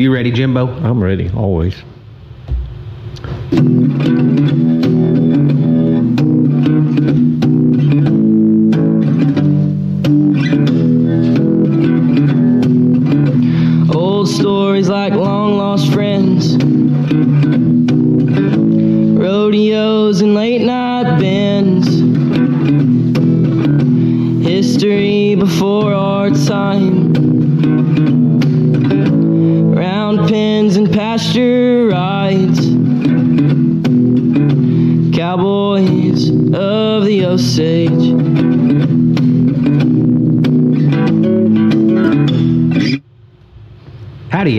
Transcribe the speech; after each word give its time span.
You 0.00 0.10
ready, 0.14 0.30
Jimbo? 0.30 0.66
I'm 0.66 1.04
ready, 1.04 1.30
always. 1.36 1.74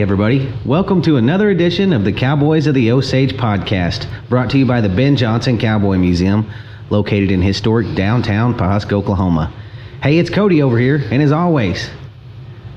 Everybody. 0.01 0.51
Welcome 0.65 1.03
to 1.03 1.17
another 1.17 1.51
edition 1.51 1.93
of 1.93 2.03
the 2.03 2.11
Cowboys 2.11 2.65
of 2.65 2.73
the 2.73 2.91
Osage 2.91 3.33
podcast, 3.33 4.07
brought 4.29 4.49
to 4.49 4.57
you 4.57 4.65
by 4.65 4.81
the 4.81 4.89
Ben 4.89 5.15
Johnson 5.15 5.59
Cowboy 5.59 5.97
Museum, 5.97 6.51
located 6.89 7.29
in 7.29 7.39
historic 7.39 7.93
downtown 7.93 8.55
Pawhuska, 8.55 8.93
Oklahoma. 8.93 9.53
Hey, 10.01 10.17
it's 10.17 10.31
Cody 10.31 10.63
over 10.63 10.79
here, 10.79 11.03
and 11.11 11.21
as 11.21 11.31
always, 11.31 11.87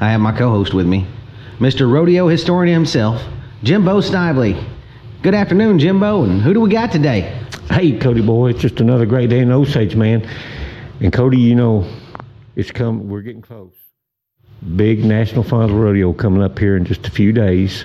I 0.02 0.10
have 0.10 0.20
my 0.20 0.37
co 0.37 0.51
host 0.51 0.74
with 0.74 0.84
me, 0.87 1.06
Mr. 1.60 1.91
Rodeo 1.91 2.29
Historian 2.29 2.74
himself, 2.74 3.23
Jimbo 3.62 4.02
Snively. 4.02 4.62
Good 5.23 5.34
afternoon, 5.34 5.79
Jimbo, 5.79 6.24
and 6.24 6.43
who 6.43 6.52
do 6.52 6.60
we 6.60 6.68
got 6.68 6.93
today? 6.93 7.23
Hey, 7.71 7.99
Cody 7.99 8.21
boy, 8.21 8.51
it's 8.51 8.60
just 8.60 8.80
another 8.80 9.06
great 9.06 9.30
day 9.30 9.38
in 9.38 9.51
Osage, 9.51 9.96
man. 9.96 10.29
And 11.01 11.10
Cody, 11.10 11.40
you 11.40 11.54
know, 11.54 11.90
it's 12.54 12.71
come. 12.71 13.09
We're 13.09 13.23
getting 13.23 13.40
close. 13.40 13.84
Big 14.76 15.04
National 15.04 15.43
Finals 15.43 15.73
Rodeo 15.73 16.12
coming 16.15 16.43
up 16.43 16.59
here 16.59 16.76
in 16.76 16.84
just 16.84 17.07
a 17.07 17.10
few 17.10 17.32
days. 17.32 17.84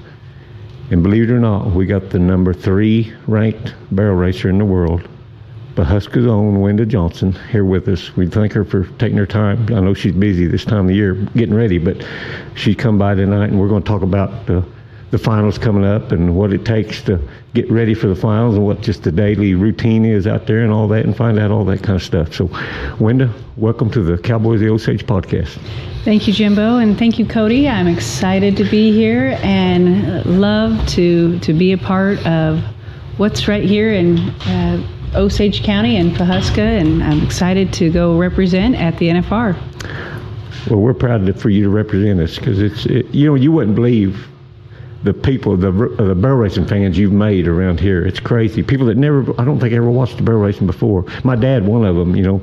And 0.91 1.03
believe 1.03 1.29
it 1.29 1.33
or 1.33 1.39
not, 1.39 1.71
we 1.71 1.85
got 1.85 2.09
the 2.09 2.19
number 2.19 2.53
three 2.53 3.13
ranked 3.27 3.75
barrel 3.91 4.15
racer 4.15 4.49
in 4.49 4.57
the 4.57 4.65
world, 4.65 5.07
Pawhuska's 5.75 6.25
own 6.25 6.57
Wenda 6.57 6.87
Johnson, 6.87 7.33
here 7.51 7.65
with 7.65 7.87
us. 7.87 8.15
We 8.15 8.27
thank 8.27 8.53
her 8.53 8.65
for 8.65 8.85
taking 8.97 9.17
her 9.17 9.27
time. 9.27 9.67
I 9.69 9.81
know 9.81 9.93
she's 9.93 10.13
busy 10.13 10.47
this 10.47 10.65
time 10.65 10.89
of 10.89 10.95
year 10.95 11.13
getting 11.35 11.53
ready, 11.53 11.77
but 11.77 12.05
she 12.55 12.73
come 12.73 12.97
by 12.97 13.13
tonight, 13.13 13.49
and 13.49 13.59
we're 13.59 13.67
going 13.67 13.83
to 13.83 13.87
talk 13.87 14.01
about 14.01 14.47
the, 14.47 14.65
the 15.11 15.17
finals 15.17 15.57
coming 15.57 15.83
up 15.83 16.11
and 16.11 16.35
what 16.35 16.53
it 16.53 16.65
takes 16.65 17.01
to 17.03 17.19
get 17.53 17.69
ready 17.71 17.93
for 17.93 18.07
the 18.07 18.15
finals 18.15 18.55
and 18.55 18.65
what 18.65 18.81
just 18.81 19.03
the 19.03 19.11
daily 19.11 19.55
routine 19.55 20.05
is 20.05 20.27
out 20.27 20.45
there 20.45 20.59
and 20.59 20.71
all 20.71 20.87
that, 20.87 21.05
and 21.05 21.17
find 21.17 21.39
out 21.39 21.49
all 21.49 21.65
that 21.65 21.81
kind 21.81 21.95
of 21.95 22.03
stuff. 22.03 22.33
So, 22.33 22.47
Wenda, 22.99 23.33
welcome 23.57 23.89
to 23.91 24.03
the 24.03 24.17
Cowboys 24.17 24.61
of 24.61 24.67
the 24.67 24.69
Osage 24.69 25.05
podcast. 25.05 25.59
Thank 26.03 26.27
you, 26.27 26.33
Jimbo, 26.33 26.77
and 26.77 26.97
thank 26.97 27.17
you, 27.17 27.25
Cody. 27.25 27.67
I'm 27.67 27.87
excited 27.87 28.55
to 28.57 28.63
be 28.65 28.91
here 28.91 29.37
and 29.41 30.25
love 30.39 30.87
to 30.89 31.39
to 31.39 31.53
be 31.53 31.71
a 31.71 31.77
part 31.77 32.25
of 32.25 32.63
what's 33.17 33.47
right 33.47 33.63
here 33.63 33.93
in 33.93 34.17
uh, 34.19 34.87
Osage 35.15 35.63
County 35.63 35.97
and 35.97 36.11
Pawhuska, 36.11 36.79
and 36.79 37.03
I'm 37.03 37.21
excited 37.23 37.73
to 37.73 37.91
go 37.91 38.17
represent 38.17 38.75
at 38.75 38.97
the 38.97 39.09
NFR. 39.09 39.59
Well, 40.69 40.79
we're 40.79 40.93
proud 40.93 41.39
for 41.39 41.49
you 41.49 41.63
to 41.63 41.69
represent 41.69 42.19
us 42.19 42.37
because 42.37 42.61
it's, 42.61 42.85
it, 42.85 43.07
you 43.07 43.25
know, 43.25 43.35
you 43.35 43.51
wouldn't 43.51 43.75
believe 43.75 44.27
the 45.03 45.13
people, 45.13 45.55
the 45.55 45.71
the 45.71 46.15
barrel 46.15 46.37
racing 46.37 46.65
fans 46.65 46.97
you've 46.97 47.13
made 47.13 47.47
around 47.47 47.79
here. 47.79 48.05
It's 48.05 48.19
crazy. 48.19 48.61
People 48.63 48.85
that 48.87 48.97
never, 48.97 49.21
I 49.39 49.45
don't 49.45 49.59
think 49.59 49.73
ever 49.73 49.89
watched 49.89 50.17
the 50.17 50.23
barrel 50.23 50.41
racing 50.41 50.67
before. 50.67 51.05
My 51.23 51.35
dad, 51.35 51.65
one 51.65 51.85
of 51.85 51.95
them, 51.95 52.15
you 52.15 52.23
know, 52.23 52.41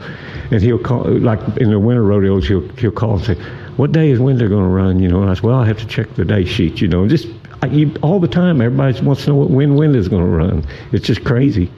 and 0.51 0.63
he'll 0.63 0.79
call 0.79 1.05
like 1.05 1.41
in 1.59 1.71
the 1.71 1.79
winter 1.79 2.03
rodeos, 2.03 2.49
he'll 2.49 2.67
he'll 2.79 2.91
call 2.91 3.17
and 3.17 3.25
say, 3.25 3.35
"What 3.77 3.93
day 3.93 4.11
is 4.11 4.19
Wenda 4.19 4.49
going 4.49 4.65
to 4.65 4.75
run?" 4.75 5.01
You 5.01 5.09
know, 5.09 5.21
and 5.21 5.31
I 5.31 5.35
said, 5.35 5.43
"Well, 5.43 5.59
I 5.59 5.67
have 5.67 5.79
to 5.79 5.87
check 5.87 6.15
the 6.15 6.25
day 6.25 6.45
sheet." 6.45 6.81
You 6.81 6.89
know, 6.89 7.07
just 7.07 7.29
I, 7.63 7.67
you, 7.67 7.95
all 8.03 8.21
the 8.21 8.29
time, 8.29 8.61
everybody 8.61 9.01
wants 9.03 9.25
to 9.25 9.31
know 9.31 9.37
what 9.37 9.51
when 9.51 9.77
Wenda's 9.77 10.09
going 10.09 10.25
to 10.25 10.31
run. 10.31 10.67
It's 10.93 11.07
just 11.07 11.25
crazy. 11.25 11.71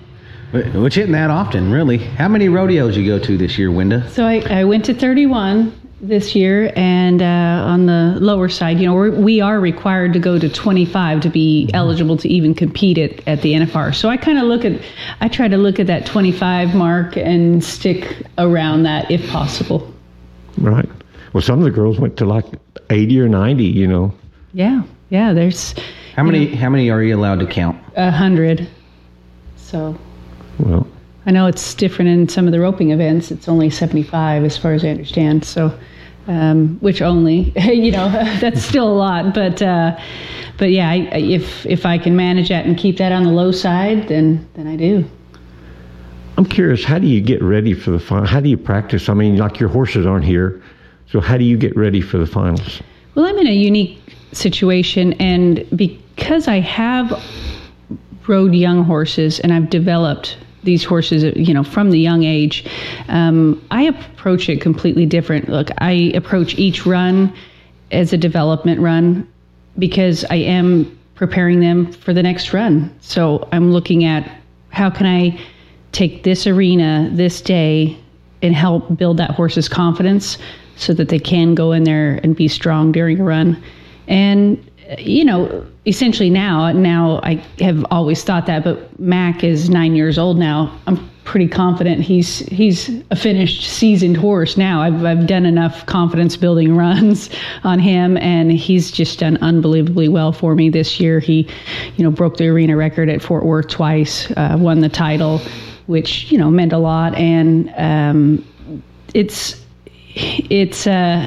Which 0.52 0.96
isn't 0.96 1.12
that 1.12 1.28
often, 1.30 1.70
really. 1.70 1.98
How 1.98 2.26
many 2.26 2.48
rodeos 2.48 2.96
you 2.96 3.04
go 3.04 3.22
to 3.22 3.36
this 3.36 3.58
year, 3.58 3.68
Wenda? 3.68 4.08
So 4.08 4.24
I, 4.24 4.40
I 4.48 4.64
went 4.64 4.86
to 4.86 4.94
31 4.94 5.72
this 6.00 6.34
year, 6.34 6.72
and 6.76 7.20
uh, 7.22 7.24
on 7.66 7.86
the 7.86 8.16
lower 8.20 8.48
side, 8.48 8.78
you 8.78 8.86
know, 8.86 8.94
we're, 8.94 9.10
we 9.10 9.40
are 9.40 9.58
required 9.58 10.12
to 10.12 10.18
go 10.18 10.38
to 10.38 10.48
25 10.48 11.20
to 11.22 11.28
be 11.28 11.68
eligible 11.74 12.16
to 12.18 12.28
even 12.28 12.54
compete 12.54 12.98
at, 12.98 13.26
at 13.26 13.42
the 13.42 13.54
NFR. 13.54 13.94
So 13.94 14.08
I 14.08 14.16
kind 14.16 14.38
of 14.38 14.44
look 14.44 14.64
at, 14.64 14.80
I 15.20 15.28
try 15.28 15.48
to 15.48 15.56
look 15.56 15.80
at 15.80 15.86
that 15.88 16.06
25 16.06 16.74
mark 16.74 17.16
and 17.16 17.62
stick 17.64 18.22
around 18.38 18.84
that 18.84 19.10
if 19.10 19.28
possible. 19.28 19.92
Right. 20.56 20.88
Well, 21.32 21.42
some 21.42 21.58
of 21.58 21.64
the 21.64 21.70
girls 21.70 21.98
went 21.98 22.16
to 22.18 22.24
like 22.24 22.46
80 22.90 23.20
or 23.20 23.28
90. 23.28 23.64
You 23.64 23.86
know. 23.86 24.14
Yeah, 24.54 24.82
yeah. 25.10 25.32
There's 25.32 25.74
How 26.16 26.22
many 26.22 26.54
how 26.54 26.70
many 26.70 26.90
are 26.90 27.02
you 27.02 27.14
allowed 27.16 27.40
to 27.40 27.46
count? 27.46 27.78
a 27.96 28.10
hundred. 28.10 28.66
So 29.56 29.96
Well, 30.58 30.86
I 31.26 31.30
know 31.30 31.46
it's 31.46 31.74
different 31.74 32.10
in 32.10 32.28
some 32.28 32.46
of 32.46 32.52
the 32.52 32.60
roping 32.60 32.90
events. 32.90 33.30
It's 33.30 33.48
only 33.48 33.70
75, 33.70 34.44
as 34.44 34.56
far 34.56 34.72
as 34.72 34.84
I 34.84 34.88
understand. 34.88 35.44
So, 35.44 35.76
um, 36.26 36.78
which 36.80 37.02
only, 37.02 37.52
you 37.56 37.90
know, 37.90 38.08
that's 38.40 38.62
still 38.62 38.88
a 38.88 38.94
lot. 38.94 39.34
But, 39.34 39.60
uh, 39.60 39.98
but 40.58 40.72
yeah, 40.72 40.90
I, 40.90 40.96
if 41.16 41.64
if 41.64 41.86
I 41.86 41.96
can 41.98 42.16
manage 42.16 42.48
that 42.48 42.66
and 42.66 42.76
keep 42.76 42.98
that 42.98 43.12
on 43.12 43.22
the 43.22 43.30
low 43.30 43.52
side, 43.52 44.08
then 44.08 44.46
then 44.54 44.66
I 44.66 44.76
do. 44.76 45.04
I'm 46.36 46.44
curious. 46.44 46.84
How 46.84 46.98
do 46.98 47.06
you 47.06 47.20
get 47.20 47.42
ready 47.42 47.74
for 47.74 47.92
the 47.92 47.98
final? 47.98 48.26
How 48.26 48.40
do 48.40 48.48
you 48.48 48.58
practice? 48.58 49.08
I 49.08 49.14
mean, 49.14 49.36
like 49.36 49.60
your 49.60 49.68
horses 49.68 50.04
aren't 50.04 50.24
here, 50.24 50.60
so 51.06 51.20
how 51.20 51.36
do 51.36 51.44
you 51.44 51.56
get 51.56 51.76
ready 51.76 52.00
for 52.00 52.18
the 52.18 52.26
finals? 52.26 52.82
Well, 53.14 53.24
I'm 53.24 53.38
in 53.38 53.46
a 53.46 53.54
unique 53.54 54.00
situation, 54.32 55.14
and 55.14 55.64
because 55.76 56.48
I 56.48 56.60
have 56.60 57.12
rode 58.26 58.54
young 58.54 58.84
horses 58.84 59.40
and 59.40 59.52
I've 59.52 59.70
developed 59.70 60.36
these 60.68 60.84
horses, 60.84 61.24
you 61.34 61.54
know, 61.54 61.64
from 61.64 61.90
the 61.90 61.98
young 61.98 62.24
age, 62.24 62.66
um, 63.08 63.66
I 63.70 63.84
approach 63.84 64.50
it 64.50 64.60
completely 64.60 65.06
different. 65.06 65.48
Look, 65.48 65.70
I 65.78 66.12
approach 66.14 66.56
each 66.56 66.84
run 66.84 67.32
as 67.90 68.12
a 68.12 68.18
development 68.18 68.78
run 68.78 69.26
because 69.78 70.26
I 70.28 70.34
am 70.34 70.98
preparing 71.14 71.60
them 71.60 71.90
for 71.90 72.12
the 72.12 72.22
next 72.22 72.52
run. 72.52 72.94
So 73.00 73.48
I'm 73.50 73.72
looking 73.72 74.04
at 74.04 74.30
how 74.68 74.90
can 74.90 75.06
I 75.06 75.40
take 75.92 76.22
this 76.22 76.46
arena 76.46 77.08
this 77.14 77.40
day 77.40 77.96
and 78.42 78.54
help 78.54 78.94
build 78.98 79.16
that 79.16 79.30
horse's 79.30 79.70
confidence 79.70 80.36
so 80.76 80.92
that 80.92 81.08
they 81.08 81.18
can 81.18 81.54
go 81.54 81.72
in 81.72 81.84
there 81.84 82.20
and 82.22 82.36
be 82.36 82.46
strong 82.46 82.92
during 82.92 83.18
a 83.20 83.24
run. 83.24 83.60
And 84.06 84.67
you 84.96 85.24
know, 85.24 85.66
essentially 85.86 86.30
now, 86.30 86.72
now 86.72 87.20
I 87.22 87.34
have 87.60 87.84
always 87.90 88.24
thought 88.24 88.46
that, 88.46 88.64
but 88.64 88.98
Mac 88.98 89.44
is 89.44 89.68
nine 89.68 89.94
years 89.94 90.18
old 90.18 90.38
now. 90.38 90.78
I'm 90.86 91.10
pretty 91.24 91.46
confident 91.46 92.00
he's 92.00 92.38
he's 92.38 92.88
a 93.10 93.16
finished 93.16 93.68
seasoned 93.68 94.16
horse 94.16 94.56
now. 94.56 94.80
I've 94.80 95.04
I've 95.04 95.26
done 95.26 95.44
enough 95.44 95.84
confidence 95.84 96.38
building 96.38 96.74
runs 96.84 97.28
on 97.64 97.78
him, 97.78 98.16
and 98.16 98.50
he's 98.50 98.90
just 98.90 99.18
done 99.18 99.36
unbelievably 99.42 100.08
well 100.08 100.32
for 100.32 100.54
me 100.54 100.70
this 100.70 100.98
year. 100.98 101.20
He, 101.20 101.46
you 101.96 102.04
know, 102.04 102.10
broke 102.10 102.38
the 102.38 102.48
arena 102.48 102.76
record 102.76 103.10
at 103.10 103.20
Fort 103.20 103.44
Worth 103.44 103.68
twice, 103.68 104.30
uh, 104.38 104.56
won 104.58 104.80
the 104.80 104.88
title, 104.88 105.42
which 105.86 106.32
you 106.32 106.38
know 106.38 106.50
meant 106.50 106.72
a 106.72 106.78
lot, 106.78 107.14
and 107.14 107.70
um, 107.76 108.44
it's 109.12 109.62
it's 110.14 110.86
uh 110.86 111.26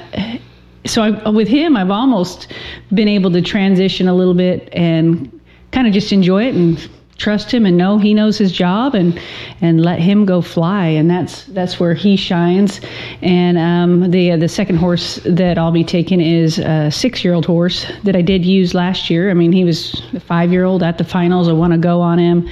so 0.86 1.04
I, 1.04 1.30
with 1.30 1.48
him 1.48 1.78
i've 1.78 1.92
almost 1.92 2.48
been 2.94 3.08
able 3.08 3.32
to 3.32 3.42
transition 3.42 4.08
a 4.08 4.14
little 4.14 4.34
bit 4.34 4.70
and 4.74 5.40
kind 5.72 5.88
of 5.88 5.94
just 5.94 6.12
enjoy 6.12 6.48
it 6.48 6.56
and 6.56 6.90
trust 7.22 7.54
him 7.54 7.68
and 7.68 7.78
know 7.78 8.00
he 8.00 8.14
knows 8.14 8.38
his 8.38 8.52
job 8.52 8.96
and 8.96 9.20
and 9.62 9.86
let 9.86 10.00
him 10.00 10.26
go 10.26 10.42
fly. 10.42 10.88
And 10.88 11.10
that's 11.10 11.46
that's 11.46 11.80
where 11.80 11.94
he 11.94 12.16
shines. 12.16 12.82
And 13.22 13.58
um, 13.58 14.12
the 14.12 14.32
uh, 14.32 14.38
the 14.38 14.50
second 14.50 14.78
horse 14.78 15.20
that 15.26 15.58
I'll 15.58 15.72
be 15.72 15.84
taking 15.84 16.20
is 16.20 16.58
a 16.58 16.90
six 16.90 17.24
year 17.24 17.34
old 17.34 17.46
horse 17.46 17.86
that 18.04 18.16
I 18.16 18.22
did 18.22 18.44
use 18.44 18.74
last 18.74 19.10
year. 19.10 19.30
I 19.30 19.34
mean 19.36 19.52
he 19.52 19.64
was 19.64 20.02
a 20.14 20.20
five 20.20 20.52
year 20.52 20.66
old 20.66 20.82
at 20.84 20.98
the 20.98 21.04
finals. 21.04 21.48
I 21.48 21.54
want 21.54 21.74
to 21.74 21.80
go 21.80 22.02
on 22.02 22.18
him 22.18 22.50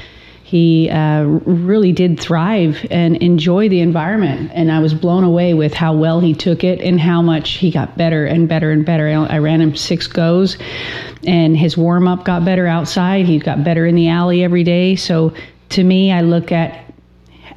he 0.49 0.89
uh, 0.89 1.25
really 1.25 1.91
did 1.91 2.19
thrive 2.19 2.83
and 2.89 3.17
enjoy 3.17 3.69
the 3.69 3.81
environment. 3.81 4.49
And 4.51 4.71
I 4.71 4.79
was 4.79 4.95
blown 4.95 5.23
away 5.23 5.53
with 5.53 5.75
how 5.75 5.93
well 5.93 6.19
he 6.19 6.33
took 6.33 6.63
it 6.63 6.81
and 6.81 6.99
how 6.99 7.21
much 7.21 7.51
he 7.51 7.69
got 7.69 7.95
better 7.99 8.25
and 8.25 8.49
better 8.49 8.71
and 8.71 8.83
better. 8.83 9.07
I 9.07 9.37
ran 9.37 9.61
him 9.61 9.75
six 9.75 10.07
goes, 10.07 10.57
and 11.23 11.55
his 11.55 11.77
warm 11.77 12.07
up 12.07 12.25
got 12.25 12.45
better 12.45 12.65
outside. 12.65 13.27
He 13.27 13.37
got 13.37 13.63
better 13.63 13.85
in 13.85 13.93
the 13.93 14.09
alley 14.09 14.43
every 14.43 14.63
day. 14.63 14.95
So 14.95 15.35
to 15.69 15.83
me, 15.83 16.11
I 16.11 16.21
look 16.21 16.51
at 16.51 16.83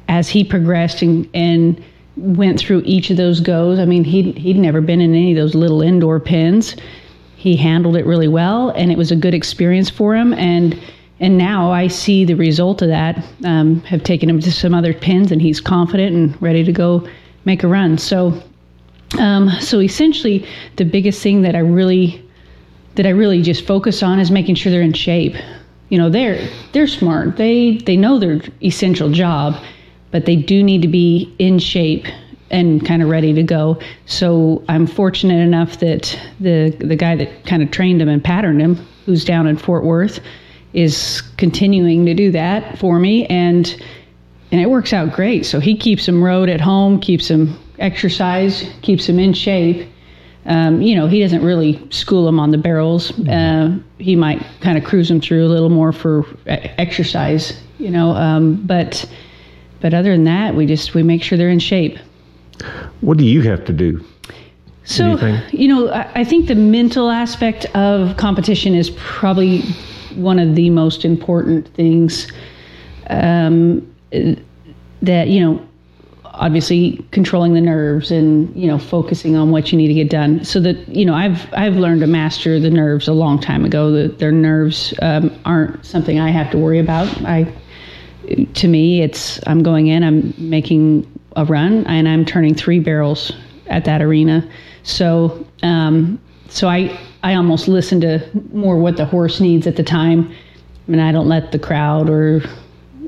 as 0.07 0.29
he 0.29 0.43
progressed 0.43 1.01
and, 1.01 1.27
and 1.33 1.83
went 2.15 2.59
through 2.59 2.83
each 2.85 3.09
of 3.09 3.17
those 3.17 3.39
goes. 3.39 3.79
I 3.79 3.85
mean, 3.85 4.03
he'd, 4.03 4.37
he'd 4.37 4.57
never 4.57 4.81
been 4.81 5.01
in 5.01 5.15
any 5.15 5.31
of 5.31 5.37
those 5.37 5.55
little 5.55 5.81
indoor 5.81 6.19
pens 6.19 6.75
he 7.37 7.57
handled 7.57 7.97
it 7.97 8.05
really 8.05 8.29
well, 8.29 8.69
and 8.69 8.89
it 8.91 8.97
was 8.97 9.11
a 9.11 9.17
good 9.17 9.33
experience 9.33 9.89
for 9.89 10.15
him. 10.15 10.31
And 10.35 10.79
and 11.19 11.37
now 11.37 11.71
I 11.71 11.87
see 11.87 12.25
the 12.25 12.33
result 12.33 12.81
of 12.81 12.89
that. 12.89 13.23
Um, 13.45 13.81
have 13.81 14.03
taken 14.03 14.29
him 14.29 14.39
to 14.41 14.51
some 14.51 14.73
other 14.73 14.93
pins, 14.93 15.31
and 15.31 15.41
he's 15.41 15.61
confident 15.61 16.15
and 16.15 16.41
ready 16.41 16.63
to 16.63 16.71
go 16.71 17.07
make 17.45 17.63
a 17.63 17.67
run. 17.67 17.97
So, 17.97 18.41
um, 19.19 19.49
so 19.61 19.79
essentially, 19.79 20.45
the 20.77 20.85
biggest 20.85 21.21
thing 21.21 21.41
that 21.43 21.55
I 21.55 21.59
really 21.59 22.23
that 22.95 23.05
I 23.05 23.09
really 23.09 23.41
just 23.41 23.65
focus 23.65 24.03
on 24.03 24.19
is 24.19 24.29
making 24.29 24.55
sure 24.55 24.71
they're 24.71 24.81
in 24.81 24.93
shape. 24.93 25.35
You 25.89 25.97
know, 25.97 26.09
they're 26.09 26.47
they're 26.71 26.87
smart. 26.87 27.37
They 27.37 27.77
they 27.77 27.95
know 27.95 28.19
their 28.19 28.41
essential 28.63 29.11
job, 29.11 29.61
but 30.11 30.25
they 30.25 30.35
do 30.35 30.63
need 30.63 30.81
to 30.81 30.87
be 30.87 31.33
in 31.39 31.59
shape 31.59 32.05
and 32.49 32.85
kind 32.85 33.01
of 33.01 33.09
ready 33.09 33.33
to 33.33 33.43
go. 33.43 33.79
So 34.05 34.63
I'm 34.69 34.87
fortunate 34.87 35.41
enough 35.41 35.79
that 35.79 36.19
the 36.39 36.75
the 36.79 36.95
guy 36.95 37.15
that 37.15 37.45
kind 37.45 37.61
of 37.61 37.71
trained 37.71 38.01
him 38.01 38.09
and 38.09 38.23
patterned 38.23 38.61
him, 38.61 38.75
who's 39.05 39.23
down 39.25 39.47
in 39.47 39.57
Fort 39.57 39.83
Worth, 39.83 40.19
is 40.73 41.21
continuing 41.37 42.05
to 42.05 42.13
do 42.13 42.31
that 42.31 42.77
for 42.79 42.99
me 42.99 43.25
and 43.27 43.81
and 44.51 44.61
it 44.61 44.69
works 44.69 44.93
out 44.93 45.11
great. 45.13 45.47
So 45.47 45.59
he 45.59 45.75
keeps 45.75 46.07
him 46.07 46.23
rode 46.23 46.47
at 46.47 46.61
home, 46.61 46.99
keeps 46.99 47.27
him 47.27 47.57
exercise, 47.79 48.69
keeps 48.83 49.09
him 49.09 49.17
in 49.17 49.33
shape. 49.33 49.89
Um, 50.45 50.79
you 50.79 50.95
know, 50.95 51.07
he 51.07 51.21
doesn't 51.21 51.43
really 51.43 51.81
school 51.89 52.27
him 52.27 52.39
on 52.39 52.51
the 52.51 52.57
barrels. 52.59 53.17
Uh, 53.27 53.79
he 53.97 54.15
might 54.15 54.45
kind 54.61 54.77
of 54.77 54.83
cruise 54.83 55.09
him 55.09 55.19
through 55.19 55.47
a 55.47 55.49
little 55.49 55.69
more 55.69 55.91
for 55.91 56.23
exercise, 56.45 57.59
you 57.79 57.89
know. 57.89 58.11
Um, 58.11 58.55
but 58.67 59.09
but 59.81 59.93
other 59.93 60.11
than 60.11 60.25
that, 60.25 60.53
we 60.53 60.67
just 60.67 60.93
we 60.93 61.01
make 61.01 61.23
sure 61.23 61.35
they're 61.37 61.49
in 61.49 61.59
shape. 61.59 61.97
What 63.01 63.17
do 63.17 63.25
you 63.25 63.41
have 63.41 63.65
to 63.65 63.73
do? 63.73 64.03
So 64.85 65.17
Anything? 65.17 65.59
you 65.59 65.67
know, 65.67 65.89
I, 65.89 66.11
I 66.15 66.23
think 66.23 66.47
the 66.47 66.55
mental 66.55 67.09
aspect 67.09 67.65
of 67.75 68.17
competition 68.17 68.75
is 68.75 68.91
probably 68.97 69.63
one 70.15 70.39
of 70.39 70.55
the 70.55 70.69
most 70.69 71.05
important 71.05 71.67
things. 71.75 72.31
Um, 73.09 73.89
that 75.01 75.27
you 75.27 75.39
know 75.41 75.67
obviously 76.25 77.05
controlling 77.11 77.53
the 77.53 77.61
nerves 77.61 78.09
and 78.09 78.53
you 78.55 78.67
know 78.67 78.79
focusing 78.79 79.35
on 79.35 79.51
what 79.51 79.71
you 79.71 79.77
need 79.77 79.87
to 79.87 79.93
get 79.93 80.09
done. 80.09 80.43
So 80.43 80.59
that 80.61 80.87
you 80.89 81.05
know 81.05 81.13
i've 81.13 81.51
i've 81.53 81.75
learned 81.75 82.01
to 82.01 82.07
master 82.07 82.59
the 82.59 82.69
nerves 82.69 83.07
a 83.07 83.13
long 83.13 83.39
time 83.39 83.65
ago. 83.65 83.91
That 83.91 84.19
their 84.19 84.31
nerves 84.31 84.93
um, 85.01 85.31
aren't 85.45 85.85
something 85.85 86.19
i 86.19 86.31
have 86.31 86.49
to 86.51 86.57
worry 86.57 86.79
about. 86.79 87.07
I 87.23 87.51
to 88.53 88.67
me 88.67 89.01
it's 89.01 89.39
i'm 89.47 89.61
going 89.61 89.87
in 89.87 90.01
i'm 90.01 90.33
making 90.37 91.05
a 91.35 91.43
run 91.43 91.85
and 91.87 92.07
i'm 92.07 92.23
turning 92.23 92.55
three 92.55 92.79
barrels 92.79 93.31
at 93.67 93.85
that 93.85 94.01
arena. 94.01 94.49
So 94.83 95.45
um, 95.61 96.19
so 96.49 96.67
i 96.67 96.97
i 97.23 97.33
almost 97.33 97.67
listen 97.67 97.99
to 97.99 98.21
more 98.53 98.77
what 98.77 98.97
the 98.97 99.05
horse 99.05 99.39
needs 99.39 99.65
at 99.65 99.75
the 99.75 99.83
time 99.83 100.33
I 100.87 100.91
mean, 100.91 100.99
I 100.99 101.11
don't 101.11 101.27
let 101.27 101.51
the 101.51 101.59
crowd 101.59 102.09
or 102.09 102.41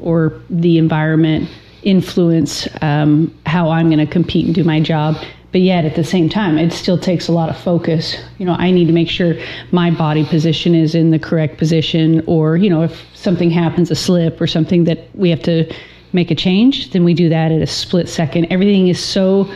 or 0.01 0.41
the 0.49 0.77
environment 0.77 1.49
influence 1.83 2.67
um, 2.81 3.35
how 3.45 3.69
I'm 3.69 3.87
going 3.89 4.05
to 4.05 4.11
compete 4.11 4.45
and 4.45 4.53
do 4.53 4.63
my 4.63 4.79
job. 4.79 5.17
But 5.51 5.61
yet, 5.61 5.85
at 5.85 5.95
the 5.95 6.03
same 6.03 6.27
time, 6.27 6.57
it 6.57 6.73
still 6.73 6.97
takes 6.97 7.27
a 7.27 7.31
lot 7.31 7.49
of 7.49 7.57
focus. 7.57 8.15
You 8.37 8.45
know, 8.45 8.55
I 8.55 8.71
need 8.71 8.87
to 8.87 8.93
make 8.93 9.09
sure 9.09 9.35
my 9.71 9.89
body 9.89 10.25
position 10.25 10.75
is 10.75 10.95
in 10.95 11.11
the 11.11 11.19
correct 11.19 11.57
position, 11.57 12.23
or 12.27 12.57
you 12.57 12.69
know, 12.69 12.83
if 12.83 13.05
something 13.15 13.49
happens, 13.49 13.91
a 13.91 13.95
slip 13.95 14.39
or 14.39 14.47
something 14.47 14.83
that 14.85 15.09
we 15.15 15.29
have 15.29 15.41
to 15.43 15.73
make 16.13 16.31
a 16.31 16.35
change, 16.35 16.91
then 16.91 17.03
we 17.03 17.13
do 17.13 17.29
that 17.29 17.51
at 17.51 17.61
a 17.61 17.67
split 17.67 18.07
second. 18.07 18.45
Everything 18.49 18.87
is 18.87 18.99
so 18.99 19.49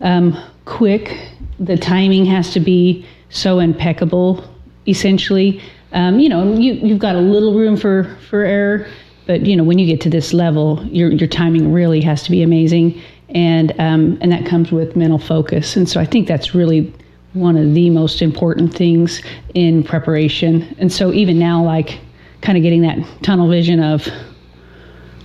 um, 0.00 0.36
quick. 0.64 1.18
The 1.60 1.76
timing 1.76 2.24
has 2.26 2.52
to 2.52 2.60
be 2.60 3.06
so 3.34 3.58
impeccable. 3.58 4.44
Essentially, 4.86 5.62
um, 5.92 6.18
you 6.18 6.28
know, 6.28 6.54
you, 6.54 6.74
you've 6.74 6.98
got 6.98 7.14
a 7.16 7.20
little 7.20 7.54
room 7.54 7.76
for 7.76 8.16
for 8.28 8.44
error 8.44 8.86
but 9.26 9.46
you 9.46 9.56
know, 9.56 9.64
when 9.64 9.78
you 9.78 9.86
get 9.86 10.00
to 10.02 10.10
this 10.10 10.32
level, 10.32 10.84
your 10.86 11.10
your 11.10 11.28
timing 11.28 11.72
really 11.72 12.00
has 12.02 12.22
to 12.24 12.30
be 12.30 12.42
amazing, 12.42 13.00
and 13.30 13.72
um, 13.80 14.18
and 14.20 14.30
that 14.32 14.44
comes 14.44 14.70
with 14.70 14.96
mental 14.96 15.18
focus. 15.18 15.76
And 15.76 15.88
so 15.88 16.00
I 16.00 16.04
think 16.04 16.28
that's 16.28 16.54
really 16.54 16.92
one 17.32 17.56
of 17.56 17.74
the 17.74 17.90
most 17.90 18.22
important 18.22 18.74
things 18.74 19.22
in 19.54 19.82
preparation. 19.82 20.74
And 20.78 20.92
so 20.92 21.12
even 21.12 21.38
now, 21.38 21.64
like 21.64 22.00
kind 22.42 22.58
of 22.58 22.62
getting 22.62 22.82
that 22.82 22.98
tunnel 23.22 23.48
vision 23.48 23.80
of 23.80 24.06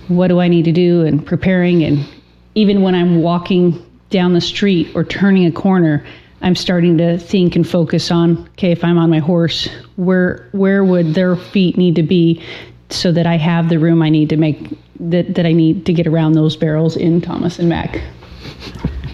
what 0.08 0.28
do 0.28 0.40
I 0.40 0.48
need 0.48 0.64
to 0.64 0.72
do 0.72 1.02
and 1.04 1.24
preparing, 1.24 1.84
and 1.84 2.06
even 2.54 2.80
when 2.80 2.94
I'm 2.94 3.20
walking 3.20 3.84
down 4.08 4.32
the 4.32 4.40
street 4.40 4.90
or 4.94 5.04
turning 5.04 5.46
a 5.46 5.52
corner. 5.52 6.04
I'm 6.42 6.54
starting 6.54 6.96
to 6.98 7.18
think 7.18 7.56
and 7.56 7.68
focus 7.68 8.10
on 8.10 8.48
okay 8.50 8.72
if 8.72 8.82
I'm 8.82 8.98
on 8.98 9.10
my 9.10 9.18
horse 9.18 9.68
where 9.96 10.48
where 10.52 10.84
would 10.84 11.14
their 11.14 11.36
feet 11.36 11.76
need 11.76 11.94
to 11.96 12.02
be 12.02 12.42
so 12.88 13.12
that 13.12 13.26
I 13.26 13.36
have 13.36 13.68
the 13.68 13.78
room 13.78 14.02
I 14.02 14.08
need 14.08 14.28
to 14.30 14.36
make 14.36 14.76
that, 15.00 15.34
that 15.34 15.46
I 15.46 15.52
need 15.52 15.86
to 15.86 15.92
get 15.92 16.06
around 16.06 16.32
those 16.32 16.56
barrels 16.56 16.96
in 16.96 17.20
Thomas 17.20 17.58
and 17.58 17.68
Mack. 17.68 18.00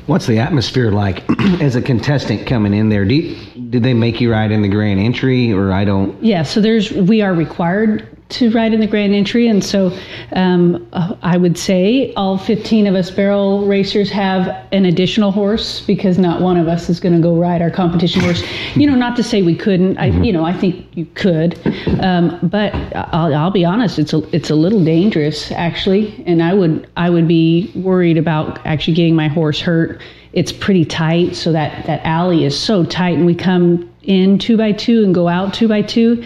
What's 0.07 0.27
the 0.27 0.39
atmosphere 0.39 0.91
like 0.91 1.29
as 1.61 1.77
a 1.77 1.83
contestant 1.83 2.47
coming 2.47 2.75
in 2.75 2.89
there? 2.89 3.05
Do 3.05 3.15
you, 3.15 3.56
did 3.71 3.83
they 3.83 3.95
make 3.95 4.21
you 4.21 4.31
ride 4.31 4.53
in 4.53 4.63
the 4.63 4.69
grand 4.69 5.01
entry, 5.01 5.53
or 5.53 5.73
I 5.73 5.85
don't? 5.85 6.23
Yeah, 6.23 6.43
so 6.43 6.61
there's 6.61 6.93
we 6.93 7.23
are 7.23 7.35
required 7.35 8.09
to 8.29 8.51
ride 8.51 8.75
in 8.75 8.81
the 8.81 8.87
grand 8.87 9.15
entry, 9.15 9.47
and 9.47 9.63
so 9.63 9.97
um, 10.33 10.87
uh, 10.93 11.15
I 11.23 11.37
would 11.37 11.57
say 11.57 12.13
all 12.15 12.37
15 12.37 12.87
of 12.89 12.95
us 12.95 13.11
barrel 13.11 13.67
racers 13.67 14.11
have 14.11 14.49
an 14.73 14.85
additional 14.85 15.31
horse 15.31 15.81
because 15.81 16.19
not 16.19 16.41
one 16.41 16.57
of 16.57 16.67
us 16.67 16.89
is 16.89 16.99
going 16.99 17.15
to 17.15 17.21
go 17.21 17.37
ride 17.37 17.63
our 17.63 17.71
competition 17.71 18.23
horse. 18.23 18.43
You 18.75 18.89
know, 18.89 18.97
not 18.97 19.17
to 19.17 19.23
say 19.23 19.43
we 19.43 19.55
couldn't. 19.55 19.97
I, 19.99 20.07
you 20.07 20.33
know, 20.33 20.45
I 20.45 20.53
think 20.53 20.87
you 20.97 21.07
could, 21.15 21.59
um, 22.01 22.39
but 22.43 22.75
I'll, 22.97 23.33
I'll 23.35 23.51
be 23.51 23.65
honest, 23.65 23.99
it's 23.99 24.13
a 24.13 24.19
it's 24.35 24.51
a 24.51 24.57
little 24.57 24.85
dangerous 24.85 25.53
actually, 25.53 26.23
and 26.27 26.43
I 26.43 26.53
would 26.53 26.89
I 26.97 27.11
would 27.11 27.29
be 27.29 27.71
worried 27.75 28.19
about 28.19 28.65
actually 28.67 28.95
getting 28.95 29.15
my 29.15 29.29
horse 29.29 29.61
hurt. 29.61 30.01
It's 30.37 30.53
pretty 30.53 30.85
tight, 30.85 31.35
so 31.35 31.51
that 31.53 31.87
that 31.87 32.01
alley 32.05 32.45
is 32.45 32.55
so 32.59 32.85
tight, 32.85 33.17
and 33.17 33.25
we 33.25 33.35
come 33.35 33.91
in 34.03 34.39
two 34.39 34.57
by 34.57 34.73
two 34.73 35.03
and 35.03 35.15
go 35.15 35.29
out 35.29 35.55
two 35.55 35.67
by 35.67 35.81
two, 35.81 36.23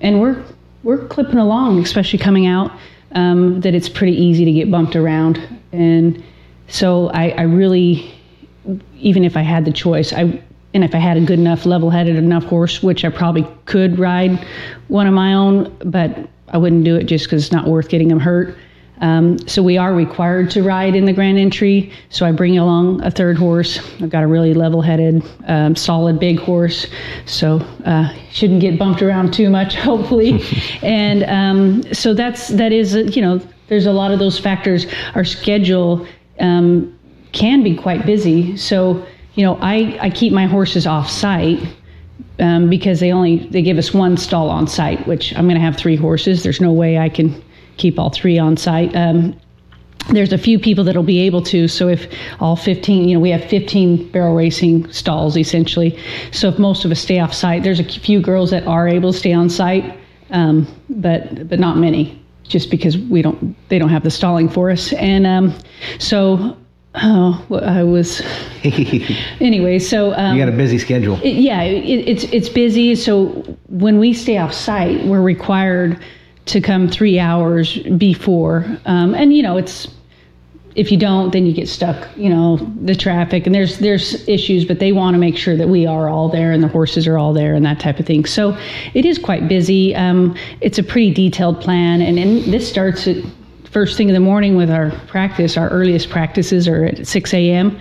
and 0.00 0.18
we're 0.20 0.42
we're 0.82 1.06
clipping 1.08 1.38
along, 1.38 1.78
especially 1.82 2.18
coming 2.18 2.46
out, 2.46 2.72
um, 3.12 3.60
that 3.60 3.74
it's 3.74 3.88
pretty 3.88 4.16
easy 4.16 4.44
to 4.46 4.52
get 4.52 4.70
bumped 4.70 4.96
around. 4.96 5.38
And 5.72 6.24
so 6.68 7.10
I, 7.10 7.28
I, 7.30 7.42
really, 7.42 8.10
even 8.96 9.24
if 9.24 9.36
I 9.36 9.42
had 9.42 9.66
the 9.66 9.72
choice, 9.72 10.12
I 10.14 10.42
and 10.72 10.82
if 10.82 10.94
I 10.94 10.98
had 10.98 11.18
a 11.18 11.20
good 11.20 11.38
enough, 11.38 11.66
level-headed 11.66 12.16
enough 12.16 12.44
horse, 12.44 12.82
which 12.82 13.04
I 13.04 13.10
probably 13.10 13.46
could 13.66 13.98
ride 13.98 14.46
one 14.88 15.06
of 15.06 15.12
my 15.12 15.34
own, 15.34 15.76
but 15.84 16.16
I 16.48 16.58
wouldn't 16.58 16.84
do 16.84 16.96
it 16.96 17.04
just 17.04 17.26
because 17.26 17.44
it's 17.44 17.52
not 17.52 17.66
worth 17.66 17.88
getting 17.88 18.08
them 18.08 18.20
hurt. 18.20 18.56
Um, 19.00 19.38
so 19.48 19.62
we 19.62 19.78
are 19.78 19.94
required 19.94 20.50
to 20.50 20.62
ride 20.62 20.94
in 20.94 21.06
the 21.06 21.12
grand 21.12 21.38
entry. 21.38 21.90
So 22.10 22.26
I 22.26 22.32
bring 22.32 22.58
along 22.58 23.02
a 23.02 23.10
third 23.10 23.38
horse. 23.38 23.78
I've 24.00 24.10
got 24.10 24.22
a 24.22 24.26
really 24.26 24.52
level-headed, 24.52 25.22
um, 25.46 25.74
solid 25.74 26.20
big 26.20 26.38
horse, 26.38 26.86
so 27.24 27.56
uh, 27.86 28.12
shouldn't 28.30 28.60
get 28.60 28.78
bumped 28.78 29.02
around 29.02 29.32
too 29.32 29.48
much, 29.48 29.74
hopefully. 29.90 30.42
and 30.82 31.24
um, 31.24 31.94
so 31.94 32.12
that's 32.12 32.48
that 32.48 32.72
is 32.72 32.94
you 33.16 33.22
know 33.22 33.40
there's 33.68 33.86
a 33.86 33.92
lot 33.92 34.10
of 34.10 34.18
those 34.18 34.38
factors. 34.38 34.86
Our 35.14 35.24
schedule 35.24 36.06
um, 36.38 36.98
can 37.32 37.62
be 37.62 37.74
quite 37.76 38.04
busy, 38.04 38.56
so 38.56 39.06
you 39.34 39.44
know 39.44 39.58
I 39.62 39.98
I 40.00 40.10
keep 40.10 40.32
my 40.32 40.46
horses 40.46 40.86
off 40.86 41.08
site. 41.08 41.60
Um, 42.38 42.70
because 42.70 43.00
they 43.00 43.12
only 43.12 43.46
they 43.48 43.60
give 43.60 43.76
us 43.76 43.92
one 43.92 44.16
stall 44.16 44.48
on 44.48 44.66
site, 44.66 45.06
which 45.06 45.36
I'm 45.36 45.44
going 45.44 45.56
to 45.56 45.60
have 45.60 45.76
three 45.76 45.96
horses. 45.96 46.42
There's 46.42 46.60
no 46.60 46.72
way 46.72 46.96
I 46.96 47.10
can 47.10 47.42
keep 47.80 47.98
all 47.98 48.10
three 48.10 48.38
on 48.38 48.56
site. 48.56 48.94
Um, 48.94 49.38
there's 50.08 50.32
a 50.32 50.38
few 50.38 50.58
people 50.58 50.84
that'll 50.84 51.02
be 51.02 51.20
able 51.20 51.42
to. 51.42 51.68
So 51.68 51.88
if 51.88 52.12
all 52.40 52.56
15, 52.56 53.08
you 53.08 53.14
know, 53.14 53.20
we 53.20 53.30
have 53.30 53.44
15 53.44 54.10
barrel 54.10 54.34
racing 54.34 54.90
stalls 54.92 55.36
essentially. 55.36 55.98
So 56.32 56.48
if 56.48 56.58
most 56.58 56.84
of 56.84 56.90
us 56.90 57.00
stay 57.00 57.20
off 57.20 57.32
site, 57.34 57.62
there's 57.62 57.80
a 57.80 57.84
few 57.84 58.20
girls 58.20 58.50
that 58.50 58.66
are 58.66 58.88
able 58.88 59.12
to 59.12 59.18
stay 59.18 59.32
on 59.32 59.48
site, 59.48 59.98
um, 60.30 60.66
but 60.88 61.48
but 61.48 61.58
not 61.58 61.76
many, 61.76 62.20
just 62.44 62.70
because 62.70 62.96
we 62.98 63.22
don't 63.22 63.56
they 63.68 63.78
don't 63.78 63.90
have 63.90 64.02
the 64.02 64.10
stalling 64.10 64.48
for 64.48 64.70
us. 64.70 64.92
And 64.94 65.26
um, 65.26 65.54
so 65.98 66.56
Oh, 66.96 67.44
well, 67.48 67.64
I 67.64 67.84
was. 67.84 68.20
anyway, 69.40 69.78
so 69.78 70.12
um, 70.14 70.36
you 70.36 70.44
got 70.44 70.52
a 70.52 70.56
busy 70.56 70.76
schedule. 70.76 71.20
It, 71.22 71.36
yeah, 71.36 71.62
it, 71.62 72.08
it's 72.08 72.24
it's 72.24 72.48
busy. 72.48 72.96
So 72.96 73.28
when 73.68 74.00
we 74.00 74.12
stay 74.12 74.38
off 74.38 74.52
site, 74.52 75.06
we're 75.06 75.22
required 75.22 76.02
to 76.50 76.60
come 76.60 76.88
three 76.88 77.18
hours 77.18 77.78
before. 77.96 78.64
Um, 78.84 79.14
and 79.14 79.32
you 79.32 79.42
know, 79.42 79.56
it's 79.56 79.88
if 80.76 80.92
you 80.92 80.96
don't, 80.98 81.32
then 81.32 81.46
you 81.46 81.52
get 81.52 81.68
stuck. 81.68 82.08
You 82.16 82.30
know, 82.30 82.56
the 82.82 82.94
traffic 82.94 83.46
and 83.46 83.54
there's 83.54 83.78
there's 83.78 84.26
issues, 84.28 84.64
but 84.64 84.78
they 84.78 84.92
want 84.92 85.14
to 85.14 85.18
make 85.18 85.36
sure 85.36 85.56
that 85.56 85.68
we 85.68 85.86
are 85.86 86.08
all 86.08 86.28
there 86.28 86.52
and 86.52 86.62
the 86.62 86.68
horses 86.68 87.06
are 87.06 87.18
all 87.18 87.32
there 87.32 87.54
and 87.54 87.64
that 87.66 87.80
type 87.80 87.98
of 87.98 88.06
thing. 88.06 88.24
So 88.24 88.56
it 88.94 89.04
is 89.04 89.18
quite 89.18 89.48
busy. 89.48 89.94
Um, 89.94 90.36
it's 90.60 90.78
a 90.78 90.82
pretty 90.82 91.12
detailed 91.12 91.60
plan, 91.60 92.02
and, 92.02 92.18
and 92.18 92.52
this 92.52 92.68
starts 92.68 93.06
at 93.06 93.16
first 93.70 93.96
thing 93.96 94.08
in 94.08 94.14
the 94.14 94.20
morning 94.20 94.56
with 94.56 94.70
our 94.70 94.90
practice. 95.06 95.56
Our 95.56 95.68
earliest 95.70 96.10
practices 96.10 96.66
are 96.66 96.86
at 96.86 97.06
6 97.06 97.34
a.m. 97.34 97.78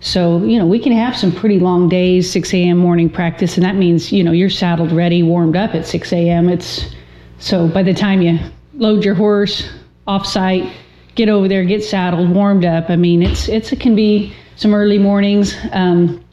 So, 0.00 0.44
you 0.44 0.58
know, 0.58 0.66
we 0.66 0.78
can 0.78 0.92
have 0.92 1.16
some 1.16 1.32
pretty 1.32 1.58
long 1.58 1.88
days, 1.88 2.30
6 2.30 2.54
a.m. 2.54 2.78
morning 2.78 3.10
practice, 3.10 3.56
and 3.56 3.64
that 3.64 3.74
means, 3.74 4.12
you 4.12 4.22
know, 4.22 4.32
you're 4.32 4.50
saddled 4.50 4.92
ready, 4.92 5.24
warmed 5.24 5.56
up 5.56 5.74
at 5.74 5.86
6 5.86 6.12
a.m. 6.12 6.48
It's 6.48 6.94
so 7.38 7.68
by 7.68 7.82
the 7.82 7.94
time 7.94 8.22
you 8.22 8.38
load 8.74 9.04
your 9.04 9.14
horse 9.14 9.68
off 10.06 10.26
site, 10.26 10.72
get 11.14 11.28
over 11.28 11.48
there, 11.48 11.64
get 11.64 11.82
saddled, 11.84 12.30
warmed 12.30 12.64
up. 12.64 12.90
I 12.90 12.96
mean, 12.96 13.22
it's 13.22 13.48
it's 13.48 13.72
it 13.72 13.80
can 13.80 13.94
be 13.94 14.32
some 14.56 14.74
early 14.74 14.98
mornings. 14.98 15.56
Um, 15.72 16.24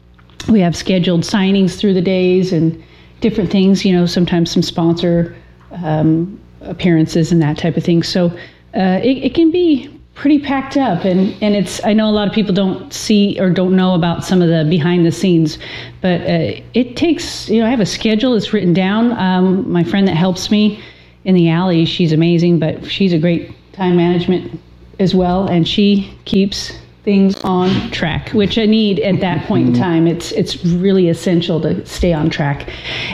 we 0.48 0.60
have 0.60 0.76
scheduled 0.76 1.22
signings 1.22 1.78
through 1.78 1.94
the 1.94 2.02
days 2.02 2.52
and 2.52 2.82
different 3.20 3.50
things. 3.50 3.84
You 3.84 3.94
know, 3.94 4.06
sometimes 4.06 4.50
some 4.50 4.62
sponsor 4.62 5.36
um, 5.70 6.40
appearances 6.60 7.32
and 7.32 7.42
that 7.42 7.58
type 7.58 7.76
of 7.76 7.84
thing. 7.84 8.02
So 8.02 8.26
uh, 8.74 9.00
it, 9.02 9.18
it 9.24 9.34
can 9.34 9.50
be 9.50 9.92
pretty 10.14 10.38
packed 10.38 10.78
up 10.78 11.04
and 11.04 11.36
and 11.42 11.54
it's 11.54 11.84
I 11.84 11.92
know 11.92 12.08
a 12.08 12.10
lot 12.10 12.26
of 12.26 12.32
people 12.32 12.54
don't 12.54 12.90
see 12.90 13.38
or 13.38 13.50
don't 13.50 13.76
know 13.76 13.94
about 13.94 14.24
some 14.24 14.40
of 14.40 14.48
the 14.48 14.66
behind 14.68 15.04
the 15.04 15.12
scenes 15.12 15.58
but 16.00 16.22
uh, 16.22 16.58
it 16.72 16.96
takes 16.96 17.50
you 17.50 17.60
know 17.60 17.66
I 17.66 17.70
have 17.70 17.80
a 17.80 17.86
schedule 17.86 18.34
it's 18.34 18.50
written 18.50 18.72
down 18.72 19.12
um, 19.12 19.70
my 19.70 19.84
friend 19.84 20.08
that 20.08 20.16
helps 20.16 20.50
me 20.50 20.82
in 21.26 21.34
the 21.34 21.50
alley 21.50 21.84
she's 21.84 22.12
amazing 22.12 22.58
but 22.58 22.84
she's 22.90 23.12
a 23.12 23.18
great 23.18 23.54
time 23.72 23.96
management 23.96 24.58
as 24.98 25.14
well 25.14 25.46
and 25.46 25.68
she 25.68 26.18
keeps 26.24 26.72
things 27.06 27.40
on 27.44 27.70
track, 27.92 28.30
which 28.30 28.58
I 28.58 28.66
need 28.66 28.98
at 28.98 29.20
that 29.20 29.46
point 29.46 29.68
in 29.68 29.74
time. 29.74 30.08
It's 30.08 30.32
it's 30.32 30.62
really 30.64 31.08
essential 31.08 31.60
to 31.60 31.86
stay 31.86 32.12
on 32.12 32.28
track, 32.28 32.68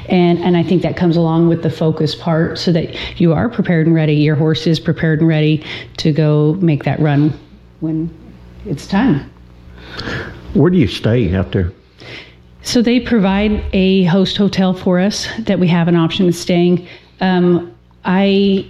and 0.08 0.38
and 0.38 0.56
I 0.56 0.62
think 0.62 0.80
that 0.82 0.96
comes 0.96 1.16
along 1.16 1.48
with 1.48 1.62
the 1.62 1.70
focus 1.70 2.14
part, 2.14 2.58
so 2.58 2.72
that 2.72 3.20
you 3.20 3.34
are 3.34 3.48
prepared 3.50 3.86
and 3.86 3.94
ready. 3.94 4.14
Your 4.14 4.34
horse 4.34 4.66
is 4.66 4.80
prepared 4.80 5.20
and 5.20 5.28
ready 5.28 5.62
to 5.98 6.10
go 6.10 6.54
make 6.54 6.84
that 6.84 6.98
run 7.00 7.38
when 7.80 8.10
it's 8.64 8.86
time. 8.86 9.30
Where 10.54 10.70
do 10.70 10.78
you 10.78 10.88
stay 10.88 11.28
there? 11.28 11.70
So 12.62 12.80
they 12.80 12.98
provide 12.98 13.62
a 13.74 14.04
host 14.04 14.38
hotel 14.38 14.72
for 14.72 15.00
us 15.00 15.28
that 15.40 15.58
we 15.60 15.68
have 15.68 15.86
an 15.86 15.96
option 15.96 16.28
of 16.28 16.34
staying. 16.34 16.88
Um, 17.20 17.74
I 18.04 18.66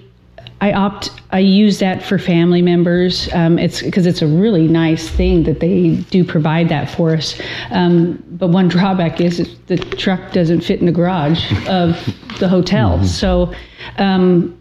I 0.62 0.72
opt. 0.74 1.10
I 1.32 1.40
use 1.40 1.80
that 1.80 2.04
for 2.04 2.18
family 2.18 2.62
members. 2.62 3.28
Um, 3.32 3.58
it's 3.58 3.82
because 3.82 4.06
it's 4.06 4.22
a 4.22 4.28
really 4.28 4.68
nice 4.68 5.08
thing 5.08 5.42
that 5.42 5.58
they 5.58 5.96
do 6.10 6.22
provide 6.24 6.68
that 6.68 6.88
for 6.88 7.14
us. 7.14 7.40
Um, 7.70 8.22
but 8.30 8.48
one 8.48 8.68
drawback 8.68 9.20
is 9.20 9.56
the 9.66 9.76
truck 9.76 10.32
doesn't 10.32 10.60
fit 10.60 10.78
in 10.78 10.86
the 10.86 10.92
garage 10.92 11.52
of 11.68 11.96
the 12.38 12.48
hotel. 12.48 12.98
Mm-hmm. 12.98 13.06
So, 13.06 13.52
um, 13.98 14.56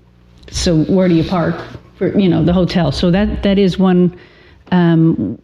so 0.49 0.83
where 0.85 1.07
do 1.07 1.13
you 1.13 1.23
park 1.23 1.55
for 1.97 2.17
you 2.17 2.27
know 2.27 2.43
the 2.43 2.53
hotel? 2.53 2.91
So 2.91 3.11
that 3.11 3.43
that 3.43 3.59
is 3.59 3.77
one 3.77 4.17
um, 4.71 5.37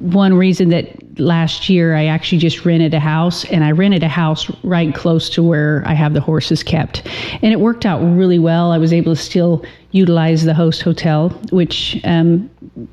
one 0.00 0.34
reason 0.34 0.68
that 0.68 1.18
last 1.18 1.68
year 1.68 1.96
I 1.96 2.06
actually 2.06 2.38
just 2.38 2.64
rented 2.64 2.94
a 2.94 3.00
house 3.00 3.44
and 3.46 3.64
I 3.64 3.72
rented 3.72 4.04
a 4.04 4.08
house 4.08 4.48
right 4.62 4.94
close 4.94 5.28
to 5.30 5.42
where 5.42 5.82
I 5.86 5.94
have 5.94 6.14
the 6.14 6.20
horses 6.20 6.62
kept. 6.62 7.06
And 7.42 7.52
it 7.52 7.58
worked 7.58 7.84
out 7.84 8.00
really 8.00 8.38
well. 8.38 8.70
I 8.70 8.78
was 8.78 8.92
able 8.92 9.14
to 9.14 9.20
still 9.20 9.64
utilize 9.90 10.44
the 10.44 10.54
host 10.54 10.82
hotel, 10.82 11.30
which 11.50 12.00
um, 12.04 12.48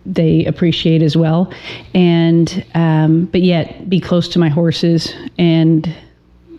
they 0.05 0.45
appreciate 0.45 1.03
as 1.03 1.15
well. 1.15 1.53
And, 1.93 2.65
um, 2.73 3.25
but 3.25 3.41
yet 3.41 3.87
be 3.87 3.99
close 3.99 4.27
to 4.29 4.39
my 4.39 4.49
horses 4.49 5.13
and, 5.37 5.93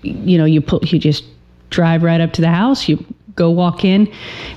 you 0.03 0.38
know, 0.38 0.45
you 0.45 0.61
pull, 0.61 0.81
you 0.85 0.99
just 1.00 1.25
drive 1.71 2.05
right 2.05 2.21
up 2.21 2.33
to 2.35 2.41
the 2.41 2.50
house, 2.50 2.88
you 2.88 3.05
go 3.37 3.50
walk 3.50 3.85
in 3.85 4.11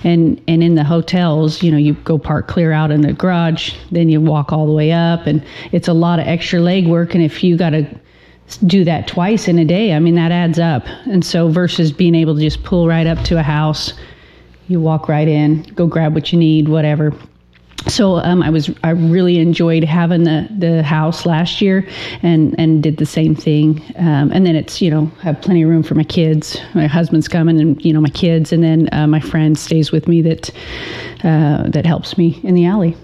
and 0.04 0.42
and 0.48 0.64
in 0.64 0.76
the 0.76 0.84
hotels 0.84 1.62
you 1.62 1.72
know 1.72 1.78
you 1.78 1.94
go 2.06 2.18
park 2.18 2.48
clear 2.48 2.72
out 2.72 2.92
in 2.92 3.02
the 3.02 3.14
garage 3.14 3.74
then 3.92 4.10
you 4.10 4.20
walk 4.20 4.52
all 4.52 4.66
the 4.66 4.74
way 4.74 4.92
up 4.92 5.28
and 5.28 5.46
it's 5.72 5.88
a 5.88 5.94
lot 5.94 6.20
of 6.20 6.26
extra 6.26 6.60
leg 6.60 6.88
work 6.88 7.14
and 7.14 7.24
if 7.24 7.44
you 7.44 7.58
got 7.58 7.72
to 7.72 7.86
do 8.66 8.84
that 8.84 9.08
twice 9.08 9.48
in 9.48 9.60
a 9.60 9.66
day 9.66 9.94
i 9.94 10.00
mean 10.00 10.16
that 10.16 10.32
adds 10.32 10.58
up. 10.58 10.84
And 11.06 11.24
so 11.24 11.50
versus 11.50 11.92
being 11.92 12.16
able 12.16 12.34
to 12.34 12.42
just 12.42 12.64
pull 12.64 12.88
right 12.88 13.06
up 13.06 13.24
to 13.26 13.38
a 13.38 13.44
house 13.44 13.94
you 14.68 14.80
walk 14.80 15.08
right 15.08 15.28
in 15.28 15.64
go 15.76 15.86
grab 15.86 16.16
what 16.16 16.32
you 16.32 16.40
need 16.40 16.68
whatever 16.68 17.14
so 17.88 18.18
um, 18.18 18.44
I 18.44 18.50
was 18.50 18.70
I 18.84 18.92
really 18.92 19.40
enjoyed 19.40 19.84
having 19.84 20.24
the 20.24 20.48
the 20.58 20.84
house 20.84 21.26
last 21.26 21.62
year 21.62 21.88
and 22.22 22.56
and 22.60 22.84
did 22.84 22.98
the 22.98 23.06
same 23.06 23.36
thing 23.36 23.82
um, 23.98 24.32
and 24.32 24.46
then 24.46 24.56
it's 24.56 24.82
you 24.82 24.90
know 24.90 25.06
have 25.22 25.42
plenty 25.42 25.64
of 25.64 25.70
room 25.70 25.84
for 25.84 25.96
my 25.96 26.04
kids 26.04 26.60
my 26.74 26.88
husband's 26.88 27.28
coming 27.28 27.60
and 27.60 27.84
you 27.84 27.94
know 27.94 28.02
my 28.02 28.10
kids 28.10 28.52
and 28.52 28.64
then 28.64 28.90
uh, 28.92 29.08
my 29.08 29.20
friend 29.20 29.58
stays 29.58 29.92
with 29.92 30.08
me 30.08 30.22
that 30.22 30.50
uh, 31.24 31.70
that 31.70 31.86
helps 31.86 32.18
me 32.18 32.40
in 32.44 32.56
the 32.56 32.66
alley. 32.66 32.96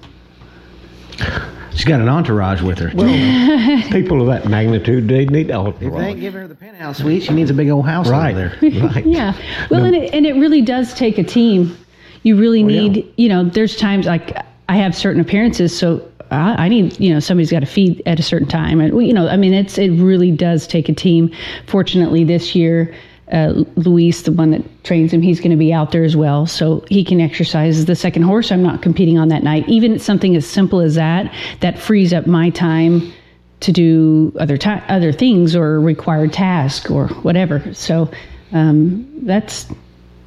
She's 1.74 1.84
got 1.84 2.00
an 2.00 2.08
entourage 2.08 2.62
with 2.62 2.80
her. 2.80 2.92
Well, 2.96 3.82
people 3.92 4.22
of 4.22 4.28
that 4.28 4.50
magnitude, 4.50 5.10
they 5.10 5.26
need 5.26 5.52
entourage. 5.52 5.82
If 5.82 6.16
they 6.16 6.20
give 6.20 6.34
her 6.34 6.48
the 6.48 6.56
penthouse 6.56 7.00
suite, 7.00 7.24
she 7.24 7.34
needs 7.34 7.50
a 7.50 7.54
big 7.54 7.70
old 7.70 7.86
house 7.86 8.08
right. 8.08 8.34
over 8.34 8.56
there. 8.62 8.82
Right. 8.82 9.06
yeah. 9.06 9.34
Well, 9.70 9.82
no. 9.82 9.88
and 9.88 9.96
it 9.96 10.14
and 10.14 10.26
it 10.26 10.34
really 10.36 10.62
does 10.62 10.94
take 10.94 11.18
a 11.18 11.24
team. 11.24 11.78
You 12.24 12.38
really 12.38 12.64
oh, 12.64 12.68
need, 12.68 12.98
yeah. 12.98 13.04
you 13.18 13.30
know, 13.30 13.44
there's 13.44 13.76
times 13.76 14.06
like 14.06 14.36
I 14.68 14.78
have 14.78 14.96
certain 14.96 15.22
appearances, 15.22 15.78
so 15.78 16.08
I, 16.32 16.66
I 16.66 16.70
need, 16.70 17.00
you 17.00 17.14
know, 17.14 17.20
somebody's 17.20 17.52
got 17.52 17.60
to 17.60 17.66
feed 17.66 18.02
at 18.06 18.20
a 18.20 18.24
certain 18.24 18.48
time, 18.48 18.80
and 18.80 19.06
you 19.06 19.14
know, 19.14 19.28
I 19.28 19.38
mean, 19.38 19.54
it's 19.54 19.78
it 19.78 19.92
really 19.92 20.32
does 20.32 20.68
take 20.68 20.90
a 20.90 20.94
team. 20.94 21.32
Fortunately, 21.68 22.24
this 22.24 22.56
year. 22.56 22.94
Uh, 23.32 23.64
Luis, 23.76 24.22
the 24.22 24.32
one 24.32 24.52
that 24.52 24.84
trains 24.84 25.12
him, 25.12 25.20
he's 25.20 25.40
going 25.40 25.50
to 25.50 25.58
be 25.58 25.74
out 25.74 25.92
there 25.92 26.04
as 26.04 26.16
well, 26.16 26.46
so 26.46 26.86
he 26.90 27.04
can 27.04 27.20
exercise 27.20 27.86
the 27.86 27.96
second 27.96 28.22
horse. 28.22 28.52
I'm 28.52 28.62
not 28.62 28.84
competing 28.84 29.18
on 29.18 29.30
that 29.30 29.42
night. 29.42 29.68
Even 29.68 29.98
something 29.98 30.36
as 30.36 30.46
simple 30.46 30.80
as 30.80 30.94
that, 30.94 31.34
that 31.60 31.80
frees 31.80 32.14
up 32.14 32.28
my 32.28 32.52
time 32.52 33.12
to 33.62 33.72
do 33.72 34.32
other 34.40 34.58
ta- 34.58 34.86
other 34.90 35.12
things 35.12 35.56
or 35.56 35.82
required 35.82 36.34
task 36.34 36.92
or 36.92 37.08
whatever. 37.24 37.74
So 37.74 38.12
um, 38.52 39.10
that's 39.26 39.68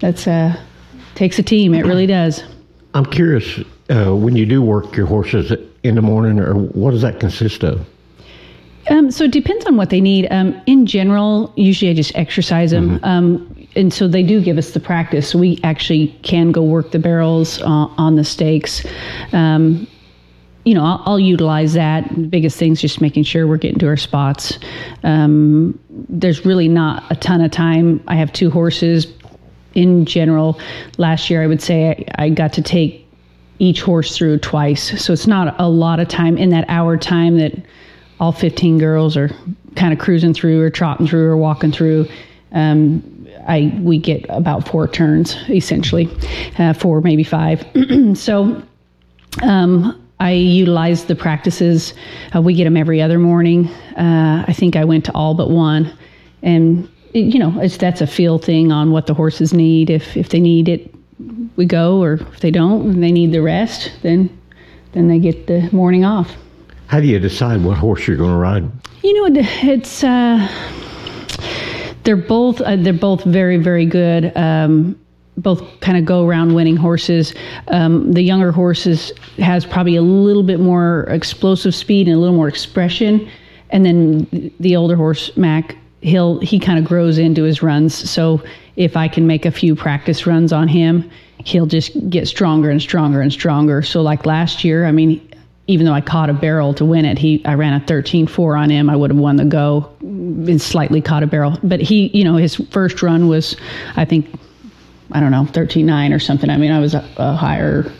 that's 0.00 0.26
uh, 0.26 0.60
takes 1.14 1.38
a 1.38 1.42
team. 1.44 1.74
It 1.74 1.84
really 1.84 2.06
does. 2.06 2.42
I'm 2.94 3.06
curious 3.06 3.60
uh, 3.90 4.14
when 4.14 4.36
you 4.36 4.46
do 4.46 4.62
work 4.62 4.96
your 4.96 5.06
horses 5.06 5.52
in 5.82 5.94
the 5.94 6.02
morning, 6.02 6.38
or 6.38 6.54
what 6.54 6.90
does 6.90 7.02
that 7.02 7.20
consist 7.20 7.64
of? 7.64 7.86
Um, 8.90 9.10
so 9.10 9.24
it 9.24 9.32
depends 9.32 9.66
on 9.66 9.76
what 9.76 9.90
they 9.90 10.00
need. 10.00 10.28
Um, 10.30 10.60
in 10.66 10.86
general, 10.86 11.52
usually 11.56 11.90
I 11.90 11.94
just 11.94 12.14
exercise 12.16 12.70
them. 12.70 12.96
Mm-hmm. 12.96 13.04
Um, 13.04 13.66
and 13.76 13.92
so 13.92 14.08
they 14.08 14.22
do 14.22 14.42
give 14.42 14.58
us 14.58 14.72
the 14.72 14.80
practice. 14.80 15.34
We 15.34 15.60
actually 15.62 16.08
can 16.22 16.52
go 16.52 16.62
work 16.62 16.90
the 16.90 16.98
barrels 16.98 17.60
uh, 17.62 17.66
on 17.66 18.16
the 18.16 18.24
stakes. 18.24 18.84
Um, 19.32 19.86
you 20.64 20.74
know, 20.74 20.84
I'll, 20.84 21.02
I'll, 21.06 21.20
utilize 21.20 21.72
that. 21.74 22.08
The 22.10 22.26
biggest 22.26 22.58
thing 22.58 22.72
is 22.72 22.80
just 22.80 23.00
making 23.00 23.22
sure 23.22 23.46
we're 23.46 23.56
getting 23.56 23.78
to 23.78 23.86
our 23.86 23.96
spots. 23.96 24.58
Um, 25.02 25.78
there's 25.88 26.44
really 26.44 26.68
not 26.68 27.10
a 27.10 27.16
ton 27.16 27.40
of 27.40 27.50
time. 27.50 28.02
I 28.06 28.16
have 28.16 28.32
two 28.32 28.50
horses. 28.50 29.06
In 29.74 30.06
general, 30.06 30.58
last 30.96 31.30
year 31.30 31.42
I 31.42 31.46
would 31.46 31.62
say 31.62 31.90
I, 32.18 32.24
I 32.24 32.28
got 32.30 32.52
to 32.54 32.62
take 32.62 33.07
each 33.58 33.82
horse 33.82 34.16
through 34.16 34.38
twice. 34.38 35.02
So 35.02 35.12
it's 35.12 35.26
not 35.26 35.58
a 35.58 35.68
lot 35.68 36.00
of 36.00 36.08
time 36.08 36.38
in 36.38 36.50
that 36.50 36.64
hour 36.68 36.96
time 36.96 37.38
that 37.38 37.52
all 38.20 38.32
15 38.32 38.78
girls 38.78 39.16
are 39.16 39.30
kind 39.76 39.92
of 39.92 39.98
cruising 39.98 40.34
through 40.34 40.62
or 40.62 40.70
trotting 40.70 41.06
through 41.06 41.28
or 41.28 41.36
walking 41.36 41.72
through. 41.72 42.06
Um, 42.52 43.02
I 43.46 43.72
we 43.80 43.98
get 43.98 44.26
about 44.28 44.68
four 44.68 44.88
turns 44.88 45.36
essentially, 45.48 46.08
uh, 46.58 46.72
four 46.72 47.00
maybe 47.00 47.24
five. 47.24 47.64
so 48.14 48.62
um, 49.42 50.08
I 50.20 50.32
utilize 50.32 51.04
the 51.04 51.14
practices. 51.14 51.94
Uh, 52.34 52.42
we 52.42 52.54
get 52.54 52.64
them 52.64 52.76
every 52.76 53.00
other 53.00 53.18
morning. 53.18 53.68
Uh, 53.96 54.44
I 54.46 54.52
think 54.52 54.76
I 54.76 54.84
went 54.84 55.04
to 55.06 55.12
all 55.12 55.34
but 55.34 55.50
one, 55.50 55.92
and 56.42 56.88
you 57.12 57.38
know 57.38 57.66
that's 57.66 58.00
a 58.00 58.06
feel 58.06 58.38
thing 58.38 58.72
on 58.72 58.90
what 58.90 59.06
the 59.06 59.14
horses 59.14 59.54
need. 59.54 59.90
If 59.90 60.16
if 60.16 60.28
they 60.30 60.40
need 60.40 60.68
it 60.68 60.94
we 61.58 61.66
go, 61.66 62.00
or 62.00 62.14
if 62.14 62.40
they 62.40 62.52
don't 62.52 62.86
and 62.86 63.02
they 63.02 63.12
need 63.12 63.32
the 63.32 63.42
rest, 63.42 63.92
then 64.02 64.30
then 64.92 65.08
they 65.08 65.18
get 65.18 65.46
the 65.48 65.68
morning 65.72 66.04
off. 66.04 66.34
How 66.86 67.00
do 67.00 67.06
you 67.06 67.18
decide 67.18 67.62
what 67.62 67.76
horse 67.76 68.06
you're 68.06 68.16
going 68.16 68.30
to 68.30 68.36
ride? 68.36 68.64
You 69.02 69.12
know, 69.32 69.40
it's 69.62 70.02
uh, 70.02 70.48
they're 72.04 72.16
both 72.16 72.60
uh, 72.62 72.76
they're 72.76 72.92
both 72.94 73.24
very 73.24 73.58
very 73.58 73.84
good. 73.84 74.34
Um, 74.36 74.98
both 75.36 75.62
kind 75.80 75.98
of 75.98 76.04
go 76.04 76.26
around 76.26 76.54
winning 76.54 76.76
horses. 76.76 77.34
Um, 77.68 78.12
the 78.12 78.22
younger 78.22 78.50
horses 78.50 79.12
has 79.38 79.64
probably 79.66 79.94
a 79.96 80.02
little 80.02 80.42
bit 80.42 80.58
more 80.58 81.02
explosive 81.08 81.74
speed 81.74 82.08
and 82.08 82.16
a 82.16 82.20
little 82.20 82.34
more 82.34 82.48
expression, 82.48 83.28
and 83.70 83.84
then 83.84 84.52
the 84.60 84.76
older 84.76 84.96
horse 84.96 85.36
Mac 85.36 85.76
he'll 86.02 86.38
he 86.38 86.60
kind 86.60 86.78
of 86.78 86.84
grows 86.84 87.18
into 87.18 87.42
his 87.42 87.64
runs. 87.64 87.94
So 88.08 88.42
if 88.76 88.96
I 88.96 89.08
can 89.08 89.26
make 89.26 89.44
a 89.44 89.50
few 89.50 89.74
practice 89.74 90.24
runs 90.24 90.52
on 90.52 90.68
him, 90.68 91.10
he'll 91.44 91.66
just 91.66 92.10
get 92.10 92.28
stronger 92.28 92.70
and 92.70 92.80
stronger 92.80 93.20
and 93.20 93.32
stronger. 93.32 93.82
So 93.82 94.02
like 94.02 94.26
last 94.26 94.64
year, 94.64 94.86
I 94.86 94.92
mean, 94.92 95.24
even 95.66 95.84
though 95.84 95.92
I 95.92 96.00
caught 96.00 96.30
a 96.30 96.34
barrel 96.34 96.72
to 96.74 96.84
win 96.84 97.04
it, 97.04 97.18
he 97.18 97.44
I 97.44 97.54
ran 97.54 97.74
a 97.74 97.84
13-4 97.84 98.58
on 98.58 98.70
him. 98.70 98.88
I 98.88 98.96
would 98.96 99.10
have 99.10 99.18
won 99.18 99.36
the 99.36 99.44
go, 99.44 99.88
and 100.00 100.60
slightly 100.60 101.00
caught 101.00 101.22
a 101.22 101.26
barrel. 101.26 101.58
But 101.62 101.80
he, 101.80 102.08
you 102.16 102.24
know, 102.24 102.36
his 102.36 102.56
first 102.70 103.02
run 103.02 103.28
was, 103.28 103.54
I 103.94 104.04
think, 104.04 104.28
I 105.12 105.20
don't 105.20 105.30
know, 105.30 105.44
13-9 105.44 106.14
or 106.14 106.18
something. 106.18 106.48
I 106.48 106.56
mean, 106.56 106.72
I 106.72 106.80
was 106.80 106.94
a, 106.94 107.06
a 107.18 107.34
higher 107.34 107.92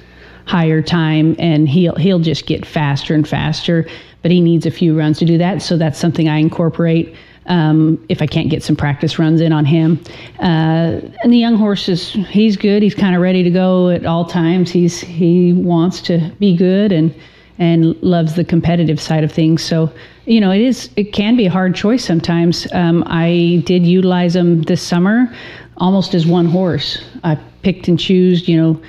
higher 0.46 0.80
time, 0.80 1.36
and 1.38 1.68
he'll 1.68 1.94
he'll 1.96 2.18
just 2.18 2.46
get 2.46 2.64
faster 2.66 3.14
and 3.14 3.28
faster. 3.28 3.86
But 4.22 4.30
he 4.30 4.40
needs 4.40 4.64
a 4.66 4.70
few 4.70 4.98
runs 4.98 5.18
to 5.18 5.26
do 5.26 5.38
that, 5.38 5.62
so 5.62 5.76
that's 5.76 5.98
something 5.98 6.28
I 6.28 6.38
incorporate. 6.38 7.14
Um, 7.48 8.04
if 8.08 8.20
I 8.20 8.26
can't 8.26 8.50
get 8.50 8.62
some 8.62 8.76
practice 8.76 9.18
runs 9.18 9.40
in 9.40 9.52
on 9.52 9.64
him, 9.64 10.00
uh, 10.38 11.00
and 11.22 11.32
the 11.32 11.38
young 11.38 11.56
horse 11.56 11.88
is 11.88 12.12
he's 12.28 12.56
good. 12.56 12.82
He's 12.82 12.94
kind 12.94 13.14
of 13.16 13.22
ready 13.22 13.42
to 13.42 13.50
go 13.50 13.88
at 13.88 14.04
all 14.04 14.24
times. 14.24 14.70
He's 14.70 15.00
he 15.00 15.52
wants 15.52 16.00
to 16.02 16.30
be 16.38 16.56
good 16.56 16.92
and 16.92 17.14
and 17.58 18.00
loves 18.02 18.34
the 18.34 18.44
competitive 18.44 19.00
side 19.00 19.24
of 19.24 19.32
things. 19.32 19.64
So, 19.64 19.90
you 20.26 20.40
know, 20.40 20.50
it 20.50 20.60
is 20.60 20.90
it 20.96 21.12
can 21.12 21.36
be 21.36 21.46
a 21.46 21.50
hard 21.50 21.74
choice 21.74 22.04
sometimes. 22.04 22.66
Um, 22.72 23.02
I 23.06 23.62
did 23.64 23.84
utilize 23.84 24.34
them 24.34 24.62
this 24.62 24.82
summer 24.82 25.34
almost 25.78 26.14
as 26.14 26.26
one 26.26 26.46
horse. 26.46 27.02
I 27.24 27.36
picked 27.62 27.88
and 27.88 27.98
chose, 27.98 28.48
you 28.48 28.56
know, 28.56 28.80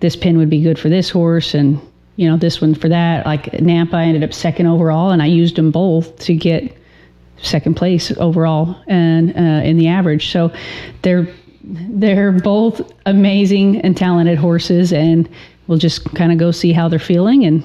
this 0.00 0.16
pin 0.16 0.38
would 0.38 0.50
be 0.50 0.62
good 0.62 0.78
for 0.78 0.88
this 0.88 1.10
horse 1.10 1.54
and 1.54 1.80
you 2.16 2.28
know 2.28 2.36
this 2.36 2.60
one 2.60 2.74
for 2.74 2.88
that. 2.88 3.24
Like 3.24 3.44
Nampa, 3.52 3.94
I 3.94 4.04
ended 4.04 4.24
up 4.24 4.34
second 4.34 4.66
overall, 4.66 5.10
and 5.10 5.22
I 5.22 5.26
used 5.26 5.56
them 5.56 5.70
both 5.70 6.18
to 6.24 6.34
get 6.34 6.76
second 7.42 7.74
place 7.74 8.10
overall 8.18 8.76
and 8.86 9.30
uh, 9.36 9.66
in 9.66 9.78
the 9.78 9.88
average. 9.88 10.30
So 10.30 10.52
they're 11.02 11.26
they're 11.62 12.32
both 12.32 12.80
amazing 13.04 13.80
and 13.82 13.96
talented 13.96 14.38
horses, 14.38 14.92
and 14.92 15.28
we'll 15.66 15.78
just 15.78 16.04
kind 16.14 16.32
of 16.32 16.38
go 16.38 16.50
see 16.50 16.72
how 16.72 16.88
they're 16.88 16.98
feeling 16.98 17.44
and 17.44 17.62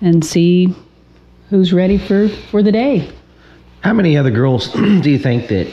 and 0.00 0.24
see 0.24 0.74
who's 1.52 1.72
ready 1.72 1.98
for, 1.98 2.28
for 2.28 2.62
the 2.62 2.72
day. 2.72 3.12
How 3.82 3.92
many 3.92 4.16
other 4.16 4.30
girls 4.30 4.68
do 4.72 5.10
you 5.10 5.18
think 5.18 5.48
that 5.48 5.72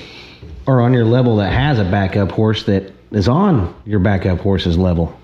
are 0.67 0.81
on 0.81 0.93
your 0.93 1.05
level 1.05 1.37
that 1.37 1.51
has 1.51 1.79
a 1.79 1.83
backup 1.83 2.31
horse 2.31 2.63
that 2.63 2.91
is 3.11 3.27
on 3.27 3.73
your 3.85 3.99
backup 3.99 4.39
horse's 4.39 4.77
level? 4.77 5.17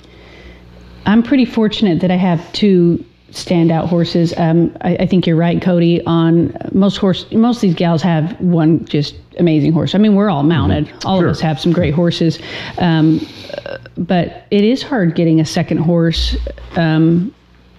I'm 1.06 1.22
pretty 1.22 1.46
fortunate 1.46 2.00
that 2.02 2.10
I 2.10 2.16
have 2.16 2.52
two 2.54 3.06
standout 3.36 3.88
horses. 3.88 4.34
Um, 4.38 4.76
I, 4.82 4.96
I, 4.96 5.06
think 5.06 5.28
you're 5.28 5.36
right, 5.36 5.62
Cody. 5.62 6.04
On 6.06 6.56
most 6.72 6.98
horse, 6.98 7.30
most 7.32 7.58
of 7.58 7.62
these 7.62 7.76
gals 7.76 8.02
have 8.02 8.40
one 8.40 8.86
just 8.86 9.16
amazing 9.38 9.74
horse. 9.74 9.94
I 9.94 9.98
mean, 9.98 10.16
we're 10.16 10.30
all 10.30 10.44
mounted. 10.44 10.86
Mm-hmm. 10.88 11.08
All 11.08 11.20
sure. 11.20 11.28
of 11.28 11.32
us 11.32 11.42
have 11.42 11.60
some 11.60 11.74
great 11.74 11.94
horses, 11.94 12.40
um, 12.78 13.26
but 13.98 14.48
it 14.52 14.64
is 14.64 14.82
hard 14.82 15.16
getting 15.16 15.40
a 15.40 15.46
second 15.46 15.78
horse. 15.80 16.36
Um, 16.76 17.34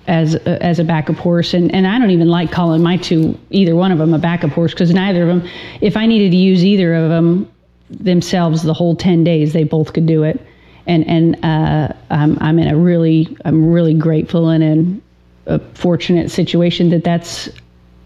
as 0.08 0.36
a, 0.36 0.62
as 0.62 0.78
a 0.78 0.84
backup 0.84 1.16
horse, 1.16 1.52
and, 1.52 1.75
and 1.75 1.84
I 1.84 1.98
don't 1.98 2.12
even 2.12 2.28
like 2.28 2.52
calling 2.52 2.80
my 2.80 2.96
two 2.96 3.36
either 3.50 3.75
one 3.75 3.90
of 3.90 3.98
them 3.98 4.14
a 4.14 4.20
backup 4.20 4.50
horse 4.50 4.70
because 4.70 4.94
neither 4.94 5.22
of 5.22 5.40
them, 5.40 5.50
if 5.80 5.96
I 5.96 6.06
needed 6.06 6.30
to 6.30 6.36
use 6.36 6.64
either 6.64 6.94
of 6.94 7.08
them 7.08 7.50
themselves 7.90 8.62
the 8.62 8.72
whole 8.72 8.94
ten 8.94 9.25
days, 9.25 9.52
they 9.52 9.64
both 9.64 9.94
could 9.94 10.06
do 10.06 10.22
it, 10.22 10.40
and 10.86 11.04
and 11.08 11.44
uh, 11.44 11.92
I'm 12.10 12.38
I'm 12.40 12.60
in 12.60 12.68
a 12.68 12.76
really 12.76 13.36
I'm 13.44 13.72
really 13.72 13.94
grateful 13.94 14.48
and 14.48 14.62
in 14.62 15.02
a 15.47 15.59
fortunate 15.75 16.31
situation 16.31 16.91
that 16.91 17.05
that's 17.05 17.49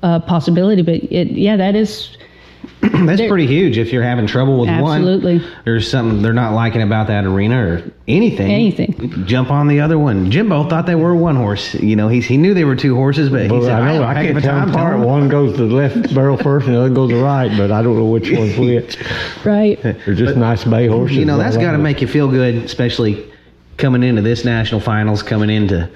a 0.03 0.21
possibility. 0.21 0.83
But 0.83 1.03
it 1.11 1.33
yeah 1.33 1.57
that 1.57 1.75
is 1.75 2.17
that's 2.81 3.21
pretty 3.21 3.47
huge 3.47 3.79
if 3.79 3.93
you're 3.93 4.03
having 4.03 4.27
trouble 4.27 4.59
with 4.59 4.69
one. 4.69 4.99
absolutely. 4.99 5.39
one. 5.39 5.53
There's 5.65 5.91
something 5.91 6.23
they're 6.23 6.33
not 6.33 6.55
liking 6.55 6.83
about 6.83 7.07
that 7.09 7.25
arena 7.25 7.63
or 7.63 7.93
anything. 8.09 8.51
Anything. 8.51 9.27
Jump 9.27 9.51
on 9.51 9.69
the 9.69 9.81
other 9.81 9.99
one. 9.99 10.31
Jimbo 10.31 10.69
thought 10.69 10.87
they 10.87 10.95
were 10.95 11.15
one 11.15 11.37
horse. 11.37 11.75
You 11.75 11.97
know, 11.97 12.09
he, 12.09 12.21
he 12.21 12.37
knew 12.37 12.55
they 12.55 12.65
were 12.65 12.77
two 12.77 12.95
horses, 12.95 13.29
but 13.29 13.51
he 13.51 13.63
said, 13.63 13.81
I 13.81 13.95
know 13.95 14.03
I, 14.03 14.11
I 14.11 14.15
can't 14.27 14.43
tell 14.43 14.61
them 14.61 14.71
apart. 14.71 14.99
One 14.99 15.29
goes 15.29 15.57
to 15.57 15.67
the 15.67 15.75
left 15.75 16.15
barrel 16.15 16.37
first 16.37 16.67
and 16.67 16.75
the 16.75 16.81
other 16.81 16.91
goes 16.91 17.11
to 17.11 17.17
the 17.17 17.23
right, 17.23 17.51
but 17.57 17.71
I 17.71 17.83
don't 17.83 17.97
know 17.97 18.07
which 18.07 18.31
one's 18.31 18.57
which. 18.59 18.97
right. 19.45 19.81
They're 19.83 20.15
just 20.15 20.35
but, 20.35 20.39
nice 20.39 20.65
bay 20.65 20.87
horses. 20.87 21.17
You 21.17 21.27
know, 21.27 21.39
that's 21.39 21.57
got 21.57 21.73
to 21.73 21.79
make 21.79 22.01
you 22.01 22.09
feel 22.09 22.29
good, 22.29 22.57
especially 22.57 23.31
coming 23.77 24.03
into 24.03 24.23
this 24.23 24.45
national 24.45 24.81
finals, 24.81 25.23
coming 25.23 25.51
into 25.51 25.91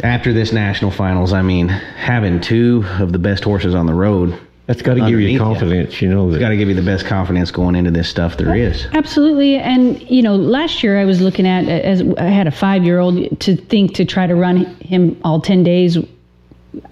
after 0.00 0.32
this 0.32 0.52
national 0.52 0.90
finals. 0.90 1.32
I 1.32 1.42
mean, 1.42 1.68
having 1.68 2.40
two 2.40 2.84
of 2.98 3.12
the 3.12 3.18
best 3.18 3.44
horses 3.44 3.74
on 3.74 3.86
the 3.86 3.94
road 3.94 4.38
that's 4.66 4.80
got 4.80 4.94
to 4.94 5.00
give 5.00 5.20
you 5.20 5.38
confidence, 5.38 6.00
you, 6.00 6.08
you 6.08 6.14
know. 6.14 6.30
It's 6.30 6.38
got 6.38 6.50
to 6.50 6.56
give 6.56 6.68
you 6.68 6.74
the 6.74 6.82
best 6.82 7.04
confidence 7.04 7.50
going 7.50 7.74
into 7.74 7.90
this 7.90 8.08
stuff 8.08 8.36
there 8.36 8.54
is. 8.54 8.86
Absolutely, 8.92 9.56
and 9.56 10.00
you 10.08 10.22
know, 10.22 10.36
last 10.36 10.82
year 10.82 11.00
I 11.00 11.04
was 11.04 11.20
looking 11.20 11.46
at 11.46 11.68
as 11.68 12.02
I 12.16 12.24
had 12.24 12.46
a 12.46 12.52
five 12.52 12.84
year 12.84 13.00
old 13.00 13.40
to 13.40 13.56
think 13.56 13.94
to 13.94 14.04
try 14.04 14.26
to 14.26 14.34
run 14.34 14.64
him 14.76 15.20
all 15.24 15.40
ten 15.40 15.64
days. 15.64 15.98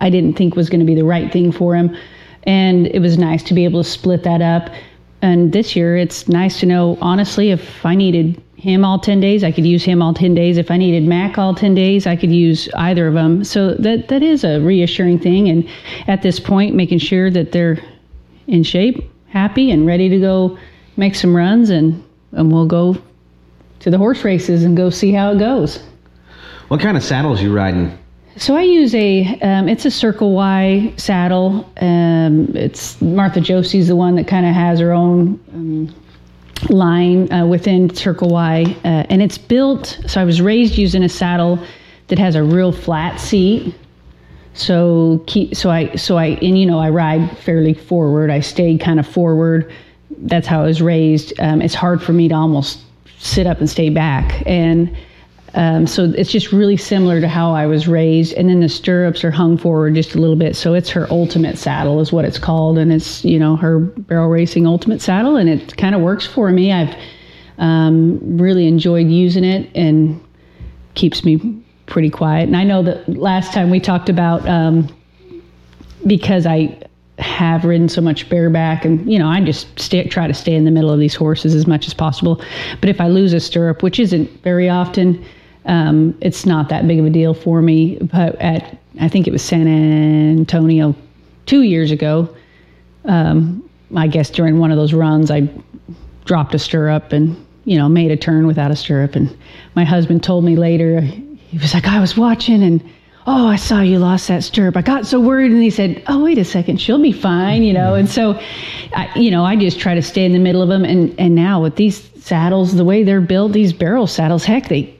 I 0.01 0.11
didn't 0.11 0.35
think 0.37 0.57
was 0.57 0.69
going 0.69 0.81
to 0.81 0.87
be 0.87 0.95
the 0.95 1.05
right 1.05 1.33
thing 1.33 1.53
for 1.53 1.75
him, 1.75 1.97
and 2.43 2.89
it 2.89 2.99
was 2.99 3.17
nice 3.17 3.43
to 3.45 3.55
be 3.55 3.65
able 3.65 3.83
to 3.83 3.89
split 3.89 4.25
that 4.25 4.43
up. 4.43 4.71
And 5.23 5.53
this 5.53 5.77
year, 5.77 5.97
it's 5.97 6.29
nice 6.29 6.59
to 6.61 6.67
know 6.67 6.99
honestly 7.01 7.51
if 7.51 7.87
I 7.87 7.95
needed 7.95 8.43
him 8.61 8.85
all 8.85 8.99
10 8.99 9.21
days. 9.21 9.43
I 9.43 9.53
could 9.53 9.67
use 9.67 9.85
him 9.85 10.03
all 10.03 10.13
10 10.13 10.35
days. 10.35 10.59
If 10.59 10.71
I 10.71 10.77
needed 10.77 11.05
Mac 11.05 11.39
all 11.39 11.55
10 11.55 11.75
days, 11.75 12.07
I 12.07 12.15
could 12.15 12.31
use 12.31 12.69
either 12.75 13.09
of 13.09 13.15
them. 13.15 13.43
So 13.43 13.75
that 13.75 14.09
that 14.09 14.23
is 14.23 14.45
a 14.45 14.61
reassuring 14.61 15.19
thing. 15.19 15.49
And 15.49 15.69
at 16.07 16.23
this 16.23 16.39
point, 16.39 16.75
making 16.75 16.99
sure 16.99 17.31
that 17.31 17.53
they're 17.53 17.79
in 18.47 18.63
shape, 18.63 19.03
happy, 19.29 19.71
and 19.71 19.87
ready 19.87 20.09
to 20.11 20.21
go 20.21 20.59
make 20.97 21.15
some 21.15 21.35
runs, 21.35 21.71
and, 21.71 22.05
and 22.33 22.53
we'll 22.53 22.67
go 22.67 22.97
to 23.81 23.91
the 23.91 23.97
horse 23.97 24.25
races 24.25 24.63
and 24.63 24.77
go 24.77 24.91
see 24.91 25.11
how 25.11 25.33
it 25.33 25.39
goes. 25.39 25.83
What 26.69 26.81
kind 26.81 26.97
of 26.97 27.03
saddles 27.03 27.41
you 27.41 27.53
riding? 27.53 27.97
So 28.37 28.57
I 28.57 28.63
use 28.63 28.95
a, 28.95 29.39
um, 29.41 29.69
it's 29.69 29.87
a 29.87 29.91
Circle 29.91 30.33
Y 30.33 30.93
saddle. 30.97 31.71
Um, 31.81 32.55
it's 32.55 33.01
Martha 33.01 33.41
Josey's 33.41 33.89
the 33.89 33.97
one 33.97 34.15
that 34.17 34.29
kind 34.29 34.47
of 34.47 34.55
has 34.55 34.81
her 34.81 34.93
own 34.93 35.41
um, 35.53 35.95
line 36.69 37.33
uh, 37.33 37.47
within 37.47 37.95
Circle 37.95 38.29
Y, 38.29 38.65
uh, 38.85 38.89
and 39.09 39.23
it's 39.23 39.39
built. 39.39 39.99
So 40.07 40.21
I 40.21 40.25
was 40.25 40.41
raised 40.41 40.77
using 40.77 41.03
a 41.03 41.09
saddle 41.09 41.59
that 42.09 42.19
has 42.19 42.35
a 42.35 42.43
real 42.43 42.73
flat 42.73 43.21
seat. 43.21 43.75
So 44.53 45.23
keep 45.27 45.55
so 45.55 45.71
I 45.71 45.95
so 45.95 46.19
I 46.19 46.27
and 46.27 46.59
you 46.59 46.67
know 46.67 46.79
I 46.79 46.91
ride 46.91 47.39
fairly 47.39 47.73
forward. 47.73 48.31
I 48.31 48.41
stay 48.41 48.77
kind 48.77 48.99
of 48.99 49.07
forward. 49.07 49.73
That's 50.19 50.47
how 50.47 50.63
I 50.63 50.67
was 50.67 50.83
raised. 50.83 51.33
Um, 51.39 51.63
it's 51.63 51.75
hard 51.75 52.03
for 52.03 52.13
me 52.13 52.29
to 52.29 52.35
almost 52.35 52.81
sit 53.19 53.47
up 53.47 53.59
and 53.61 53.71
stay 53.71 53.91
back 53.91 54.43
and 54.47 54.95
um, 55.55 55.87
so 55.87 56.13
it's 56.17 56.31
just 56.31 56.53
really 56.53 56.77
similar 56.77 57.21
to 57.21 57.29
how 57.29 57.53
I 57.53 57.67
was 57.67 57.89
raised. 57.89 58.35
And 58.35 58.49
then 58.49 58.61
the 58.61 58.69
stirrups 58.69 59.25
are 59.25 59.31
hung 59.31 59.57
forward 59.57 59.95
just 59.95 60.15
a 60.15 60.19
little 60.19 60.37
bit. 60.37 60.55
So 60.55 60.75
it's 60.75 60.91
her 60.91 61.11
ultimate 61.11 61.59
saddle, 61.59 62.01
is 62.01 62.13
what 62.13 62.25
it's 62.25 62.39
called. 62.39 62.79
And 62.79 62.93
it's, 62.93 63.25
you 63.25 63.39
know, 63.39 63.57
her 63.57 63.81
barrel 63.81 64.29
racing 64.29 64.67
ultimate 64.67 65.01
saddle. 65.03 65.37
And 65.37 65.49
it 65.49 65.77
kind 65.77 65.95
of 65.95 66.01
works 66.01 66.27
for 66.27 66.51
me. 66.51 66.73
I've 66.73 66.95
um, 67.59 68.39
really 68.39 68.67
enjoyed 68.67 69.09
using 69.09 69.45
it 69.45 69.71
and 69.75 70.23
keeps 70.95 71.25
me 71.25 71.63
pretty 71.87 72.11
quiet. 72.11 72.45
And 72.45 72.57
I 72.57 72.63
know 72.63 72.83
that 72.85 73.09
last 73.09 73.53
time 73.53 73.71
we 73.71 73.81
talked 73.81 74.09
about 74.09 74.49
um, 74.49 74.89
because 76.07 76.47
I 76.47 76.79
have 77.19 77.65
ridden 77.65 77.89
so 77.89 78.01
much 78.01 78.27
bareback 78.31 78.83
and 78.83 79.11
you 79.11 79.19
know 79.19 79.29
i 79.29 79.39
just 79.45 79.79
stay, 79.79 80.09
try 80.09 80.27
to 80.27 80.33
stay 80.33 80.55
in 80.55 80.65
the 80.65 80.71
middle 80.71 80.91
of 80.91 80.99
these 80.99 81.15
horses 81.15 81.55
as 81.55 81.67
much 81.67 81.87
as 81.87 81.93
possible 81.93 82.41
but 82.81 82.89
if 82.89 82.99
i 82.99 83.09
lose 83.09 83.35
a 83.35 83.41
stirrup 83.41 83.83
which 83.83 84.01
isn't 84.01 84.31
very 84.43 84.71
often 84.71 85.23
um, 85.67 86.17
it's 86.21 86.47
not 86.47 86.69
that 86.69 86.87
big 86.87 86.99
of 86.99 87.07
a 87.07 87.11
deal 87.11 87.35
for 87.35 87.63
me. 87.63 87.99
But 87.99 88.37
at 88.37 88.79
I 89.01 89.09
think 89.09 89.27
it 89.27 89.31
was 89.31 89.43
San 89.43 89.69
Antonio 89.69 90.95
two 91.47 91.63
years 91.63 91.91
ago, 91.91 92.35
um, 93.05 93.69
I 93.97 94.07
guess 94.07 94.31
during 94.31 94.59
one 94.59 94.71
of 94.71 94.77
those 94.77 94.93
runs, 94.93 95.31
I 95.31 95.49
dropped 96.25 96.55
a 96.55 96.59
stirrup 96.59 97.13
and 97.13 97.37
you 97.65 97.77
know 97.77 97.89
made 97.89 98.11
a 98.11 98.17
turn 98.17 98.47
without 98.47 98.71
a 98.71 98.77
stirrup. 98.77 99.15
And 99.17 99.37
my 99.75 99.85
husband 99.85 100.23
told 100.23 100.45
me 100.45 100.57
later, 100.57 101.01
he 101.01 101.59
was 101.59 101.75
like, 101.75 101.87
I 101.87 102.01
was 102.01 102.17
watching 102.17 102.63
and 102.63 102.83
oh, 103.27 103.47
I 103.47 103.57
saw 103.57 103.81
you 103.81 103.99
lost 103.99 104.29
that 104.29 104.43
stirrup. 104.43 104.77
I 104.77 104.83
got 104.83 105.07
so 105.07 105.21
worried. 105.21 105.53
And 105.53 105.63
he 105.63 105.71
said, 105.71 106.03
oh, 106.09 106.25
wait 106.25 106.39
a 106.39 106.45
second, 106.45 106.81
she'll 106.81 107.01
be 107.01 107.13
fine, 107.13 107.63
you 107.63 107.73
know. 107.73 107.95
And 107.95 108.09
so, 108.09 108.41
I, 108.95 109.11
you 109.15 109.31
know, 109.31 109.45
I 109.45 109.57
just 109.57 109.79
try 109.79 109.95
to 109.95 110.03
stay 110.03 110.25
in 110.25 110.33
the 110.33 110.39
middle 110.39 110.63
of 110.63 110.69
them. 110.69 110.85
And, 110.85 111.15
and 111.19 111.35
now 111.35 111.63
with 111.63 111.77
these 111.77 112.11
saddles, 112.25 112.75
the 112.75 112.85
way 112.85 113.05
they're 113.05 113.21
built, 113.21 113.53
these 113.53 113.73
barrel 113.73 114.07
saddles, 114.07 114.45
heck, 114.45 114.69
they 114.69 114.95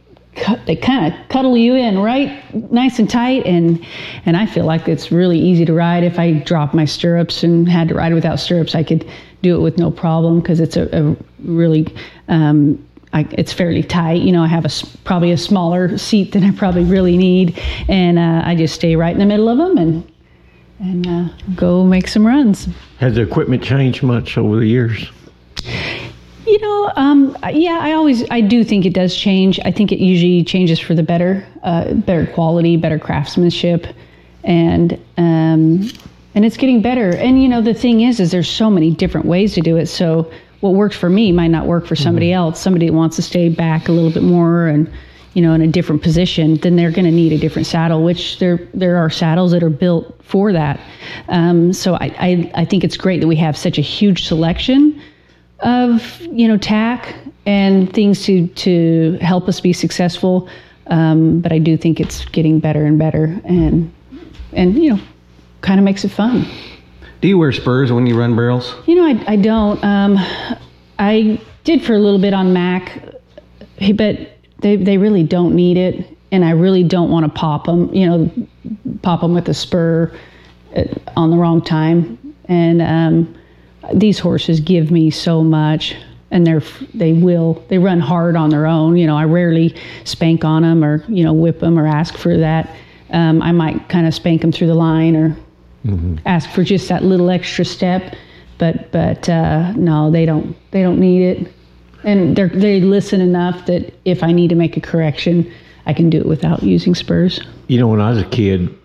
they 0.67 0.77
kind 0.77 1.13
of 1.13 1.29
cuddle 1.29 1.57
you 1.57 1.75
in 1.75 1.99
right? 1.99 2.43
Nice 2.73 2.99
and 2.99 3.09
tight 3.09 3.45
and 3.47 3.85
and 4.27 4.37
I 4.37 4.47
feel 4.47 4.65
like 4.65 4.89
it's 4.89 5.13
really 5.13 5.39
easy 5.39 5.65
to 5.65 5.73
ride. 5.73 6.05
If 6.05 6.19
I 6.19 6.33
drop 6.33 6.75
my 6.75 6.85
stirrups 6.85 7.43
and 7.43 7.69
had 7.69 7.89
to 7.89 7.95
ride 7.95 8.15
without 8.15 8.41
stirrups 8.41 8.75
I 8.75 8.83
could 8.83 9.09
do 9.43 9.57
it 9.57 9.61
with 9.61 9.79
no 9.79 9.91
problem 9.91 10.41
because 10.41 10.61
it's 10.61 10.77
a, 10.77 10.89
a, 10.93 11.17
really 11.43 11.87
um, 12.29 12.85
I, 13.13 13.27
it's 13.33 13.53
fairly 13.53 13.83
tight. 13.83 14.23
You 14.23 14.33
know 14.33 14.43
I 14.43 14.49
have 14.49 14.65
a 14.65 14.71
probably 15.05 15.33
a 15.33 15.39
smaller 15.39 15.97
seat 15.99 16.33
than 16.33 16.45
I 16.45 16.53
probably 16.53 16.85
really 16.85 17.17
need 17.17 17.59
and 17.89 18.19
uh, 18.19 18.43
I 18.45 18.55
just 18.55 18.75
stay 18.75 18.97
right 18.97 19.13
in 19.13 19.19
the 19.19 19.27
middle 19.27 19.49
of 19.49 19.59
them 19.59 19.79
and 19.79 20.13
and 20.81 21.07
uh, 21.07 21.29
go 21.57 21.85
make 21.85 22.09
some 22.09 22.27
runs. 22.27 22.69
Has 22.99 23.15
the 23.15 23.23
equipment 23.23 23.63
changed 23.63 24.03
much 24.03 24.39
over 24.39 24.57
the 24.57 24.67
years 24.67 25.11
you 26.51 26.59
know, 26.59 26.93
um, 26.97 27.37
yeah, 27.53 27.79
I 27.81 27.93
always, 27.93 28.29
I 28.31 28.41
do 28.41 28.65
think 28.65 28.85
it 28.85 28.93
does 28.93 29.15
change. 29.15 29.61
I 29.65 29.71
think 29.71 29.93
it 29.93 30.01
usually 30.01 30.43
changes 30.43 30.81
for 30.81 30.95
the 30.95 31.03
better, 31.03 31.47
uh, 31.63 31.95
better 31.95 32.27
quality, 32.27 32.77
better 32.77 32.99
craftsmanship, 32.99 33.87
and 34.43 34.95
um, 35.17 35.89
and 36.35 36.45
it's 36.45 36.57
getting 36.57 36.83
better. 36.83 37.11
And 37.11 37.41
you 37.41 37.49
know, 37.49 37.61
the 37.61 37.75
thing 37.75 38.01
is, 38.01 38.19
is 38.19 38.33
there's 38.33 38.49
so 38.49 38.69
many 38.69 38.91
different 38.91 39.27
ways 39.27 39.55
to 39.55 39.61
do 39.61 39.77
it. 39.77 39.87
So 39.87 40.31
what 40.61 40.75
works 40.75 40.97
for 40.97 41.09
me 41.09 41.31
might 41.31 41.49
not 41.49 41.67
work 41.67 41.87
for 41.87 41.97
somebody 41.97 42.31
mm-hmm. 42.31 42.39
else. 42.39 42.61
Somebody 42.61 42.87
that 42.87 42.95
wants 42.95 43.17
to 43.17 43.23
stay 43.23 43.49
back 43.49 43.89
a 43.89 43.93
little 43.93 44.11
bit 44.11 44.23
more 44.23 44.67
and 44.67 44.91
you 45.35 45.43
know, 45.43 45.55
in 45.55 45.63
a 45.63 45.69
different 45.69 46.03
position, 46.03 46.57
then 46.57 46.75
they're 46.75 46.91
going 46.91 47.05
to 47.05 47.13
need 47.13 47.33
a 47.33 47.39
different 47.39 47.67
saddle. 47.67 48.03
Which 48.03 48.41
there 48.41 48.69
there 48.75 48.97
are 48.97 49.09
saddles 49.09 49.53
that 49.53 49.63
are 49.63 49.71
built 49.71 50.21
for 50.25 50.53
that. 50.53 50.81
Um, 51.29 51.73
so 51.73 51.95
I, 51.95 52.15
I 52.19 52.53
I 52.57 52.65
think 52.65 52.83
it's 52.83 52.97
great 52.97 53.21
that 53.21 53.29
we 53.29 53.37
have 53.37 53.57
such 53.57 53.79
a 53.79 53.83
huge 53.83 54.27
selection 54.27 54.90
of 55.63 56.21
you 56.21 56.49
know 56.49 56.57
tack 56.57 57.15
and 57.47 57.93
things 57.93 58.25
to 58.25 58.47
to 58.49 59.19
help 59.21 59.49
us 59.49 59.61
be 59.61 59.73
successful. 59.73 60.49
Um, 60.87 61.41
but 61.41 61.53
I 61.53 61.59
do 61.59 61.77
think 61.77 62.01
it's 62.01 62.25
getting 62.27 62.59
better 62.59 62.85
and 62.85 62.99
better, 62.99 63.41
and 63.45 63.93
and 64.53 64.75
you 64.77 64.95
know, 64.95 65.03
kind 65.61 65.79
of 65.79 65.85
makes 65.85 66.05
it 66.05 66.11
fun. 66.11 66.47
Do 67.21 67.29
you 67.29 67.39
wear 67.39 67.53
spurs 67.53 67.93
when 67.93 68.07
you 68.07 68.19
run 68.19 68.35
barrels? 68.35 68.75
You 68.87 68.97
know, 68.97 69.07
I, 69.07 69.33
I 69.33 69.37
don't. 69.37 69.83
Um, 69.85 70.17
I 70.99 71.41
did 71.65 71.85
for 71.85 71.95
a 71.95 71.99
little 71.99 72.19
bit 72.19 72.35
on 72.35 72.53
Mac, 72.53 73.03
but 73.95 74.39
they, 74.61 74.77
they 74.77 74.99
really 74.99 75.23
don't 75.23 75.55
need 75.55 75.77
it. 75.77 76.17
And 76.33 76.45
I 76.45 76.51
really 76.51 76.85
don't 76.85 77.11
want 77.11 77.27
to 77.27 77.39
pop 77.39 77.65
them, 77.67 77.93
you 77.93 78.07
know, 78.07 78.31
pop 79.03 79.21
them 79.21 79.35
with 79.35 79.49
a 79.49 79.55
spur 79.55 80.15
at, 80.75 80.89
on 81.17 81.31
the 81.31 81.37
wrong 81.37 81.61
time. 81.61 82.19
And 82.47 82.81
um, 82.81 83.35
these 83.95 84.19
horses 84.19 84.61
give 84.61 84.91
me 84.91 85.11
so 85.11 85.43
much. 85.43 85.97
And 86.33 86.47
they're 86.47 86.63
they 86.95 87.13
will 87.13 87.65
they 87.69 87.79
run 87.79 87.99
hard 87.99 88.37
on 88.37 88.51
their 88.51 88.67
own. 88.67 88.97
You 88.97 89.07
know, 89.07 89.17
I 89.17 89.25
rarely 89.25 89.75
spank 90.05 90.45
on 90.45 90.63
them 90.63 90.85
or 90.85 91.05
you 91.09 91.25
know 91.25 91.33
whip 91.33 91.59
them 91.59 91.77
or 91.77 91.89
ask 91.89 92.17
for 92.17 92.37
that. 92.37 92.71
Um, 93.11 93.43
I 93.43 93.51
might 93.51 93.89
kind 93.89 94.07
of 94.07 94.15
spank 94.15 94.41
them 94.41 94.53
through 94.53 94.69
the 94.69 94.75
line 94.75 95.17
or 95.17 95.37
ask 96.27 96.51
for 96.51 96.63
just 96.63 96.89
that 96.89 97.03
little 97.03 97.31
extra 97.31 97.65
step. 97.65 98.15
But 98.59 98.93
but 98.93 99.29
uh, 99.29 99.73
no, 99.73 100.11
they 100.11 100.27
don't 100.27 100.57
they 100.71 100.83
don't 100.83 101.01
need 101.01 101.23
it, 101.23 101.53
and 102.05 102.37
they 102.37 102.49
they 102.49 102.81
listen 102.81 103.21
enough 103.21 103.67
that 103.67 103.93
if 104.05 104.23
I 104.23 104.33
need 104.33 104.49
to 104.49 104.55
make 104.55 104.77
a 104.77 104.81
correction, 104.81 105.51
I 105.87 105.95
can 105.95 106.11
do 106.11 106.19
it 106.19 106.27
without 106.27 106.63
using 106.63 106.95
spurs. 106.95 107.41
You 107.69 107.81
know, 107.81 107.89
when 107.89 108.01
I 108.01 108.11
was 108.11 108.19
a 108.19 108.29
kid, 108.29 108.77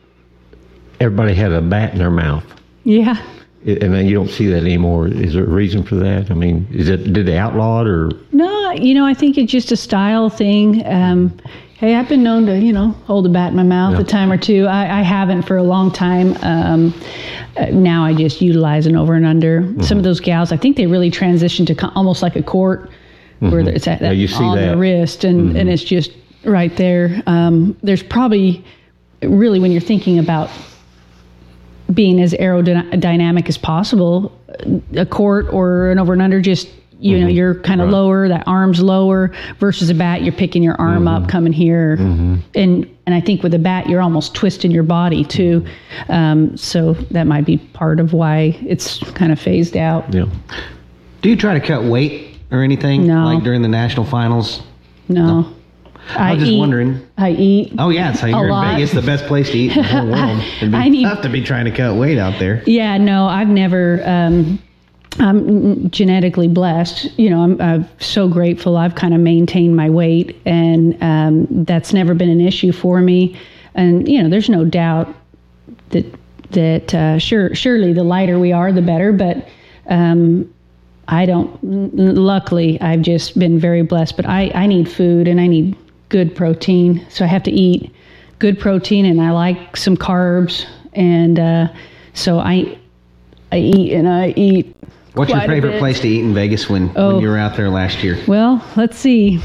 everybody 1.00 1.36
had 1.36 1.52
a 1.52 1.62
bat 1.62 1.92
in 1.92 2.00
their 2.00 2.12
mouth. 2.12 2.46
Yeah. 2.86 3.22
I- 3.68 3.72
And 3.82 3.94
then 3.94 4.06
you 4.06 4.14
don't 4.16 4.30
see 4.30 4.48
that 4.48 4.58
anymore. 4.64 5.08
Is 5.08 5.34
there 5.34 5.44
a 5.44 5.50
reason 5.50 5.84
for 5.84 5.96
that? 5.96 6.30
I 6.32 6.34
mean, 6.34 6.68
is 6.72 6.88
it 6.90 7.12
did 7.14 7.26
they 7.26 7.38
outlaw 7.38 7.82
it 7.82 7.88
or 7.88 8.12
No, 8.32 8.72
you 8.72 8.94
know, 8.94 9.06
I 9.06 9.14
think 9.14 9.38
it's 9.38 9.52
just 9.52 9.72
a 9.72 9.76
style 9.78 10.30
thing. 10.30 10.86
Um, 10.86 11.34
hey, 11.78 11.96
I've 11.96 12.08
been 12.08 12.24
known 12.24 12.46
to, 12.46 12.58
you 12.60 12.72
know, 12.72 12.90
hold 13.06 13.26
a 13.26 13.30
bat 13.30 13.50
in 13.52 13.56
my 13.58 13.64
mouth 13.64 13.94
Yeah. 13.96 14.02
a 14.02 14.04
time 14.04 14.32
or 14.32 14.38
two. 14.38 14.66
I, 14.68 15.00
I 15.00 15.02
haven't 15.02 15.44
for 15.44 15.58
a 15.58 15.64
long 15.64 15.92
time. 15.92 16.38
Um, 16.42 16.94
uh, 17.58 17.66
now 17.72 18.06
I 18.06 18.14
just 18.14 18.42
utilize 18.42 18.86
an 18.88 18.96
over 18.96 19.14
and 19.14 19.26
under. 19.26 19.62
Mm-hmm. 19.62 19.82
Some 19.82 19.98
of 19.98 20.04
those 20.04 20.20
gals, 20.20 20.52
I 20.52 20.58
think 20.58 20.78
they 20.78 20.88
really 20.88 21.10
transitioned 21.12 21.68
to 21.68 21.90
almost 21.96 22.22
like 22.22 22.36
a 22.36 22.44
quirt, 22.44 22.90
where 23.40 23.60
it's 23.62 23.88
at 23.88 23.96
Mm-hmm. 23.98 24.04
Yeah, 24.04 24.10
that 24.12 24.16
you 24.16 24.28
see 24.28 24.44
on 24.44 24.56
that. 24.58 24.62
Mm-hmm. 24.64 24.72
the 24.72 24.78
wrist, 24.78 25.24
and 25.24 25.58
and 25.58 25.70
it's 25.70 25.84
just 25.84 26.12
right 26.46 26.76
there. 26.78 27.22
Um, 27.28 27.76
there's 27.84 28.04
probably 28.04 28.64
really 29.24 29.60
when 29.60 29.72
you're 29.72 29.82
thinking 29.82 30.20
about 30.20 30.50
being 31.94 32.20
as 32.22 32.34
aerodynamic 32.34 33.48
as 33.48 33.58
possible, 33.58 34.38
a 34.96 35.06
quirt 35.06 35.48
or 35.52 35.92
an 35.92 36.00
over 36.00 36.14
and 36.14 36.22
under 36.22 36.42
just 36.42 36.70
you 36.98 37.20
know 37.20 37.28
mm-hmm. 37.28 37.36
you're 37.36 37.56
kind 37.56 37.82
of 37.82 37.90
lower 37.90 38.30
that 38.30 38.48
arm's 38.48 38.82
lower 38.82 39.30
versus 39.60 39.90
a 39.90 39.94
bat 39.94 40.24
you're 40.24 40.32
picking 40.32 40.64
your 40.64 40.76
arm 40.76 41.10
up 41.10 41.24
mm-hmm. 41.24 41.30
coming 41.30 41.52
here 41.52 41.98
mm-hmm. 41.98 42.36
and 42.56 42.90
and 43.06 43.14
i 43.14 43.20
think 43.20 43.44
with 43.44 43.54
a 43.54 43.60
bat 43.60 43.90
you're 43.90 44.02
almost 44.02 44.34
twisting 44.34 44.72
your 44.72 44.82
body 44.82 45.26
too 45.26 45.64
um, 46.08 46.56
so 46.56 46.94
that 47.12 47.28
might 47.28 47.44
be 47.44 47.58
part 47.58 48.00
of 48.00 48.14
why 48.14 48.58
it's 48.66 49.00
kind 49.12 49.34
of 49.34 49.38
phased 49.38 49.76
out 49.76 50.10
know? 50.14 50.32
Do 51.26 51.32
you 51.32 51.38
try 51.38 51.58
to 51.58 51.60
cut 51.60 51.84
weight 51.84 52.38
or 52.52 52.62
anything? 52.62 53.08
No. 53.08 53.26
Like 53.26 53.44
during 53.44 53.64
the 53.64 53.68
national 53.68 54.06
finals? 54.06 54.62
no, 55.10 55.55
I 56.10 56.34
was 56.34 56.42
just 56.42 56.52
eat- 56.52 56.60
wondering. 56.60 57.06
i 57.18 57.32
eat 57.32 57.74
Oh 57.80 57.90
yeah, 57.90 58.12
it's 58.12 58.20
how 58.20 58.28
you're 58.28 58.46
in 58.46 58.50
lot. 58.52 58.76
Vegas, 58.76 58.92
the 58.92 59.02
best 59.02 59.26
place 59.26 59.50
to 59.52 59.58
eat 59.58 59.76
in 59.76 59.82
the 59.82 59.84
whole 59.84 60.08
world. 60.12 60.40
It'd 60.58 60.72
be 60.72 60.78
I 60.78 60.90
need- 60.90 61.04
tough 61.04 61.22
to 61.24 61.30
be 61.30 61.42
trying 61.44 61.66
to 61.66 61.72
cut 61.72 61.96
weight 61.96 62.18
out 62.18 62.40
there. 62.40 62.64
Yeah, 62.66 62.98
no, 62.98 63.26
I've 63.28 63.48
never. 63.50 64.02
Um, 64.06 64.60
I'm 65.18 65.90
genetically 65.92 66.48
blessed. 66.50 67.18
You 67.18 67.30
know, 67.30 67.42
I'm, 67.42 67.62
I'm 67.62 67.90
so 68.00 68.28
grateful. 68.28 68.76
I've 68.76 68.96
kind 68.96 69.14
of 69.14 69.22
maintained 69.22 69.76
my 69.76 69.90
weight, 69.90 70.36
and 70.46 71.02
um, 71.02 71.48
that's 71.64 71.94
never 71.94 72.14
been 72.14 72.30
an 72.30 72.42
issue 72.42 72.72
for 72.72 73.00
me. 73.00 73.40
And 73.76 74.08
you 74.08 74.22
know, 74.22 74.30
there's 74.30 74.50
no 74.50 74.66
doubt 74.66 75.14
that 75.92 76.06
that 76.52 76.94
uh, 76.94 77.18
sure, 77.18 77.56
surely 77.56 77.94
the 77.94 78.04
lighter 78.04 78.40
we 78.40 78.52
are, 78.52 78.72
the 78.72 78.82
better. 78.82 79.12
But 79.14 79.48
um, 79.88 80.54
I 81.08 81.26
don't. 81.26 81.58
Luckily, 81.64 82.80
I've 82.82 83.02
just 83.02 83.40
been 83.40 83.58
very 83.60 83.84
blessed. 83.84 84.18
But 84.18 84.26
I, 84.26 84.52
I 84.54 84.68
need 84.68 84.90
food, 84.92 85.28
and 85.28 85.40
I 85.40 85.48
need 85.48 85.78
good 86.10 86.36
protein, 86.36 87.06
so 87.10 87.26
I 87.26 87.28
have 87.28 87.44
to 87.44 87.52
eat 87.52 87.92
good 88.40 88.60
protein, 88.60 89.06
and 89.06 89.22
I 89.22 89.32
like 89.32 89.78
some 89.78 89.96
carbs, 89.98 90.66
and 90.94 91.40
uh, 91.40 91.68
so 92.14 92.40
I 92.40 92.78
I 93.52 93.58
eat 93.58 93.94
and 93.94 94.08
I 94.08 94.30
eat. 94.36 94.76
What's 95.14 95.32
your 95.32 95.40
favorite 95.42 95.80
place 95.80 96.02
to 96.02 96.08
eat 96.10 96.20
in 96.22 96.34
Vegas 96.34 96.70
when, 96.70 96.92
Oh. 96.98 97.14
when 97.14 97.22
you 97.22 97.30
were 97.30 97.38
out 97.38 97.56
there 97.56 97.70
last 97.70 98.04
year? 98.04 98.22
Well, 98.28 98.62
let's 98.76 98.98
see. 98.98 99.40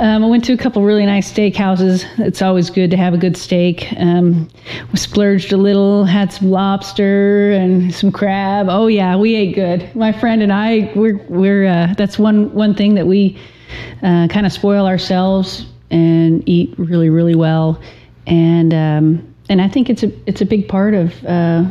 Um, 0.00 0.24
I 0.24 0.26
went 0.26 0.44
to 0.46 0.52
a 0.52 0.56
couple 0.56 0.82
really 0.82 1.06
nice 1.06 1.28
steak 1.28 1.54
houses. 1.54 2.04
It's 2.18 2.42
always 2.42 2.70
good 2.70 2.90
to 2.90 2.96
have 2.96 3.14
a 3.14 3.16
good 3.16 3.36
steak. 3.36 3.86
Um, 3.98 4.48
we 4.90 4.98
splurged 4.98 5.52
a 5.52 5.56
little, 5.56 6.04
had 6.04 6.32
some 6.32 6.50
lobster 6.50 7.52
and 7.52 7.94
some 7.94 8.10
crab. 8.10 8.66
Oh 8.68 8.88
yeah, 8.88 9.14
we 9.16 9.36
ate 9.36 9.54
good. 9.54 9.88
My 9.94 10.10
friend 10.10 10.42
and 10.42 10.52
I, 10.52 10.90
we're 10.96 11.24
we're 11.28 11.66
uh, 11.66 11.94
that's 11.96 12.18
one 12.18 12.52
one 12.52 12.74
thing 12.74 12.96
that 12.96 13.06
we 13.06 13.38
uh, 14.02 14.28
kind 14.28 14.46
of 14.46 14.52
spoil 14.52 14.86
ourselves 14.86 15.66
and 15.90 16.48
eat 16.48 16.74
really 16.78 17.10
really 17.10 17.34
well. 17.34 17.80
And 18.26 18.72
um, 18.72 19.34
and 19.48 19.60
I 19.60 19.68
think 19.68 19.90
it's 19.90 20.02
a 20.02 20.12
it's 20.28 20.40
a 20.40 20.46
big 20.46 20.68
part 20.68 20.94
of. 20.94 21.24
Uh, 21.24 21.64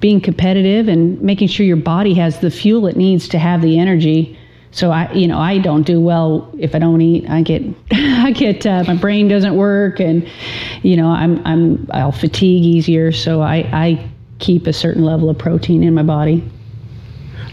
being 0.00 0.20
competitive 0.20 0.88
and 0.88 1.20
making 1.20 1.46
sure 1.46 1.64
your 1.64 1.76
body 1.76 2.14
has 2.14 2.40
the 2.40 2.50
fuel 2.50 2.86
it 2.86 2.96
needs 2.96 3.28
to 3.28 3.38
have 3.38 3.60
the 3.62 3.78
energy. 3.78 4.36
So 4.72 4.90
I, 4.90 5.12
you 5.12 5.26
know, 5.26 5.38
I 5.38 5.58
don't 5.58 5.82
do 5.82 6.00
well 6.00 6.50
if 6.58 6.74
I 6.74 6.78
don't 6.78 7.00
eat. 7.02 7.28
I 7.28 7.42
get, 7.42 7.62
I 7.92 8.30
get, 8.30 8.64
uh, 8.66 8.84
my 8.86 8.96
brain 8.96 9.28
doesn't 9.28 9.56
work, 9.56 10.00
and 10.00 10.28
you 10.82 10.96
know, 10.96 11.08
I'm, 11.08 11.44
I'm, 11.46 11.88
I'll 11.92 12.12
fatigue 12.12 12.64
easier. 12.64 13.12
So 13.12 13.42
I, 13.42 13.56
I 13.72 14.10
keep 14.38 14.66
a 14.66 14.72
certain 14.72 15.04
level 15.04 15.28
of 15.28 15.36
protein 15.38 15.82
in 15.82 15.92
my 15.92 16.02
body. 16.02 16.48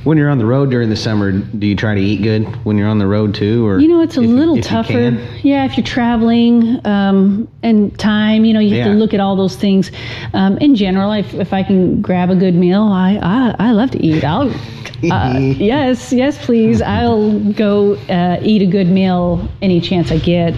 When 0.07 0.17
you're 0.17 0.29
on 0.29 0.37
the 0.37 0.45
road 0.45 0.71
during 0.71 0.89
the 0.89 0.95
summer, 0.95 1.33
do 1.33 1.67
you 1.67 1.75
try 1.75 1.93
to 1.93 1.99
eat 1.99 2.21
good 2.21 2.45
when 2.63 2.77
you're 2.77 2.87
on 2.87 2.97
the 2.97 3.05
road 3.07 3.35
too? 3.35 3.67
Or 3.67 3.77
You 3.77 3.89
know, 3.89 4.01
it's 4.01 4.15
a 4.15 4.21
little 4.21 4.55
you 4.55 4.61
tougher. 4.61 5.09
Yeah, 5.43 5.65
if 5.65 5.75
you're 5.75 5.85
traveling 5.85 6.79
um, 6.87 7.45
and 7.61 7.99
time, 7.99 8.45
you 8.45 8.53
know, 8.53 8.61
you 8.61 8.77
have 8.77 8.87
Yeah. 8.87 8.93
to 8.93 8.97
look 8.97 9.13
at 9.13 9.19
all 9.19 9.35
those 9.35 9.57
things. 9.57 9.91
Um, 10.33 10.57
in 10.59 10.75
general, 10.75 11.11
if, 11.11 11.33
if 11.33 11.51
I 11.51 11.61
can 11.61 12.01
grab 12.01 12.29
a 12.29 12.37
good 12.37 12.55
meal, 12.55 12.83
I, 12.83 13.19
I, 13.21 13.67
I 13.67 13.71
love 13.73 13.91
to 13.91 14.01
eat. 14.01 14.23
I'll, 14.23 14.49
uh, 15.11 15.39
yes, 15.39 16.13
yes, 16.13 16.37
please. 16.45 16.81
I'll 16.81 17.37
go 17.51 17.95
uh, 18.07 18.39
eat 18.41 18.61
a 18.61 18.65
good 18.65 18.87
meal 18.87 19.45
any 19.61 19.81
chance 19.81 20.09
I 20.09 20.19
get. 20.19 20.53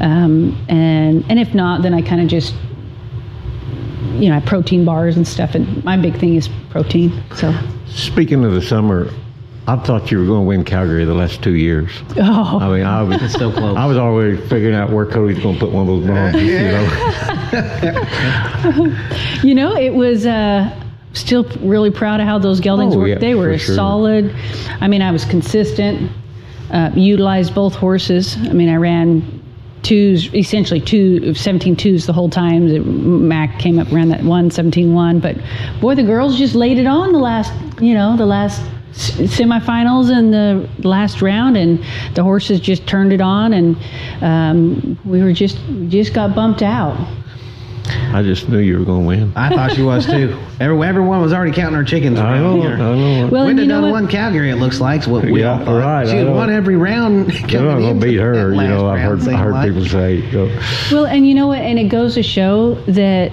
Um, 0.00 0.56
and, 0.70 1.22
and 1.28 1.38
if 1.38 1.52
not, 1.52 1.82
then 1.82 1.92
I 1.92 2.00
kind 2.00 2.22
of 2.22 2.28
just, 2.28 2.54
you 4.22 4.28
know, 4.30 4.40
protein 4.40 4.84
bars 4.84 5.16
and 5.16 5.26
stuff. 5.26 5.54
And 5.54 5.82
my 5.84 5.96
big 5.96 6.16
thing 6.18 6.34
is 6.36 6.48
protein. 6.70 7.22
So, 7.34 7.52
Speaking 7.86 8.44
of 8.44 8.52
the 8.52 8.62
summer, 8.62 9.10
I 9.68 9.76
thought 9.76 10.10
you 10.12 10.18
were 10.20 10.26
going 10.26 10.42
to 10.42 10.46
win 10.46 10.64
Calgary 10.64 11.04
the 11.04 11.14
last 11.14 11.42
two 11.42 11.54
years. 11.54 11.90
oh, 12.18 12.58
I 12.60 12.68
mean, 12.76 12.84
I 12.86 13.02
was 13.02 13.20
It's 13.22 13.34
so 13.34 13.50
close. 13.50 13.76
I 13.76 13.84
was 13.86 13.96
already 13.96 14.36
figuring 14.48 14.74
out 14.74 14.90
where 14.90 15.06
Cody's 15.06 15.38
going 15.40 15.54
to 15.56 15.60
put 15.60 15.72
one 15.72 15.88
of 15.88 15.94
those 16.00 16.06
bombs. 16.06 16.36
You 16.42 16.58
know, 16.60 16.86
You 19.42 19.54
know, 19.54 19.76
it 19.76 19.94
was 19.94 20.26
uh, 20.26 20.70
still 21.12 21.44
really 21.60 21.90
proud 21.90 22.20
of 22.20 22.26
how 22.26 22.38
those 22.38 22.60
geldings 22.60 22.94
Oh, 22.94 22.98
were. 22.98 23.08
yeah, 23.08 23.18
they 23.18 23.34
were 23.34 23.56
sure. 23.58 23.74
solid. 23.74 24.34
I 24.80 24.88
mean, 24.88 25.02
I 25.02 25.10
was 25.10 25.24
consistent. 25.24 26.10
Uh, 26.70 26.90
utilized 26.94 27.54
both 27.54 27.74
horses. 27.74 28.36
I 28.36 28.52
mean, 28.52 28.68
I 28.68 28.76
ran 28.76 29.42
twos, 29.86 30.32
essentially 30.34 30.80
two, 30.80 31.32
17 31.32 31.76
twos 31.76 32.06
the 32.06 32.12
whole 32.12 32.28
time. 32.28 33.28
Mac 33.28 33.58
came 33.58 33.78
up, 33.78 33.90
around 33.92 34.08
that 34.08 34.22
one, 34.22 34.50
17 34.50 34.92
1. 34.92 35.20
But 35.20 35.36
boy, 35.80 35.94
the 35.94 36.02
girls 36.02 36.36
just 36.36 36.54
laid 36.54 36.78
it 36.78 36.86
on 36.86 37.12
the 37.12 37.18
last, 37.18 37.52
you 37.80 37.94
know, 37.94 38.16
the 38.16 38.26
last 38.26 38.60
semifinals 38.92 40.10
and 40.10 40.32
the 40.32 40.68
last 40.86 41.22
round, 41.22 41.56
and 41.56 41.84
the 42.14 42.22
horses 42.22 42.60
just 42.60 42.86
turned 42.86 43.12
it 43.12 43.20
on, 43.20 43.52
and 43.52 43.76
um, 44.22 44.98
we 45.04 45.22
were 45.22 45.32
just 45.32 45.58
just 45.88 46.12
got 46.12 46.34
bumped 46.34 46.62
out. 46.62 46.96
I 48.14 48.22
just 48.22 48.48
knew 48.48 48.58
you 48.58 48.78
were 48.78 48.84
going 48.84 49.02
to 49.02 49.06
win. 49.06 49.32
I 49.36 49.48
thought 49.54 49.72
she 49.72 49.82
was 49.82 50.06
too. 50.06 50.38
Every, 50.60 50.80
everyone 50.86 51.20
was 51.20 51.32
already 51.32 51.52
counting 51.52 51.76
her 51.76 51.84
chickens 51.84 52.18
I 52.18 52.38
know, 52.38 52.60
here. 52.60 52.74
I 52.74 52.76
know. 52.78 53.28
Well, 53.30 53.46
and 53.46 53.56
Linda 53.58 53.62
you 53.62 53.68
know 53.68 53.74
done 53.80 53.90
what? 53.90 54.02
won 54.02 54.08
Calgary, 54.08 54.50
it 54.50 54.56
looks 54.56 54.80
like. 54.80 55.02
is 55.02 55.08
what 55.08 55.24
we 55.24 55.40
Yeah, 55.42 55.58
all 55.58 55.64
thought. 55.64 55.78
right, 55.80 56.06
She 56.06 56.12
I 56.14 56.16
had 56.16 56.26
know. 56.26 56.32
won 56.34 56.50
every 56.50 56.76
round. 56.76 57.26
They're 57.30 57.62
not 57.62 57.72
coming 57.72 57.80
going 57.80 58.00
to 58.00 58.06
beat 58.06 58.16
her. 58.18 58.52
You 58.54 58.68
know, 58.68 58.88
I've 58.88 59.00
heard, 59.00 59.28
I 59.28 59.36
heard 59.36 59.52
like. 59.52 59.68
people 59.68 59.84
say. 59.84 60.30
So. 60.32 60.46
Well, 60.94 61.06
and 61.06 61.26
you 61.28 61.34
know 61.34 61.46
what? 61.48 61.58
And 61.58 61.78
it 61.78 61.88
goes 61.88 62.14
to 62.14 62.22
show 62.22 62.74
that 62.86 63.32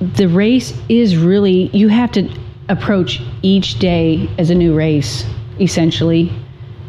the 0.00 0.26
race 0.28 0.72
is 0.88 1.16
really, 1.16 1.68
you 1.76 1.88
have 1.88 2.12
to 2.12 2.28
approach 2.68 3.20
each 3.42 3.78
day 3.78 4.28
as 4.38 4.50
a 4.50 4.54
new 4.54 4.74
race, 4.74 5.24
essentially. 5.60 6.30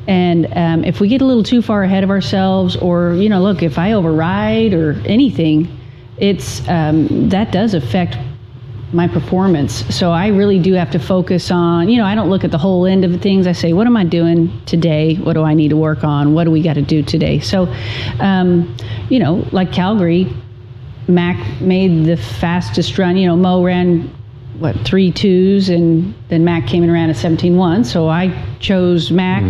And 0.08 0.48
um, 0.58 0.84
if 0.84 1.00
we 1.00 1.08
get 1.08 1.22
a 1.22 1.26
little 1.26 1.44
too 1.44 1.62
far 1.62 1.84
ahead 1.84 2.04
of 2.04 2.10
ourselves, 2.10 2.76
or 2.76 3.14
you 3.14 3.30
know, 3.30 3.42
look, 3.42 3.62
if 3.64 3.78
I 3.78 3.94
override 3.94 4.74
or 4.74 4.94
anything, 5.06 5.68
it's 6.20 6.68
um, 6.68 7.30
that 7.30 7.52
does 7.52 7.74
affect 7.74 8.18
my 8.92 9.08
performance. 9.08 9.86
So 9.96 10.12
I 10.12 10.28
really 10.28 10.60
do 10.60 10.74
have 10.74 10.90
to 10.92 11.00
focus 11.00 11.52
on, 11.52 11.90
you 11.90 11.98
know, 11.98 12.06
I 12.06 12.16
don't 12.16 12.30
look 12.30 12.44
at 12.44 12.52
the 12.52 12.58
whole 12.58 12.88
end 12.88 13.06
of 13.06 13.22
things. 13.22 13.46
I 13.46 13.52
say, 13.52 13.74
what 13.74 13.86
am 13.86 13.96
I 13.96 14.04
doing 14.04 14.62
today? 14.66 15.16
What 15.16 15.34
do 15.34 15.44
I 15.44 15.54
need 15.54 15.70
to 15.70 15.78
work 15.78 16.04
on? 16.04 16.34
What 16.34 16.46
do 16.46 16.52
we 16.52 16.64
got 16.64 16.74
to 16.74 16.82
do 16.82 17.04
today? 17.04 17.40
So, 17.40 17.68
um, 18.20 18.76
you 19.10 19.20
know, 19.20 19.48
like 19.52 19.72
Calgary, 19.72 20.34
Mac 21.08 21.62
made 21.62 22.06
the 22.06 22.18
fastest 22.18 22.98
run. 22.98 23.16
You 23.16 23.28
know, 23.28 23.36
Mo 23.36 23.64
ran 23.64 24.16
what 24.58 24.76
three 24.86 25.12
twos, 25.12 25.70
and 25.70 26.14
then 26.30 26.44
Mac 26.44 26.68
came 26.68 26.84
and 26.84 26.92
ran 26.92 27.10
a 27.10 27.14
17-1. 27.14 27.86
So 27.86 28.10
I 28.10 28.34
chose 28.60 29.12
Mac 29.12 29.44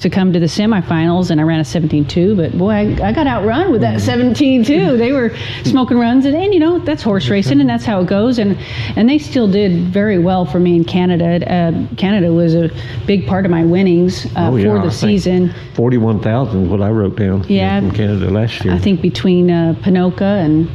to 0.00 0.10
come 0.10 0.32
to 0.32 0.40
the 0.40 0.46
semifinals, 0.46 1.30
and 1.30 1.40
I 1.40 1.44
ran 1.44 1.60
a 1.60 1.62
17-2. 1.62 2.36
But 2.36 2.56
boy, 2.56 2.70
I, 2.70 3.08
I 3.08 3.12
got 3.12 3.26
outrun 3.26 3.70
with 3.70 3.80
that 3.82 3.98
17-2. 4.00 4.98
They 4.98 5.12
were 5.12 5.30
smoking 5.64 5.98
runs, 5.98 6.24
and, 6.24 6.34
and 6.36 6.52
you 6.54 6.60
know 6.60 6.78
that's 6.78 7.02
horse 7.02 7.28
racing, 7.28 7.60
and 7.60 7.68
that's 7.68 7.84
how 7.84 8.00
it 8.00 8.06
goes. 8.06 8.38
And 8.38 8.56
and 8.96 9.08
they 9.08 9.18
still 9.18 9.50
did 9.50 9.92
very 9.92 10.18
well 10.18 10.44
for 10.44 10.58
me 10.58 10.76
in 10.76 10.84
Canada. 10.84 11.44
Uh, 11.50 11.94
Canada 11.96 12.32
was 12.32 12.54
a 12.54 12.70
big 13.06 13.26
part 13.26 13.44
of 13.44 13.50
my 13.50 13.64
winnings 13.64 14.26
uh, 14.36 14.50
Oh, 14.50 14.56
yeah, 14.56 14.68
for 14.68 14.74
the 14.86 14.90
think 14.90 14.92
season. 14.92 15.54
Forty-one 15.74 16.20
thousand 16.20 16.64
is 16.64 16.68
what 16.68 16.80
I 16.82 16.90
wrote 16.90 17.16
down. 17.16 17.44
you 17.44 17.60
know, 17.60 17.80
from 17.80 17.90
Canada 17.92 18.30
last 18.30 18.64
year. 18.64 18.74
I 18.74 18.78
think 18.78 19.00
between 19.02 19.50
uh, 19.50 19.74
Ponoka 19.80 20.44
and 20.44 20.68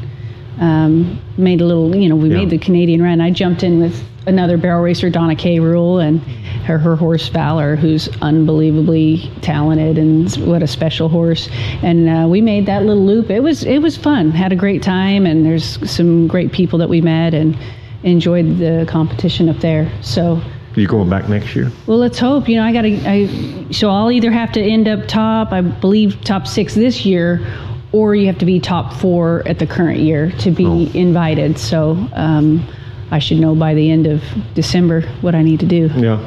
um, 0.59 1.19
made 1.37 1.61
a 1.61 1.65
little, 1.65 1.95
you 1.95 2.07
know, 2.09 2.15
we 2.15 2.29
Yeah. 2.29 2.37
made 2.37 2.49
the 2.49 2.57
Canadian 2.57 3.01
run. 3.01 3.19
I 3.21 3.31
jumped 3.31 3.63
in 3.63 3.79
with 3.81 4.01
another 4.27 4.57
barrel 4.57 4.81
racer, 4.81 5.09
Dona 5.09 5.35
Kay 5.35 5.59
Rule, 5.59 5.99
and 5.99 6.19
her, 6.65 6.77
her 6.77 6.95
horse 6.95 7.27
Valor, 7.29 7.75
who's 7.75 8.07
unbelievably 8.21 9.31
talented 9.41 9.97
and 9.97 10.33
what 10.47 10.63
a 10.63 10.67
special 10.67 11.09
horse. 11.09 11.47
And 11.83 12.09
uh, 12.09 12.27
we 12.27 12.41
made 12.41 12.65
that 12.65 12.83
little 12.83 13.05
loop. 13.05 13.29
It 13.29 13.41
was 13.41 13.63
it 13.63 13.79
was 13.79 13.97
fun. 13.97 14.31
Had 14.31 14.51
a 14.51 14.55
great 14.55 14.81
time, 14.81 15.25
and 15.25 15.45
there's 15.45 15.89
some 15.89 16.27
great 16.27 16.51
people 16.51 16.79
that 16.79 16.89
we 16.89 17.01
met 17.01 17.33
and 17.33 17.57
enjoyed 18.03 18.57
the 18.57 18.85
competition 18.89 19.49
up 19.49 19.57
there. 19.57 19.91
So. 20.01 20.41
you 20.75 20.87
going 20.87 21.09
back 21.09 21.29
next 21.29 21.55
year? 21.55 21.71
Well, 21.87 21.97
let's 21.97 22.19
hope. 22.19 22.47
You 22.49 22.57
know, 22.57 22.63
I 22.63 22.73
got 22.73 22.81
to. 22.83 23.01
I 23.07 23.71
so 23.71 23.89
I'll 23.89 24.11
either 24.11 24.31
have 24.31 24.51
to 24.53 24.61
end 24.61 24.87
up 24.87 25.07
top, 25.07 25.51
I 25.51 25.61
believe 25.61 26.21
top 26.21 26.47
six 26.47 26.73
this 26.75 27.05
year, 27.05 27.45
or 27.91 28.15
you 28.15 28.25
have 28.27 28.37
to 28.39 28.45
be 28.45 28.59
top 28.59 28.93
four 28.93 29.43
at 29.47 29.59
the 29.59 29.67
current 29.67 29.99
year 29.99 30.31
to 30.39 30.51
be 30.51 30.65
Oh. 30.65 30.89
invited. 30.93 31.57
So 31.57 31.91
um, 32.13 32.67
I 33.15 33.19
should 33.19 33.39
know 33.39 33.55
by 33.55 33.73
the 33.73 33.89
end 33.89 34.07
of 34.07 34.21
December 34.55 34.99
what 35.21 35.35
I 35.35 35.41
need 35.41 35.61
to 35.61 35.65
do. 35.65 35.89
Yeah, 35.95 36.19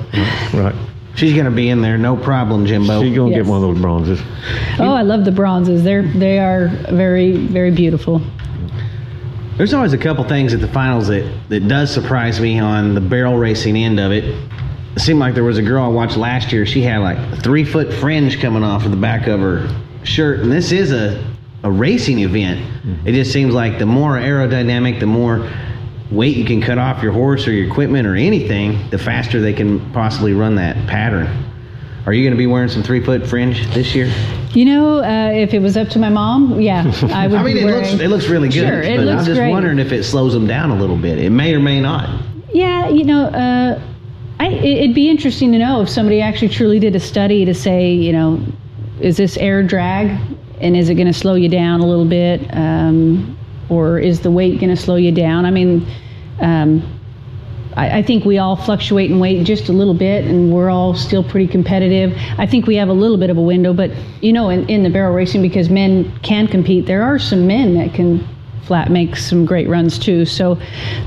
right. 0.55 0.74
She's 1.16 1.35
going 1.35 1.44
to 1.44 1.51
be 1.51 1.68
in 1.68 1.83
there, 1.83 1.98
no 1.98 2.16
problem, 2.16 2.64
Jimbo. 2.64 3.03
She's 3.03 3.14
gonna 3.14 3.29
Yes. 3.29 3.40
get 3.42 3.46
one 3.46 3.62
of 3.62 3.68
those 3.68 3.79
bronzes. 3.79 4.22
Oh, 4.79 4.94
I 4.94 5.03
love 5.03 5.27
the 5.27 5.31
bronzes. 5.31 5.85
They're 5.85 6.01
they 6.01 6.38
are 6.38 6.68
very 6.90 7.37
very 7.37 7.70
beautiful. 7.72 8.22
There's 9.59 9.74
always 9.74 9.92
a 9.92 9.98
couple 9.98 10.24
things 10.24 10.55
at 10.55 10.62
the 10.62 10.68
finals 10.68 11.09
that, 11.09 11.31
that 11.51 11.68
does 11.68 11.92
surprise 11.92 12.40
me 12.40 12.59
on 12.59 12.94
the 12.94 13.03
barrel 13.03 13.37
racing 13.37 13.77
end 13.77 14.01
of 14.01 14.11
it. 14.11 14.24
It 14.96 15.01
seemed 15.01 15.18
like 15.20 15.35
there 15.35 15.44
was 15.44 15.59
a 15.59 15.62
girl 15.62 15.85
I 15.85 15.88
watched 15.88 16.16
last 16.16 16.53
year. 16.55 16.64
She 16.64 16.81
had 16.81 17.03
like 17.03 17.18
a 17.18 17.37
three 17.37 17.64
foot 17.64 17.92
fringe 17.92 18.40
coming 18.40 18.62
off 18.64 18.87
of 18.87 18.92
the 18.92 18.96
back 18.96 19.27
of 19.27 19.40
her 19.40 19.68
shirt. 20.05 20.40
And 20.40 20.51
this 20.51 20.72
is 20.72 20.90
a, 20.90 21.22
a 21.64 21.70
racing 21.70 22.20
event. 22.20 22.61
Mm-hmm. 22.61 23.09
It 23.09 23.12
just 23.12 23.31
seems 23.31 23.53
like 23.53 23.79
the 23.79 23.85
more 23.85 24.12
aerodynamic, 24.12 25.01
the 25.01 25.07
more 25.07 25.51
weight 26.11 26.37
you 26.37 26.44
can 26.44 26.61
cut 26.61 26.79
off 26.79 27.03
your 27.03 27.12
horse 27.12 27.47
or 27.47 27.53
your 27.53 27.66
equipment 27.66 28.07
or 28.07 28.14
anything, 28.16 28.88
the 28.90 28.99
faster 28.99 29.40
they 29.40 29.53
can 29.53 29.92
possibly 29.92 30.33
run 30.33 30.55
that 30.57 30.75
pattern. 30.87 31.44
Are 32.07 32.12
you 32.14 32.23
going 32.25 32.33
to 32.33 32.38
be 32.38 32.47
wearing 32.47 32.71
some 32.71 32.83
three 32.83 33.05
foot 33.05 33.27
fringe 33.27 33.66
this 33.75 33.94
year? 33.94 34.11
You 34.53 34.64
know, 34.64 34.99
uh, 35.05 35.31
if 35.33 35.53
it 35.53 35.59
was 35.59 35.77
up 35.77 35.88
to 35.90 35.99
my 35.99 36.09
mom, 36.09 36.59
yeah, 36.59 36.90
I 37.12 37.27
would. 37.27 37.38
I 37.38 37.42
mean, 37.42 37.59
it 37.59 37.64
wearing, 37.64 37.83
looks 37.90 38.01
it 38.01 38.09
looks 38.09 38.29
really 38.29 38.49
good. 38.49 38.66
Sure, 38.66 38.81
it 38.81 38.97
but 38.97 39.09
I'm 39.09 39.25
just 39.25 39.38
great. 39.38 39.51
wondering 39.51 39.79
if 39.79 39.92
it 39.92 40.05
slows 40.05 40.33
them 40.33 40.47
down 40.47 40.71
a 40.71 40.77
little 40.77 40.97
bit. 40.97 41.18
It 41.18 41.29
may 41.31 41.55
or 41.55 41.61
may 41.61 41.81
not. 41.81 42.25
Yeah, 42.55 42.88
you 42.88 43.05
know, 43.05 43.25
uh, 43.25 43.79
I, 44.40 44.49
it- 44.49 44.79
it'd 44.85 44.94
be 44.94 45.11
interesting 45.11 45.53
to 45.53 45.59
know 45.59 45.83
if 45.83 45.90
somebody 45.90 46.23
actually 46.23 46.49
truly 46.49 46.79
did 46.79 46.97
a 46.97 47.01
study 47.01 47.44
to 47.44 47.53
say, 47.53 47.92
you 47.92 48.12
know, 48.12 48.40
is 49.01 49.18
this 49.18 49.37
air 49.37 49.62
drag 49.62 50.18
and 50.62 50.75
is 50.77 50.88
it 50.88 50.94
going 50.94 51.07
to 51.09 51.12
slow 51.12 51.35
you 51.35 51.51
down 51.51 51.81
a 51.81 51.87
little 51.87 52.07
bit? 52.07 52.40
Um, 52.57 53.37
or 53.68 53.98
is 53.98 54.20
the 54.20 54.31
weight 54.31 54.61
going 54.61 54.74
to 54.74 54.76
slow 54.76 54.96
you 54.96 55.12
down? 55.12 55.44
I 55.44 55.50
mean, 55.50 55.87
um, 56.40 57.00
I, 57.76 57.98
I 57.98 58.02
think 58.02 58.24
we 58.24 58.38
all 58.38 58.57
fluctuate 58.57 59.11
in 59.11 59.18
weight 59.18 59.44
just 59.46 59.68
a 59.68 59.72
little 59.72 59.94
bit 59.94 60.24
and 60.24 60.52
we're 60.52 60.70
all 60.70 60.94
still 60.94 61.22
pretty 61.22 61.46
competitive. 61.46 62.16
I 62.38 62.46
think 62.46 62.66
we 62.66 62.76
have 62.76 62.88
a 62.88 62.92
little 62.92 63.18
bit 63.18 63.31
of 63.31 63.37
a 63.37 63.42
window, 63.42 63.72
but, 63.72 63.90
you 64.20 64.33
know, 64.33 64.50
in, 64.50 64.68
in 64.68 64.83
the 64.83 64.90
barrel 64.90 65.14
racing, 65.14 65.42
because 65.42 65.70
men 65.70 66.18
can 66.20 66.46
compete, 66.46 66.87
there 66.87 67.02
are 67.02 67.18
some 67.18 67.46
men 67.46 67.74
that 67.74 67.94
can 67.94 68.26
flat 68.62 68.90
make 68.90 69.16
some 69.16 69.46
great 69.46 69.68
runs 69.68 69.98
too. 69.98 70.24
So 70.24 70.61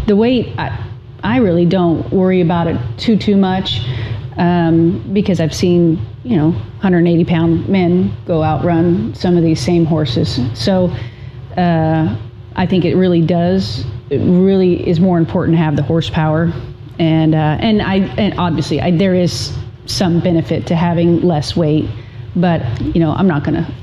the 0.07 0.15
weight, 0.15 0.53
I, 0.57 0.87
I 1.23 1.37
really 1.37 1.65
don't 1.65 2.11
worry 2.11 2.41
about 2.41 2.67
it 2.67 2.79
too 2.97 3.15
too 3.15 3.37
much 3.37 3.81
um, 4.37 5.13
because 5.13 5.39
I've 5.39 5.53
seen 5.53 6.03
you 6.23 6.35
know 6.37 6.51
180 6.51 7.25
pound 7.25 7.69
men 7.69 8.15
go 8.25 8.43
outrun 8.43 9.13
some 9.13 9.37
of 9.37 9.43
these 9.43 9.61
same 9.61 9.85
horses. 9.85 10.39
So 10.53 10.93
uh, 11.57 12.17
I 12.55 12.65
think 12.65 12.85
it 12.85 12.95
really 12.95 13.21
does. 13.21 13.85
It 14.09 14.19
really 14.19 14.87
is 14.87 14.99
more 14.99 15.17
important 15.17 15.55
to 15.57 15.63
have 15.63 15.75
the 15.75 15.83
horsepower, 15.83 16.51
and 16.99 17.33
uh, 17.33 17.37
and 17.59 17.81
I 17.81 17.97
and 18.17 18.37
obviously 18.39 18.81
I, 18.81 18.91
there 18.91 19.15
is 19.15 19.53
some 19.85 20.19
benefit 20.19 20.67
to 20.67 20.75
having 20.75 21.21
less 21.21 21.55
weight, 21.55 21.89
but 22.35 22.61
you 22.81 22.99
know 22.99 23.11
I'm 23.13 23.27
not 23.27 23.43
going 23.43 23.55
to 23.63 23.73